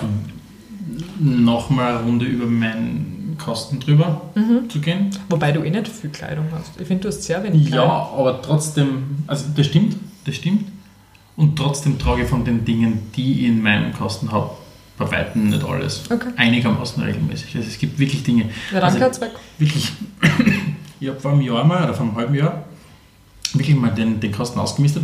nochmal 1.20 1.96
eine 1.96 2.04
Runde 2.04 2.24
über 2.26 2.46
meinen 2.46 3.36
Kosten 3.42 3.78
drüber 3.80 4.22
Mhm. 4.34 4.68
zu 4.68 4.80
gehen. 4.80 5.10
Wobei 5.28 5.52
du 5.52 5.62
eh 5.62 5.70
nicht 5.70 5.88
viel 5.88 6.10
Kleidung 6.10 6.46
hast. 6.52 6.80
Ich 6.80 6.86
finde, 6.86 7.02
du 7.04 7.08
hast 7.08 7.22
sehr 7.22 7.42
wenig 7.42 7.64
Ja, 7.68 7.70
Kleidung. 7.70 7.90
aber 8.18 8.42
trotzdem, 8.42 9.04
also 9.26 9.46
das 9.56 9.66
stimmt, 9.66 9.96
das 10.24 10.36
stimmt. 10.36 10.64
Und 11.36 11.56
trotzdem 11.56 11.98
trage 11.98 12.22
ich 12.22 12.28
von 12.28 12.44
den 12.44 12.64
Dingen, 12.64 13.00
die 13.16 13.40
ich 13.40 13.46
in 13.48 13.62
meinem 13.62 13.92
Kasten 13.94 14.30
habe, 14.32 14.50
bei 14.98 15.10
Weitem 15.10 15.48
nicht 15.48 15.64
alles. 15.64 16.02
Okay. 16.10 16.28
Einigermaßen 16.36 17.02
regelmäßig. 17.02 17.56
Also 17.56 17.68
es 17.68 17.78
gibt 17.78 17.98
wirklich 17.98 18.22
Dinge, 18.22 18.44
Ja, 18.72 18.80
Also- 18.80 18.98
danke, 18.98 19.04
hat's 19.04 19.20
weg. 19.20 19.30
wirklich, 19.58 19.92
ich 21.00 21.08
habe 21.08 21.18
vor 21.20 21.32
einem 21.32 21.40
Jahr 21.42 21.64
mal, 21.64 21.84
oder 21.84 21.94
vor 21.94 22.06
einem 22.06 22.16
halben 22.16 22.34
Jahr, 22.34 22.64
wirklich 23.54 23.76
mal 23.76 23.90
den, 23.90 24.20
den 24.20 24.32
Kasten 24.32 24.58
ausgemistet 24.58 25.02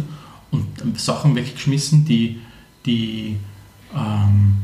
und 0.50 0.98
Sachen 0.98 1.34
weggeschmissen, 1.34 2.04
die, 2.04 2.40
die, 2.86 3.36
ähm, 3.94 4.54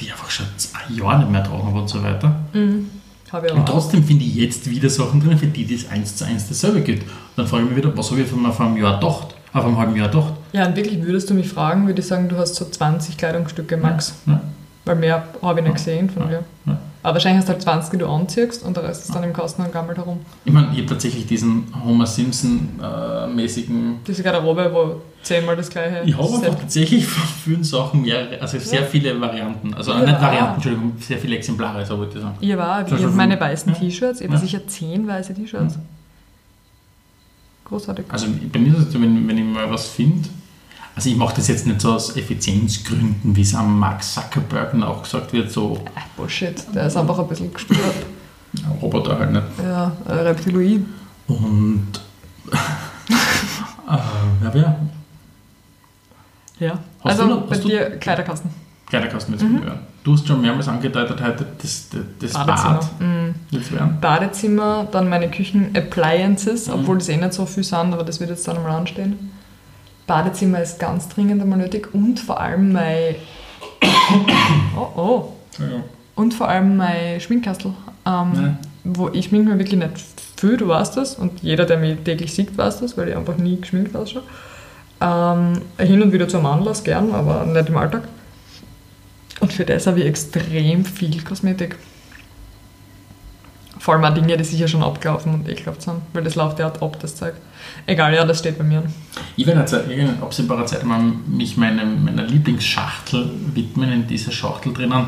die 0.00 0.10
einfach 0.10 0.30
schon 0.30 0.46
ein 0.46 0.94
Jahr 0.94 1.18
nicht 1.18 1.30
mehr 1.30 1.44
tragen 1.44 1.64
habe 1.64 1.80
und 1.80 1.88
so 1.88 2.02
weiter. 2.02 2.40
Mhm. 2.52 2.90
Und 3.30 3.66
trotzdem 3.66 4.02
finde 4.02 4.24
ich 4.24 4.34
jetzt 4.36 4.70
wieder 4.70 4.88
Sachen 4.88 5.20
drin, 5.20 5.36
für 5.36 5.46
die 5.46 5.66
das 5.66 5.90
eins 5.90 6.16
zu 6.16 6.24
eins 6.24 6.48
dasselbe 6.48 6.80
gilt. 6.80 7.02
Und 7.02 7.08
dann 7.36 7.46
frage 7.46 7.64
ich 7.64 7.68
mich 7.70 7.78
wieder, 7.78 7.94
was 7.94 8.10
habe 8.10 8.22
ich 8.22 8.28
von 8.28 8.50
vor 8.52 8.66
einem 8.66 8.78
Jahr 8.78 8.98
gedacht, 8.98 9.34
auf 9.52 9.64
einem 9.64 9.76
halben 9.76 9.96
Jahr 9.96 10.08
gedacht. 10.08 10.32
Ja, 10.52 10.66
und 10.66 10.76
wirklich, 10.76 11.02
würdest 11.02 11.28
du 11.28 11.34
mich 11.34 11.48
fragen, 11.48 11.86
würde 11.86 12.00
ich 12.00 12.06
sagen, 12.06 12.28
du 12.28 12.38
hast 12.38 12.54
so 12.54 12.64
20 12.64 13.18
Kleidungsstücke 13.18 13.76
max. 13.76 14.14
Ja, 14.26 14.40
Weil 14.88 14.96
mehr 14.96 15.22
habe 15.42 15.60
ich 15.60 15.64
nicht 15.66 15.76
gesehen 15.76 16.08
von 16.08 16.28
dir. 16.28 16.42
Aber 17.02 17.14
wahrscheinlich 17.14 17.40
hast 17.40 17.48
du 17.48 17.52
halt 17.52 17.62
20, 17.62 17.90
die 17.92 17.98
du 17.98 18.08
anziehst 18.08 18.64
und 18.64 18.74
der 18.76 18.84
Rest 18.84 19.04
ist 19.04 19.14
dann 19.14 19.22
im 19.22 19.32
Kasten 19.34 19.62
und 19.62 19.70
gammelt 19.72 19.98
herum. 19.98 20.18
Ich 20.46 20.52
meine, 20.52 20.68
ich 20.72 20.78
habe 20.78 20.86
tatsächlich 20.86 21.26
diesen 21.26 21.66
Homer 21.84 22.06
Simpson-mäßigen. 22.06 23.96
Diese 24.06 24.22
Garderobe, 24.22 24.70
wo 24.72 25.00
zehnmal 25.22 25.56
das 25.56 25.68
gleiche 25.68 26.02
ich 26.06 26.16
habe 26.16 26.24
einfach 26.34 26.54
tatsächlich 26.60 27.06
von 27.06 27.22
vielen 27.44 27.64
Sachen 27.64 28.02
mehrere, 28.02 28.40
also 28.40 28.58
sehr 28.58 28.84
viele 28.84 29.20
Varianten. 29.20 29.74
Also 29.74 29.92
Ja. 29.92 30.00
nicht 30.06 30.20
Varianten, 30.20 30.54
Entschuldigung, 30.54 30.92
sehr 31.00 31.18
viele 31.18 31.36
Exemplare, 31.36 31.84
so 31.84 31.98
wollte 31.98 32.16
ich 32.18 32.22
sagen. 32.24 32.36
Ich 32.40 32.56
war, 32.56 32.86
ich 32.86 32.92
habe 32.92 33.08
meine 33.08 33.38
weißen 33.38 33.72
Ja. 33.74 33.78
T-Shirts, 33.78 34.20
ich 34.20 34.26
habe 34.26 34.34
Ja. 34.36 34.40
sicher 34.40 34.66
10 34.66 35.06
weiße 35.06 35.34
T-Shirts. 35.34 35.74
Ja. 35.74 35.80
Großartig. 37.64 38.06
Also 38.08 38.26
bei 38.52 38.58
mir 38.58 38.72
ist 38.72 38.86
es 38.86 38.92
so, 38.92 39.00
wenn, 39.00 39.28
wenn 39.28 39.36
ich 39.36 39.44
mal 39.44 39.70
was 39.70 39.86
finde, 39.88 40.28
also 40.98 41.10
ich 41.10 41.16
mache 41.16 41.36
das 41.36 41.46
jetzt 41.46 41.64
nicht 41.64 41.80
so 41.80 41.92
aus 41.92 42.16
Effizienzgründen, 42.16 43.36
wie 43.36 43.42
es 43.42 43.54
am 43.54 43.78
Mark 43.78 44.02
Zuckerberg 44.02 44.74
auch 44.82 45.00
gesagt 45.04 45.32
wird, 45.32 45.48
so 45.48 45.78
Ah, 45.94 46.00
Bullshit, 46.16 46.56
der 46.74 46.88
ist 46.88 46.96
einfach 46.96 47.16
ein 47.20 47.28
bisschen 47.28 47.52
gestört. 47.54 47.78
Roboter 48.82 49.16
halt 49.16 49.30
nicht. 49.30 49.44
Ja, 49.62 49.92
äh, 50.08 50.12
Reptiloid. 50.12 50.82
Und 51.28 51.86
äh, 52.50 52.56
ja, 53.88 54.50
wer? 54.52 54.80
Ja. 56.58 56.72
Hast 56.72 56.80
also 57.04 57.22
du 57.22 57.28
noch- 57.28 57.46
bei 57.46 57.56
du- 57.58 57.68
dir 57.68 57.90
Kleiderkasten. 57.98 58.50
Kleiderkasten 58.88 59.34
jetzt 59.34 59.42
mhm. 59.44 59.62
Du 60.02 60.14
hast 60.14 60.26
schon 60.26 60.40
mehrmals 60.40 60.66
angedeutet 60.66 61.22
heute 61.22 61.46
das, 61.62 61.90
das, 61.90 62.00
das 62.18 62.32
Badezimmer. 62.32 62.74
Bad. 62.80 63.00
Mhm. 63.00 63.34
jetzt? 63.50 64.00
Badezimmer, 64.00 64.88
dann 64.90 65.08
meine 65.08 65.30
Küchen-Appliances, 65.30 66.66
Mhm. 66.66 66.72
obwohl 66.74 66.98
das 66.98 67.08
eh 67.08 67.16
nicht 67.18 67.34
so 67.34 67.46
viel 67.46 67.62
sind, 67.62 67.92
aber 67.94 68.02
das 68.02 68.18
wird 68.18 68.30
jetzt 68.30 68.48
dann 68.48 68.56
am 68.56 68.64
Rand 68.64 68.88
stehen. 68.88 69.30
Badezimmer 70.08 70.60
ist 70.60 70.80
ganz 70.80 71.08
dringend 71.08 71.40
einmal 71.40 71.58
nötig 71.58 71.94
und 71.94 72.18
vor 72.18 72.40
allem 72.40 72.72
mein. 72.72 73.14
Oh 74.76 74.88
oh. 74.96 75.32
Ja. 75.58 75.82
Und 76.14 76.34
vor 76.34 76.48
allem 76.48 76.76
mein 76.76 77.20
Schminkkastel. 77.20 77.72
Ähm. 78.04 78.56
Wo 78.84 79.10
ich 79.10 79.26
schminke 79.26 79.50
mir 79.50 79.58
wirklich 79.58 79.78
nicht 79.78 79.92
viel, 80.36 80.56
du 80.56 80.68
weißt 80.68 80.96
das. 80.96 81.16
Und 81.16 81.42
jeder, 81.42 81.66
der 81.66 81.76
mich 81.76 81.98
täglich 82.00 82.32
sieht, 82.32 82.56
weiß 82.56 82.80
das, 82.80 82.96
weil 82.96 83.08
ich 83.08 83.16
einfach 83.16 83.36
nie 83.36 83.60
geschminkt 83.60 83.94
ausschaue. 83.94 84.22
Ähm, 85.00 85.60
hin 85.78 86.02
und 86.02 86.12
wieder 86.12 86.26
zum 86.26 86.46
Anlass 86.46 86.82
gern, 86.82 87.12
aber 87.12 87.44
nicht 87.44 87.68
im 87.68 87.76
Alltag. 87.76 88.08
Und 89.40 89.52
für 89.52 89.64
das 89.64 89.86
habe 89.86 90.00
ich 90.00 90.06
extrem 90.06 90.84
viel 90.84 91.22
Kosmetik. 91.22 91.76
Vor 93.78 93.94
allem 93.94 94.04
auch 94.04 94.14
Dinge, 94.14 94.36
die 94.36 94.44
sicher 94.44 94.68
schon 94.68 94.82
abgelaufen 94.82 95.34
und 95.34 95.48
ekelhaft 95.48 95.82
sind, 95.82 96.00
weil 96.12 96.24
das 96.24 96.34
läuft 96.34 96.58
ja 96.58 96.66
ab, 96.66 96.98
das 97.00 97.14
Zeug. 97.14 97.34
Egal, 97.86 98.14
ja, 98.14 98.24
das 98.24 98.38
steht 98.40 98.58
bei 98.58 98.64
mir. 98.64 98.82
Ich 99.36 99.46
werde 99.46 99.60
jetzt 99.60 99.72
in 99.72 100.20
absehbarer 100.22 100.66
Zeit 100.66 100.84
mal 100.84 101.00
mich 101.26 101.56
meinem, 101.56 102.04
meiner 102.04 102.22
Lieblingsschachtel 102.24 103.30
widmen. 103.54 103.90
In 103.92 104.06
dieser 104.06 104.30
Schachtel 104.32 104.72
drinnen 104.74 105.06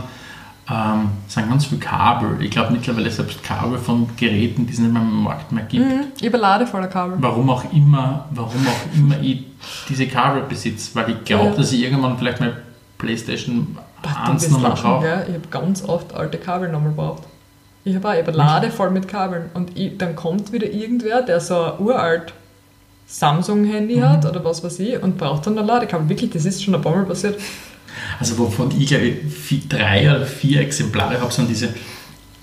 ähm, 0.70 1.11
sind 1.26 1.48
ganz 1.48 1.66
viele 1.66 1.80
Kabel. 1.80 2.40
Ich 2.42 2.50
glaube 2.50 2.72
mittlerweile 2.72 3.11
selbst 3.11 3.42
Kabel 3.42 3.78
von 3.78 4.08
Geräten, 4.16 4.66
die 4.66 4.72
es 4.72 4.78
nicht 4.78 4.92
mehr 4.92 5.02
im 5.02 5.22
Markt 5.24 5.52
mehr 5.52 5.64
gibt. 5.64 5.84
Mhm, 5.86 6.04
ich 6.18 6.24
überlade 6.26 6.66
voller 6.66 6.86
Kabel. 6.86 7.16
Warum 7.20 7.50
auch 7.50 7.64
immer, 7.72 8.26
warum 8.30 8.66
auch 8.66 8.96
immer 8.96 9.16
ich 9.20 9.44
diese 9.88 10.06
Kabel 10.06 10.42
besitze, 10.42 10.90
weil 10.94 11.11
ich 11.11 11.24
glaube, 11.24 11.50
Ja. 11.50 11.54
dass 11.56 11.72
ich 11.72 11.82
irgendwann 11.82 12.16
vielleicht 12.18 12.40
meine 12.40 12.56
Playstation 12.98 13.76
Du 14.02 14.08
1 14.08 14.42
wirst 14.42 14.52
nochmal 14.52 14.72
brauche. 14.72 15.02
gell? 15.04 15.24
Ich 15.28 15.34
habe 15.34 15.48
ganz 15.50 15.84
oft 15.86 16.14
alte 16.14 16.38
Kabel 16.38 16.70
nochmal 16.70 16.90
gebraucht. 16.90 17.22
Ich 17.84 17.94
habe 17.96 18.08
auch, 18.08 18.12
ich 18.12 18.18
habe 18.20 18.28
eine 18.28 18.36
Lade 18.36 18.70
voll 18.70 18.90
mit 18.90 19.08
Kabeln 19.08 19.50
und 19.54 19.76
ich, 19.76 19.96
dann 19.98 20.14
kommt 20.14 20.52
wieder 20.52 20.70
irgendwer, 20.70 21.22
der 21.22 21.40
so 21.40 21.74
uralt 21.78 22.32
Samsung-Handy 23.11 23.96
Mhm. 23.96 24.08
hat 24.08 24.24
oder 24.26 24.44
was 24.44 24.62
weiß 24.62 24.78
ich 24.80 25.02
und 25.02 25.18
braucht 25.18 25.46
dann 25.46 25.58
ein 25.58 25.66
Ladekabel. 25.66 26.08
Wirklich, 26.08 26.30
das 26.30 26.44
ist 26.44 26.62
schon 26.62 26.74
ein 26.74 26.80
paar 26.82 26.94
Mal 26.94 27.04
passiert. 27.04 27.38
Also 28.20 28.38
wovon 28.38 28.70
ich 28.78 28.86
glaube 28.86 29.04
ich 29.06 29.68
drei 29.68 30.08
oder 30.08 30.24
vier 30.24 30.61
Exemplare 30.61 31.20
habe, 31.20 31.32
sind 31.32 31.48
diese, 31.50 31.74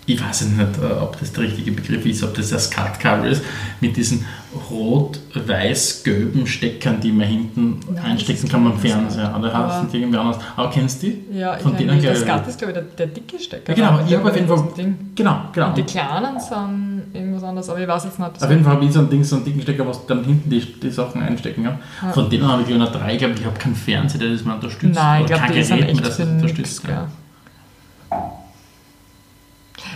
ich 0.05 0.21
weiß 0.21 0.41
nicht, 0.41 0.59
äh, 0.77 0.85
ob 1.01 1.17
das 1.19 1.31
der 1.31 1.43
richtige 1.45 1.71
Begriff 1.71 2.05
ist, 2.05 2.21
ob 2.23 2.33
das 2.35 2.49
das 2.49 2.65
SCART-Kabel 2.65 3.31
ist, 3.31 3.41
mit 3.79 3.95
diesen 3.95 4.25
rot-weiß-gelben 4.69 6.45
Steckern, 6.47 6.99
die 6.99 7.11
man 7.11 7.27
hinten 7.27 7.79
Nein, 7.93 8.03
einstecken 8.05 8.47
kann 8.49 8.63
beim 8.63 8.77
Fernseher. 8.77 9.35
Oder 9.37 9.53
Aber- 9.53 9.73
heißt 9.75 9.87
es 9.87 9.93
irgendwie 9.93 10.17
anders? 10.17 10.37
Aber 10.55 10.69
kennst 10.69 11.03
du 11.03 11.07
die? 11.07 11.37
Ja, 11.37 11.55
ich 11.57 11.61
Von 11.63 11.75
denen 11.77 12.01
das 12.01 12.19
gell- 12.19 12.25
Gat 12.25 12.47
ist, 12.47 12.57
glaube 12.57 12.73
ich, 12.73 12.79
der, 12.79 12.83
der 12.83 13.07
dicke 13.07 13.39
Stecker. 13.39 13.75
Ja, 13.77 13.89
genau, 13.91 14.05
ich 14.07 14.15
habe 14.15 14.29
auf 14.29 14.35
jeden 14.35 14.47
Fall-. 14.47 14.67
Genau, 15.15 15.41
genau. 15.53 15.67
Und 15.69 15.77
die 15.77 15.83
kleinen 15.83 16.39
sind 16.39 17.03
irgendwas 17.13 17.43
anderes, 17.43 17.69
aber 17.69 17.79
ich 17.79 17.87
weiß 17.87 18.03
jetzt 18.05 18.19
nicht. 18.19 18.43
Auf 18.43 18.49
jeden 18.49 18.63
Fall 18.63 18.73
habe 18.73 18.85
ich 18.85 18.91
so 18.91 18.99
ein 18.99 19.09
Ding, 19.09 19.23
so 19.23 19.35
einen 19.37 19.45
dicken 19.45 19.61
Stecker, 19.61 19.87
was 19.87 20.05
dann 20.05 20.23
hinten 20.23 20.49
die, 20.49 20.59
die 20.61 20.89
Sachen 20.89 21.21
einstecken 21.21 21.63
kann. 21.63 21.79
Ja. 22.01 22.11
Von 22.13 22.29
denen 22.29 22.47
habe 22.47 22.61
ich 22.63 22.69
ich 22.69 22.77
noch 22.77 22.91
drei. 22.91 23.13
Ich 23.13 23.19
glaube, 23.19 23.33
ich 23.35 23.45
habe 23.45 23.57
keinen 23.57 23.75
Fernseher, 23.75 24.19
der 24.19 24.31
das 24.31 24.43
mal 24.43 24.55
unterstützt. 24.55 24.95
Nein, 24.95 25.21
ich 25.21 25.27
glaube, 25.27 25.43
kein 25.43 25.53
die 25.53 25.63
sind 25.63 25.83
echt 25.83 26.05
das 26.05 26.19
unterstützt. 26.19 26.81
Ja. 26.87 27.07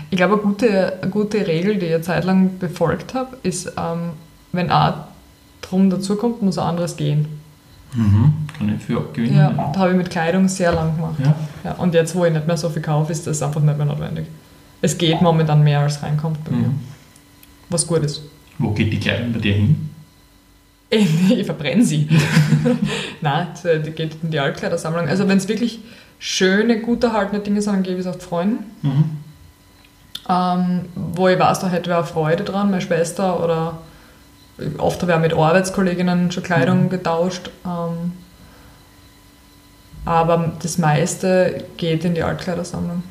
Ich 0.10 0.18
glaube, 0.18 0.34
eine 0.34 0.42
gute, 0.44 1.02
eine 1.02 1.12
gute 1.12 1.46
Regel, 1.48 1.78
die 1.78 1.86
ich 1.88 1.94
eine 1.94 2.02
Zeit 2.02 2.24
lang 2.26 2.60
befolgt 2.60 3.14
habe, 3.14 3.38
ist, 3.44 3.68
ähm, 3.78 4.12
wenn 4.52 4.70
ein 4.70 4.94
drum 5.62 5.90
dazukommt, 5.90 6.42
muss 6.42 6.58
ein 6.58 6.68
anderes 6.68 6.98
gehen. 6.98 7.28
Mhm. 7.94 8.34
Kann 8.58 8.76
ich 8.76 8.84
viel 8.84 8.98
abgewinnen. 8.98 9.38
Ja, 9.38 9.52
das 9.52 9.78
habe 9.78 9.92
ich 9.92 9.98
mit 9.98 10.10
Kleidung 10.10 10.48
sehr 10.48 10.72
lang 10.72 10.96
gemacht. 10.96 11.16
Ja. 11.24 11.36
Ja, 11.64 11.74
und 11.74 11.94
jetzt, 11.94 12.16
wo 12.16 12.26
ich 12.26 12.34
nicht 12.34 12.48
mehr 12.48 12.58
so 12.58 12.70
viel 12.70 12.82
kaufe, 12.82 13.12
ist 13.12 13.28
das 13.28 13.42
einfach 13.42 13.62
nicht 13.62 13.78
mehr 13.78 13.86
notwendig. 13.86 14.26
Es 14.82 14.98
geht 14.98 15.22
momentan 15.22 15.64
mehr, 15.64 15.82
als 15.82 16.02
reinkommt 16.02 16.44
bei 16.46 16.52
mir. 16.52 16.68
Mhm. 16.68 16.80
Was 17.70 17.86
gut 17.86 18.04
ist. 18.04 18.22
Wo 18.58 18.72
geht 18.72 18.92
die 18.92 19.00
Kleidung 19.00 19.34
bei 19.34 19.40
dir 19.40 19.54
hin? 19.54 19.88
Ich, 20.94 21.32
ich 21.32 21.46
verbrenne 21.46 21.86
sie. 21.86 22.06
Nein, 23.22 23.48
die 23.64 23.92
geht 23.92 24.18
in 24.22 24.30
die 24.30 24.40
Altkleidersammlung. 24.42 25.08
Also 25.08 25.26
wenn 25.26 25.38
es 25.38 25.48
wirklich 25.48 25.80
schöne, 26.20 26.82
gut 26.82 27.02
erhaltene 27.06 27.40
Dinge 27.40 27.62
sind, 27.62 27.76
dann 27.76 27.84
gebe 27.84 28.02
ich 28.02 28.06
es 28.06 28.14
auch 28.14 28.20
Freunden. 28.20 28.66
Mhm. 28.82 29.04
Ähm, 30.28 30.82
wo 30.96 31.30
ich 31.30 31.40
weiß, 31.40 31.62
da 31.62 31.70
hätte 31.70 31.90
wer 31.90 32.04
Freude 32.04 32.44
dran, 32.44 32.72
meine 32.72 32.82
Schwester 32.82 33.42
oder 33.42 33.78
oft 34.78 35.02
habe 35.02 35.12
ich 35.12 35.18
auch 35.18 35.22
mit 35.22 35.34
Arbeitskolleginnen 35.34 36.32
schon 36.32 36.44
Kleidung 36.44 36.84
Mhm. 36.86 36.90
getauscht. 36.90 37.50
Ähm, 37.66 38.14
aber 40.06 40.54
das 40.62 40.78
meiste 40.78 41.64
geht 41.78 42.06
in 42.06 42.16
die 42.16 42.24
Altkleidersammlung. 42.24 43.04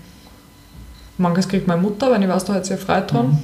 Manches 1.18 1.48
kriegt 1.48 1.66
meine 1.66 1.82
Mutter, 1.82 2.10
wenn 2.10 2.22
ich 2.22 2.28
weiß, 2.28 2.44
da 2.46 2.54
hat 2.54 2.66
sie 2.66 2.76
frei 2.76 3.02
dran. 3.02 3.28
Mhm. 3.32 3.38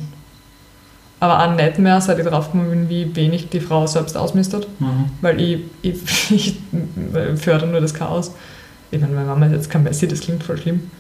Aber 1.21 1.43
auch 1.43 1.55
nicht 1.55 1.79
mehr, 1.79 2.01
seit 2.01 2.19
ich 2.19 2.27
draufgekommen 2.27 2.69
bin, 2.71 2.89
wie 2.89 3.15
wenig 3.17 3.49
die 3.49 3.61
Frau 3.61 3.87
selbst 3.87 4.17
ausmistet. 4.17 4.67
Mhm. 4.81 5.11
Weil 5.23 5.41
ich, 5.41 5.61
ich, 5.83 6.31
ich 6.31 6.57
fördere 7.37 7.67
nur 7.69 7.81
das 7.81 7.95
Chaos. 7.95 8.33
Ich 8.91 9.01
meine, 9.01 9.15
meine 9.15 9.27
Mama 9.27 9.47
ist 9.47 9.53
jetzt 9.53 9.71
kein 9.71 9.83
Messi, 9.83 10.07
das 10.09 10.21
klingt 10.21 10.43
voll 10.45 10.59
schlimm. 10.59 10.91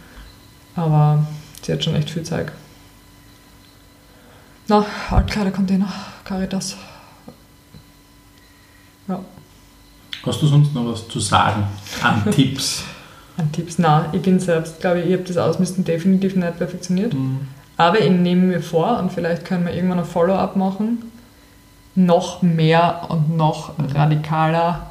Aber 0.74 1.26
sie 1.62 1.72
hat 1.72 1.82
schon 1.84 1.94
echt 1.96 2.10
viel 2.10 2.22
Zeug. 2.22 2.52
Na, 4.68 4.84
Altkleidercontainer, 5.10 5.88
Caritas. 6.24 6.76
Ja, 9.08 9.20
Hast 10.26 10.42
du 10.42 10.46
sonst 10.46 10.74
noch 10.74 10.84
was 10.86 11.06
zu 11.08 11.20
sagen 11.20 11.64
an 12.02 12.30
Tipps? 12.32 12.82
an 13.38 13.52
Tipps. 13.52 13.78
Na, 13.78 14.06
ich 14.12 14.22
bin 14.22 14.40
selbst, 14.40 14.80
glaube 14.80 15.00
ich, 15.00 15.06
ich 15.06 15.12
habe 15.12 15.22
das 15.24 15.36
Ausmisten 15.36 15.84
definitiv 15.84 16.36
nicht 16.36 16.56
perfektioniert. 16.58 17.12
Mhm. 17.14 17.40
Aber 17.76 18.00
ich 18.00 18.10
nehme 18.10 18.42
mir 18.42 18.62
vor, 18.62 18.98
und 18.98 19.12
vielleicht 19.12 19.44
können 19.44 19.66
wir 19.66 19.74
irgendwann 19.74 19.98
ein 19.98 20.04
Follow-up 20.06 20.56
machen, 20.56 21.10
noch 21.94 22.40
mehr 22.42 23.02
und 23.08 23.36
noch 23.36 23.72
radikaler 23.94 24.90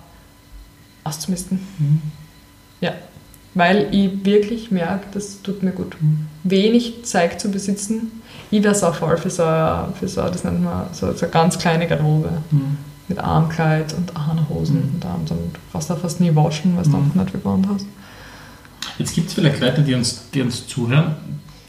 auszumisten. 1.03 1.59
Mhm. 1.79 2.01
Ja, 2.81 2.91
weil 3.55 3.87
ich 3.91 4.25
wirklich 4.25 4.69
merke, 4.71 5.05
das 5.13 5.41
tut 5.41 5.63
mir 5.63 5.71
gut. 5.71 5.99
Mhm. 6.01 6.27
Wenig 6.43 7.03
Zeug 7.05 7.39
zu 7.39 7.49
besitzen. 7.49 8.21
Ich 8.51 8.61
wäre 8.63 8.75
so 8.75 8.91
voll 8.91 9.17
für 9.17 9.29
so, 9.29 9.43
eine- 9.43 9.87
für 9.99 10.07
so, 10.07 10.21
das 10.21 10.43
nennt 10.43 10.63
man 10.63 10.85
so, 10.93 11.11
so 11.13 11.21
eine 11.23 11.31
ganz 11.31 11.57
kleine 11.57 11.87
Garderobe 11.87 12.29
Mhm. 12.51 12.77
Mit 13.07 13.19
Armkleid 13.19 13.93
und 13.93 14.15
Armhosen 14.15 14.77
Mhm. 14.77 14.95
und 14.95 15.05
Arms 15.05 15.31
und 15.31 15.57
brauchst 15.71 15.89
du 15.89 15.95
fast 15.95 16.19
nie 16.21 16.33
waschen, 16.35 16.75
weil 16.75 16.83
du 16.83 16.89
Mhm. 16.89 16.95
einfach 16.95 17.15
nicht 17.15 17.33
gewohnt 17.33 17.67
hast. 17.71 17.85
Jetzt 18.97 19.13
gibt 19.15 19.27
es 19.27 19.33
vielleicht 19.33 19.59
Leute, 19.59 19.81
die 19.81 19.93
uns, 19.93 20.29
die 20.33 20.41
uns 20.41 20.67
zuhören, 20.67 21.15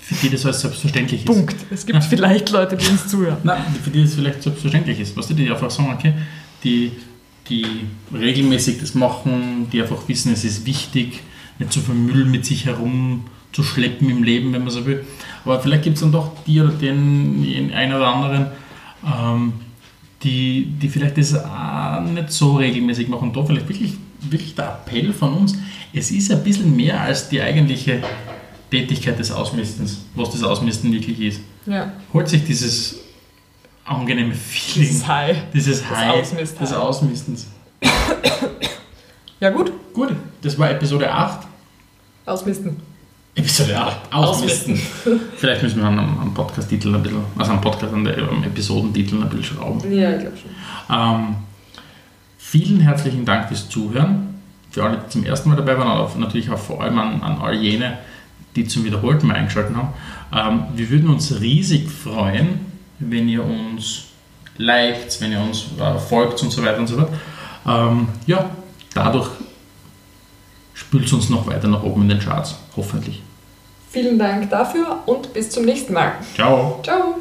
für 0.01 0.15
die 0.15 0.31
das 0.31 0.47
als 0.47 0.61
selbstverständlich 0.61 1.21
ist. 1.21 1.27
Punkt. 1.27 1.57
Es 1.71 1.85
gibt 1.85 2.03
vielleicht 2.05 2.51
Leute, 2.51 2.77
die 2.77 2.87
uns 2.87 3.09
zuhören. 3.09 3.39
Nein, 3.43 3.63
für 3.83 3.91
die 3.91 4.03
das 4.03 4.15
vielleicht 4.15 4.43
selbstverständlich 4.43 5.01
ist. 5.01 5.17
Weißt 5.17 5.31
du, 5.31 5.35
die 5.35 5.51
einfach 5.51 5.71
sagen, 5.71 5.93
okay, 5.93 6.13
die, 6.63 6.93
die 7.49 7.67
regelmäßig 8.15 8.79
das 8.79 8.95
machen, 8.95 9.67
die 9.73 9.83
einfach 9.83 10.07
wissen, 10.09 10.33
es 10.33 10.45
ist 10.45 10.65
wichtig, 10.67 11.23
nicht 11.59 11.73
zu 11.73 11.81
viel 11.81 11.95
Müll 11.95 12.25
mit 12.27 12.47
sich 12.47 12.67
herum 12.67 13.25
zu 13.53 13.63
schleppen 13.63 14.09
im 14.11 14.23
Leben, 14.23 14.53
wenn 14.53 14.63
man 14.63 14.71
so 14.71 14.85
will. 14.87 15.05
Aber 15.45 15.59
vielleicht 15.61 15.83
gibt 15.85 15.97
es 15.97 16.03
dann 16.03 16.13
doch 16.13 16.31
die 16.47 16.61
oder 16.61 16.71
den, 16.71 17.43
den 17.43 17.73
einen 17.73 17.95
oder 17.95 18.09
anderen, 18.09 18.47
ähm, 19.05 19.53
die, 20.23 20.67
die 20.81 20.89
vielleicht 20.89 21.19
das 21.19 21.35
auch 21.35 22.01
nicht 22.03 22.31
so 22.33 22.57
regelmäßig 22.57 23.09
machen. 23.09 23.33
Da 23.33 23.45
vielleicht 23.45 23.69
wirklich, 23.69 23.95
wirklich 24.21 24.55
der 24.55 24.81
Appell 24.85 25.13
von 25.13 25.35
uns, 25.35 25.55
es 25.93 26.11
ist 26.11 26.31
ein 26.33 26.43
bisschen 26.43 26.75
mehr 26.75 27.01
als 27.01 27.29
die 27.29 27.41
eigentliche 27.41 28.03
Tätigkeit 28.71 29.19
des 29.19 29.31
Ausmistens, 29.31 30.05
was 30.15 30.31
das 30.31 30.43
Ausmisten 30.43 30.93
wirklich 30.93 31.21
ist 31.21 31.41
Ja, 31.67 31.93
holt 32.13 32.29
sich 32.29 32.45
dieses 32.45 32.99
angenehme 33.85 34.35
Feeling, 34.35 34.89
dieses 34.89 35.07
High. 35.07 35.37
dieses 35.55 35.81
Das 35.83 35.91
High 35.97 36.21
Ausmisten. 36.23 36.59
des 36.59 36.73
Ausmistens. 36.73 37.47
Ja 39.41 39.51
gut, 39.51 39.71
Gut, 39.93 40.15
das 40.43 40.59
war 40.59 40.71
Episode 40.71 41.11
8. 41.11 41.47
ausmisten. 42.27 42.77
Episode 43.37 43.79
8, 43.79 44.15
Ausmisten. 44.15 44.81
Vielleicht 45.37 45.63
müssen 45.63 45.81
wir 45.81 45.87
am, 45.87 45.99
am 45.99 46.33
Podcast-Titel 46.33 46.95
ein 46.95 47.03
bisschen, 47.03 47.21
also 47.37 47.53
am 47.53 47.61
Podcast, 47.61 47.93
an 47.93 48.03
der, 48.03 48.17
am 48.17 48.43
Episodentitel 48.43 49.17
ein 49.17 49.29
bisschen 49.29 49.59
schrauben. 49.59 49.93
Ja, 49.93 50.13
ich 50.13 50.21
glaube 50.21 50.37
schon. 50.39 50.51
Ähm, 50.91 51.37
vielen 52.39 52.81
herzlichen 52.81 53.27
Dank 53.27 53.49
fürs 53.49 53.69
Zuhören. 53.69 54.41
Für 54.71 54.85
alle, 54.85 55.03
die 55.05 55.11
zum 55.11 55.25
ersten 55.25 55.51
Mal 55.51 55.57
dabei 55.57 55.79
waren, 55.79 55.87
aber 55.87 56.11
natürlich 56.19 56.51
auch 56.51 56.59
vor 56.59 56.83
allem 56.83 56.99
an, 56.99 57.21
an 57.21 57.39
all 57.39 57.55
jene, 57.55 57.99
die 58.57 58.67
zum 58.67 58.85
wiederholten 58.85 59.27
Mal 59.27 59.35
eingeschaltet 59.35 59.77
haben. 59.77 59.93
Ähm, 60.35 60.65
wir 60.75 60.89
würden 60.89 61.11
uns 61.11 61.39
riesig 61.39 61.91
freuen, 61.91 62.61
wenn 63.01 63.29
ihr 63.29 63.45
uns 63.45 64.05
liked, 64.57 65.21
wenn 65.21 65.33
ihr 65.33 65.41
uns 65.41 65.67
äh, 65.79 65.99
folgt 65.99 66.43
und 66.43 66.51
so 66.51 66.65
weiter 66.65 66.79
und 66.79 66.87
so 66.87 66.97
fort. 66.97 67.11
Ähm, 67.67 68.09
ja, 68.27 68.49
dadurch 68.95 69.29
spült 70.73 71.05
es 71.05 71.13
uns 71.13 71.29
noch 71.29 71.47
weiter 71.47 71.69
nach 71.69 71.83
oben 71.83 72.03
in 72.03 72.09
den 72.09 72.19
Charts, 72.19 72.57
hoffentlich. 72.75 73.23
Vielen 73.97 74.19
Dank 74.19 74.51
dafür 74.51 74.99
und 75.07 75.33
bis 75.33 75.49
zum 75.49 75.65
nächsten 75.65 75.95
Mal. 75.95 76.13
Ciao! 76.35 76.81
Ciao. 76.83 77.17